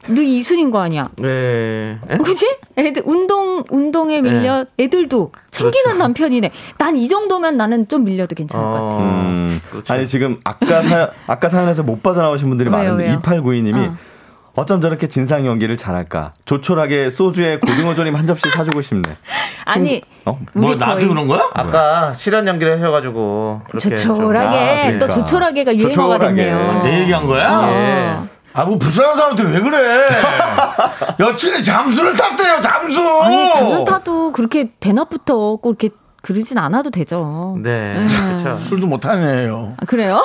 을 0.10 0.18
이순인 0.24 0.70
거 0.72 0.82
아니야? 0.82 1.06
네. 1.18 1.98
에? 2.10 2.18
그지? 2.18 2.58
애들 2.78 3.04
운동 3.06 3.64
운동에 3.70 4.22
밀려 4.22 4.66
애들도 4.78 5.32
챙기는 5.52 5.72
네. 5.74 5.82
그렇죠. 5.84 5.98
남편이네. 6.00 6.52
난 6.78 6.98
이 6.98 7.08
정도면 7.08 7.56
나는 7.58 7.88
좀 7.88 8.04
밀려도 8.04 8.36
괜찮을 8.36 8.66
것 8.66 8.72
같아. 8.74 8.98
음, 8.98 9.62
그렇죠. 9.72 9.94
아니 9.94 10.06
지금 10.06 10.40
아까 10.44 10.82
사, 10.82 11.10
아까 11.28 11.50
사연에서 11.50 11.84
못 11.84 12.04
빠져나오신 12.04 12.50
분들이 12.50 12.70
왜요, 12.70 12.78
많은데 12.94 13.04
왜요? 13.06 13.20
2892님이 13.22 13.90
어. 13.92 13.96
어쩜 14.56 14.82
저렇게 14.82 15.08
진상 15.08 15.48
연기를 15.48 15.78
잘할까? 15.78 16.34
조촐하게 16.46 17.10
소주에 17.10 17.58
고등어 17.58 17.96
조림 17.96 18.16
한 18.16 18.28
접시 18.28 18.50
사주고 18.52 18.82
싶네. 18.84 19.02
아니 19.66 20.02
어? 20.26 20.38
뭐, 20.54 20.76
나한테 20.76 21.06
거의 21.06 21.08
그런 21.08 21.28
거야? 21.28 21.50
아까 21.54 22.14
실현 22.14 22.46
연기를 22.48 22.74
하셔가지고 22.76 23.62
조촐하게 23.80 24.40
아, 24.40 24.84
그러니까. 24.84 25.06
또 25.06 25.12
조촐하게가 25.12 25.76
유행어가 25.76 26.18
조촐하게. 26.20 26.36
됐네요. 26.46 26.82
내 26.84 27.02
얘기한 27.02 27.26
거야? 27.26 27.48
어. 27.50 28.28
아, 28.54 28.66
뭐 28.66 28.78
불쌍한 28.78 29.16
사람한테 29.16 29.44
왜 29.52 29.60
그래? 29.62 30.08
여친이 31.20 31.64
잠수를 31.64 32.14
탔대요, 32.14 32.62
잠수! 32.62 33.00
아니 33.22 33.52
잠수 33.54 33.86
타도 33.86 34.32
그렇게 34.32 34.70
대낮부터 34.80 35.56
꼭 35.58 35.70
이렇게 35.82 35.90
그러진 36.22 36.58
않아도 36.58 36.90
되죠. 36.90 37.58
네. 37.62 37.98
음. 37.98 38.08
그렇죠. 38.08 38.58
술도 38.62 38.88
못하네요. 38.88 39.74
아, 39.76 39.86
그래요? 39.86 40.24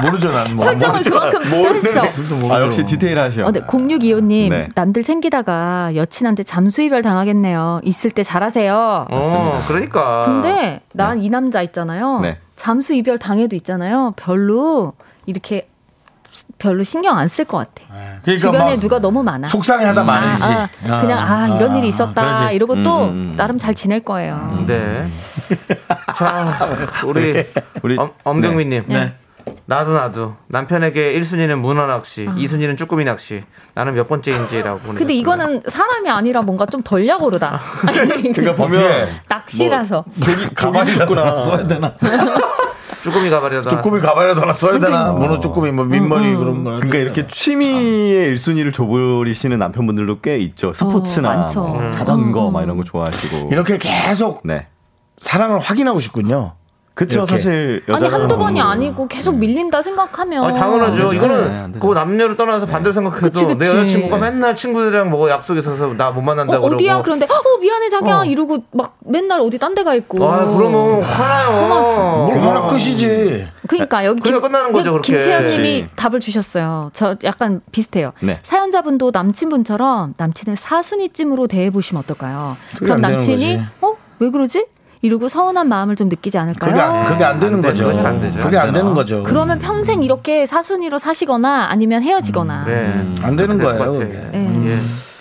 모르죠, 0.00 0.32
난 0.32 0.56
뭐. 0.56 0.64
설정을 0.64 1.02
그만큼 1.02 1.42
또 1.50 1.56
했어. 1.74 2.02
모르죠. 2.36 2.54
아 2.54 2.60
역시 2.62 2.86
디테일하셔. 2.86 3.44
어, 3.44 3.52
네, 3.52 3.60
0625님, 3.60 4.48
네. 4.48 4.68
남들 4.74 5.02
챙기다가 5.02 5.94
여친한테 5.94 6.42
잠수 6.42 6.80
이별 6.80 7.02
당하겠네요. 7.02 7.80
있을 7.84 8.10
때 8.12 8.22
잘하세요. 8.24 9.06
어, 9.10 9.60
그러니까. 9.66 10.22
근데 10.24 10.80
난 10.94 11.20
이 11.20 11.28
남자 11.28 11.60
있잖아요. 11.62 12.20
네. 12.20 12.38
잠수 12.56 12.94
이별 12.94 13.18
당해도 13.18 13.56
있잖아요. 13.56 14.14
별로 14.16 14.94
이렇게 15.26 15.68
별로 16.58 16.82
신경 16.84 17.18
안 17.18 17.28
쓸 17.28 17.44
것 17.44 17.58
같아. 17.58 17.82
그러니까 18.22 18.46
주변에 18.46 18.70
막 18.72 18.80
누가 18.80 18.98
너무 18.98 19.22
많아. 19.22 19.48
속상해하다 19.48 20.04
말이지. 20.04 20.44
아, 20.44 20.68
아, 20.88 21.00
그냥 21.00 21.18
아 21.18 21.48
이런 21.56 21.76
일이 21.76 21.88
있었다 21.88 22.14
그러지. 22.22 22.54
이러고 22.54 22.82
또 22.82 23.04
음, 23.04 23.08
음, 23.08 23.28
음. 23.30 23.36
나름 23.36 23.58
잘 23.58 23.74
지낼 23.74 24.00
거예요. 24.00 24.64
네. 24.66 25.06
자, 26.16 26.56
우리 27.04 27.44
우리 27.82 27.96
엄, 27.98 28.10
엄경민님. 28.24 28.84
네. 28.88 29.14
나도 29.66 29.94
나도 29.94 30.34
남편에게 30.48 31.12
1순위는 31.20 31.56
문어 31.60 31.86
낚시, 31.86 32.26
아. 32.28 32.34
2순위는 32.34 32.76
쭈꾸미 32.76 33.04
낚시. 33.04 33.44
나는 33.74 33.94
몇 33.94 34.08
번째인지라고 34.08 34.78
보내셨습니다. 34.78 34.98
근데 34.98 35.14
이거는 35.14 35.62
사람이 35.68 36.08
아니라 36.10 36.42
뭔가 36.42 36.66
좀 36.66 36.82
덜려고르다. 36.82 37.60
그러니까 37.86 38.54
보면 38.56 39.08
낚시라서. 39.28 40.04
가발이라도 40.54 41.20
하나 41.20 41.34
써야 41.36 41.66
되나? 41.66 41.92
쭈꾸미 43.02 43.30
가발이라도 43.30 43.70
쭈꾸미 43.70 44.00
가발이라도 44.00 44.40
하나 44.40 44.52
써야 44.52 44.78
되나? 44.78 45.12
문어 45.12 45.40
쭈꾸미, 45.40 45.70
뭐 45.72 45.84
민머리 45.84 46.36
그런 46.36 46.64
거. 46.64 46.70
그러니까 46.70 46.98
이렇게 46.98 47.26
취미의 47.26 48.34
1순위를 48.34 48.72
줘버리시는 48.72 49.58
남편분들도 49.58 50.20
꽤 50.20 50.38
있죠. 50.38 50.72
스포츠나 50.74 51.30
어, 51.30 51.36
많죠. 51.36 51.62
뭐 51.62 51.80
음. 51.80 51.90
자전거 51.90 52.50
막 52.50 52.62
이런 52.62 52.76
거 52.76 52.84
좋아하시고. 52.84 53.50
이렇게 53.52 53.78
계속 53.78 54.40
네. 54.44 54.66
사랑을 55.16 55.58
확인하고 55.58 56.00
싶군요. 56.00 56.54
그쵸 56.96 57.16
이렇게. 57.18 57.32
사실 57.32 57.82
아니 57.88 58.08
한두 58.08 58.38
번이 58.38 58.58
아니고 58.58 59.06
계속 59.06 59.36
밀린다 59.36 59.82
생각하면 59.82 60.44
아니, 60.44 60.58
당연하죠. 60.58 60.84
안 60.84 60.90
되죠. 60.92 61.10
네, 61.10 61.16
이거는 61.16 61.54
안 61.64 61.72
되죠. 61.72 61.86
그 61.86 61.92
남녀를 61.92 62.36
떠나서 62.36 62.64
반대로 62.64 62.94
생각해도 62.94 63.30
그치, 63.30 63.44
그치. 63.44 63.58
내 63.58 63.68
여자친구가 63.68 64.16
맨날 64.16 64.54
친구들이랑 64.54 65.10
뭐 65.10 65.28
약속 65.28 65.58
있어서 65.58 65.92
나못 65.92 66.16
어, 66.16 66.20
만난다 66.22 66.58
그러고. 66.58 66.74
어디야? 66.74 67.02
그런데 67.02 67.26
어 67.26 67.58
미안해 67.60 67.90
자기야 67.90 68.20
어. 68.20 68.24
이러고 68.24 68.64
막 68.72 68.96
맨날 69.04 69.42
어디 69.42 69.58
딴 69.58 69.74
데 69.74 69.84
가 69.84 69.94
있고. 69.94 70.24
아, 70.26 70.42
그러면 70.56 71.02
화나요. 71.02 72.28
뭘 72.28 72.40
하나 72.40 72.66
끝이지. 72.66 73.46
그러니까 73.68 74.06
여기 74.06 74.20
그냥 74.22 74.40
끝나는 74.40 74.72
거죠, 74.72 74.92
그렇게. 74.92 75.12
김채연님이. 75.12 75.88
답을 75.96 76.18
주셨어요. 76.20 76.90
저 76.94 77.14
약간 77.24 77.60
비슷해요. 77.72 78.12
네. 78.20 78.40
사연자분도 78.42 79.10
남친분처럼 79.12 80.14
남친을 80.16 80.56
사순위쯤으로 80.56 81.46
대해 81.46 81.68
보시면 81.68 82.02
어떨까요? 82.04 82.56
그게 82.72 82.86
그럼 82.86 83.02
남친이 83.02 83.56
거지. 83.58 83.68
어 83.82 83.96
왜 84.18 84.30
그러지? 84.30 84.64
이러고 85.06 85.28
서운한 85.28 85.68
마음을 85.68 85.94
좀 85.96 86.08
느끼지 86.08 86.36
않을까요? 86.36 86.70
그게, 86.72 86.82
안- 86.82 87.06
그게 87.06 87.24
안 87.24 87.40
되는 87.40 87.54
안 87.56 87.62
돼, 87.62 87.68
거죠. 87.68 87.92
잘안 87.92 88.20
되죠. 88.20 88.40
그게 88.40 88.56
안 88.58 88.68
안 88.68 88.74
되는 88.74 88.88
되나? 88.88 88.94
거죠. 88.94 89.22
그러면 89.22 89.58
평생 89.58 90.02
이렇게 90.02 90.46
사순위로 90.46 90.98
사시거나 90.98 91.66
아니면 91.70 92.02
헤어지거나. 92.02 92.64
네. 92.66 93.14
안 93.22 93.36
되는 93.36 93.58
거예요. 93.58 93.78
같아. 93.78 93.90
그게. 93.92 94.28
예. 94.34 94.70
예. 94.72 94.78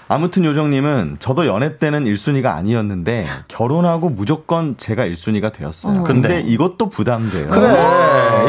아무튼 0.08 0.44
요정님은 0.46 1.18
저도 1.20 1.48
연애 1.48 1.78
때는 1.80 2.06
1순위가 2.06 2.46
아니었는데 2.56 3.26
결혼하고 3.48 4.10
무조건 4.10 4.76
제가 4.78 5.04
1순위가 5.06 5.52
되었어요. 5.52 6.02
어. 6.02 6.04
근데? 6.04 6.42
이것도 6.42 6.90
부담돼요. 6.90 7.50
그래. 7.50 7.70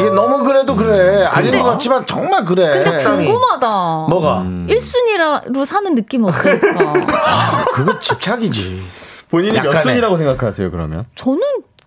이게 0.01 0.11
너무 0.11 0.45
그래도 0.45 0.77
그래. 0.77 1.25
아닌 1.25 1.59
것 1.59 1.65
같지만 1.65 2.05
정말 2.05 2.45
그래. 2.45 2.83
근데 2.85 3.03
궁금하다. 3.05 3.67
뭐가? 4.11 4.43
음. 4.43 4.67
1순위로 4.69 5.65
사는 5.65 5.95
느낌은 5.95 6.29
어떨까? 6.29 6.93
그거 7.73 7.99
집착이지. 8.01 8.83
본인이 9.31 9.59
몇 9.61 9.71
약간의- 9.71 9.83
순위라고 9.83 10.17
생각하세요 10.17 10.71
그러면? 10.71 11.05
저는 11.15 11.41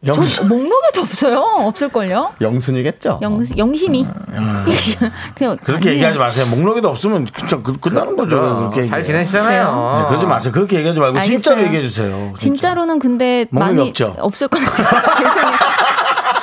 영수. 0.05 0.35
저 0.35 0.43
목록에도 0.47 1.01
없어요. 1.01 1.39
없을걸요? 1.39 2.33
영순위겠죠? 2.39 3.19
영, 3.21 3.45
영심이. 3.57 4.05
그냥 5.35 5.57
그렇게 5.63 5.89
아니, 5.89 5.95
얘기하지 5.97 6.17
마세요. 6.17 6.45
목록에도 6.47 6.87
없으면 6.89 7.27
진짜 7.37 7.57
그- 7.61 7.77
끝나는 7.77 8.15
거죠. 8.15 8.39
그렇게 8.39 8.85
잘 8.87 8.99
얘기해요. 8.99 9.03
지내시잖아요. 9.03 9.99
네, 10.03 10.07
그러지 10.07 10.25
마세요. 10.25 10.53
그렇게 10.53 10.77
얘기하지 10.77 10.99
말고 11.01 11.17
알겠어요. 11.17 11.37
진짜로 11.37 11.63
얘기해 11.63 11.81
주세요. 11.83 12.33
진짜 12.37 12.73
로는 12.73 12.99
근데 12.99 13.45
목록이 13.51 13.75
많이 13.75 13.89
없죠? 13.89 14.15
없을 14.19 14.47
것 14.47 14.61
같아요. 14.63 14.87
죄송해요. 15.19 15.57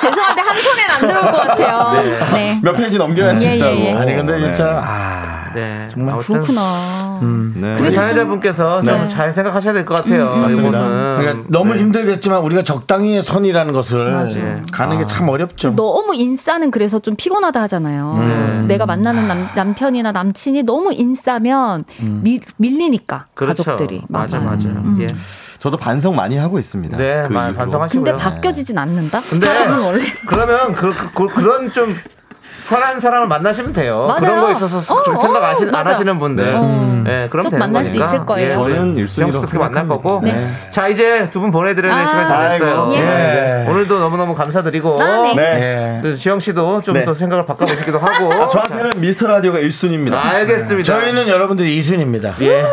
죄송한데 0.01 0.41
한 0.41 0.61
손엔 0.61 0.89
안 0.91 0.99
들어올 0.99 1.31
것 1.31 1.36
같아요. 1.77 2.33
네. 2.33 2.59
몇 2.63 2.73
페이지 2.73 2.97
넘겨야 2.97 3.33
예, 3.35 3.37
진짜로. 3.39 3.71
예, 3.75 3.85
예. 3.85 3.93
아니 3.93 4.15
근데 4.15 4.39
진짜 4.39 4.81
아 4.83 5.51
네. 5.55 5.87
정말 5.89 6.13
아무튼 6.15 6.35
그렇구나. 6.35 7.19
네. 7.55 7.71
우리 7.71 7.77
그래서 7.77 7.95
사연자분께서 7.95 8.81
네. 8.83 8.91
좀잘 8.91 9.31
생각하셔야 9.31 9.73
될 9.73 9.85
것 9.85 9.95
같아요. 9.95 10.35
맞습니다. 10.35 10.67
이거는. 10.79 11.17
그러니까 11.19 11.45
너무 11.49 11.73
네. 11.73 11.79
힘들겠지만 11.79 12.41
우리가 12.41 12.61
적당히의 12.63 13.23
선이라는 13.23 13.73
것을 13.73 14.11
맞아요. 14.11 14.61
가는 14.71 14.97
게참 14.99 15.27
어렵죠. 15.29 15.75
너무 15.75 16.13
인싸는 16.13 16.69
그래서 16.71 16.99
좀 16.99 17.15
피곤하다 17.15 17.61
하잖아요. 17.63 18.15
음. 18.19 18.65
내가 18.67 18.85
만나는 18.85 19.27
남, 19.27 19.47
남편이나 19.55 20.11
남친이 20.11 20.63
너무 20.63 20.93
인싸면 20.93 21.85
미, 22.21 22.41
밀리니까 22.57 23.25
그렇죠. 23.33 23.63
가족들이. 23.63 24.03
맞아, 24.09 24.37
맞아요. 24.39 24.49
맞아. 24.51 24.69
음. 24.69 24.97
예. 25.01 25.07
저도 25.59 25.77
반성 25.77 26.15
많이 26.15 26.37
하고 26.37 26.59
있습니다. 26.59 26.97
네, 26.97 27.23
그 27.27 27.33
많이. 27.33 27.55
반성하시고요. 27.55 28.03
근데 28.03 28.23
바뀌어지진 28.23 28.77
않는다. 28.77 29.21
근데 29.29 29.47
그러면 30.27 30.73
그, 30.73 30.93
그, 31.13 31.27
그런 31.27 31.71
좀 31.73 31.95
편한 32.69 32.99
사람을 32.99 33.27
만나시면 33.27 33.71
돼요. 33.71 34.05
맞아요. 34.07 34.19
그런 34.19 34.41
거 34.41 34.51
있어서 34.51 34.93
어, 34.93 35.03
좀 35.03 35.15
생각 35.15 35.41
어, 35.41 35.45
하시, 35.47 35.65
안. 35.71 35.87
하시는 35.87 36.19
분들. 36.19 36.53
어. 36.55 37.01
네, 37.05 37.27
그럼 37.29 37.45
쭉 37.45 37.51
되는 37.51 37.59
만날 37.59 37.85
수 37.85 37.91
거니까. 37.93 38.07
있을 38.13 38.25
거예요. 38.25 38.49
저희는 38.49 38.95
일순위로 38.97 39.07
수영씨 39.31 39.39
그렇게 39.39 39.57
만날 39.57 39.87
거고. 39.87 40.19
네. 40.21 40.47
자, 40.71 40.89
이제 40.89 41.29
두 41.31 41.39
분 41.39 41.49
보내드려야 41.51 41.95
될 41.95 42.03
아, 42.03 42.07
시간이 42.07 42.27
다 42.27 42.49
됐어요. 42.49 42.91
예. 42.95 42.99
네. 42.99 43.65
오늘도 43.69 43.99
너무너무 43.99 44.35
감사드리고. 44.35 45.01
아, 45.01 45.05
네. 45.05 45.35
네. 45.35 45.97
예. 45.97 46.01
또 46.03 46.13
지영 46.13 46.41
씨도 46.41 46.81
좀 46.81 46.95
네. 46.95 47.05
더 47.05 47.13
생각을 47.13 47.45
바꿔보시기도 47.45 47.97
하고. 48.03 48.33
아, 48.33 48.47
저한테는 48.49 48.99
미스터 48.99 49.27
라디오가 49.27 49.59
1순위입니다. 49.59 50.13
알겠습니다. 50.13 50.83
저희는 50.99 51.29
여러분들이 51.29 51.79
2순입니다. 51.79 52.33
예. 52.41 52.65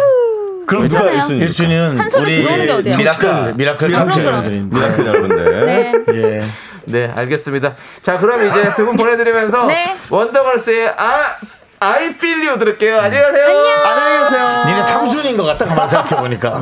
그럼 0.66 0.88
누가 0.88 1.02
괜찮아요. 1.02 1.28
1순위? 1.28 1.46
1순위는 1.46 1.96
한 1.96 2.08
손에 2.08 2.22
우리 2.24 2.42
들어오는 2.42 2.66
게 2.66 2.72
어디야? 2.72 2.96
미라클 2.96 3.54
미라클 3.54 3.92
청취자 3.92 4.22
그럼. 4.22 4.34
여러분들입니다. 4.34 4.78
미라클 4.78 5.06
여러분들. 5.06 5.66
네. 5.66 5.92
예. 6.14 6.44
네, 6.86 7.10
알겠습니다. 7.16 7.74
자, 8.02 8.18
그럼 8.18 8.46
이제 8.46 8.74
두 8.76 8.84
분 8.84 8.96
보내드리면서 8.96 9.66
네. 9.66 9.96
원더걸스의 10.10 10.88
아, 10.96 11.36
I 11.80 12.04
feel 12.08 12.46
you 12.46 12.58
들을게요. 12.58 12.98
안녕히 13.00 13.22
가세요. 13.24 13.46
안녕히 13.84 14.24
계세요. 14.24 14.64
니네 14.66 14.82
삼순인 14.82 15.36
것 15.36 15.44
같다 15.44 15.64
가만 15.66 15.88
생각해 15.88 16.16
보니까. 16.22 16.60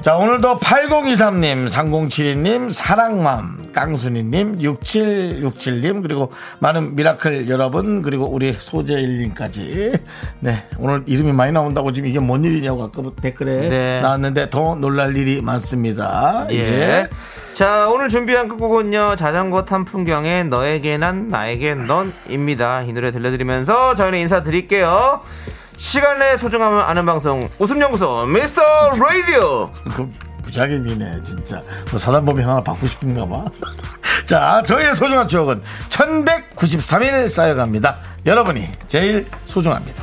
자, 0.00 0.16
오늘도 0.16 0.60
8023님, 0.60 1.68
3072님, 1.68 2.70
사랑맘, 2.70 3.72
깡순이님, 3.72 4.56
6767님, 4.56 6.02
그리고 6.02 6.30
많은 6.60 6.94
미라클 6.94 7.48
여러분, 7.48 8.00
그리고 8.00 8.26
우리 8.26 8.52
소재일님까지. 8.52 9.92
네, 10.38 10.64
오늘 10.78 11.02
이름이 11.04 11.32
많이 11.32 11.50
나온다고 11.50 11.92
지금 11.92 12.08
이게 12.08 12.20
뭔 12.20 12.44
일이냐고 12.44 12.84
아까부터 12.84 13.20
댓글에 13.20 13.68
네. 13.68 14.00
나왔는데 14.00 14.50
더 14.50 14.76
놀랄 14.76 15.16
일이 15.16 15.42
많습니다. 15.42 16.46
예. 16.52 17.08
자, 17.52 17.88
오늘 17.88 18.08
준비한 18.08 18.46
끝곡은요. 18.46 19.16
자전거 19.16 19.64
탄 19.64 19.84
풍경에 19.84 20.44
너에게 20.44 20.96
난 20.96 21.26
나에게 21.26 21.74
넌입니다. 21.74 22.82
이 22.82 22.92
노래 22.92 23.10
들려드리면서 23.10 23.96
저희는 23.96 24.20
인사드릴게요. 24.20 25.22
시간 25.78 26.18
내 26.18 26.36
소중함을 26.36 26.80
아는 26.82 27.06
방송 27.06 27.48
웃음연구소 27.58 28.26
미스터 28.26 28.60
라디오. 28.90 29.70
그 29.94 30.10
부작위 30.42 30.78
미네, 30.80 31.22
진짜. 31.24 31.60
뭐 31.90 31.98
사단법인 31.98 32.44
하나 32.46 32.60
받고 32.60 32.86
싶은가 32.86 33.24
봐. 33.26 33.44
자, 34.26 34.62
저희의 34.66 34.96
소중한 34.96 35.28
추억은 35.28 35.62
1193일 35.88 37.28
쌓여갑니다. 37.28 37.96
여러분이 38.26 38.68
제일 38.88 39.26
소중합니다. 39.46 40.02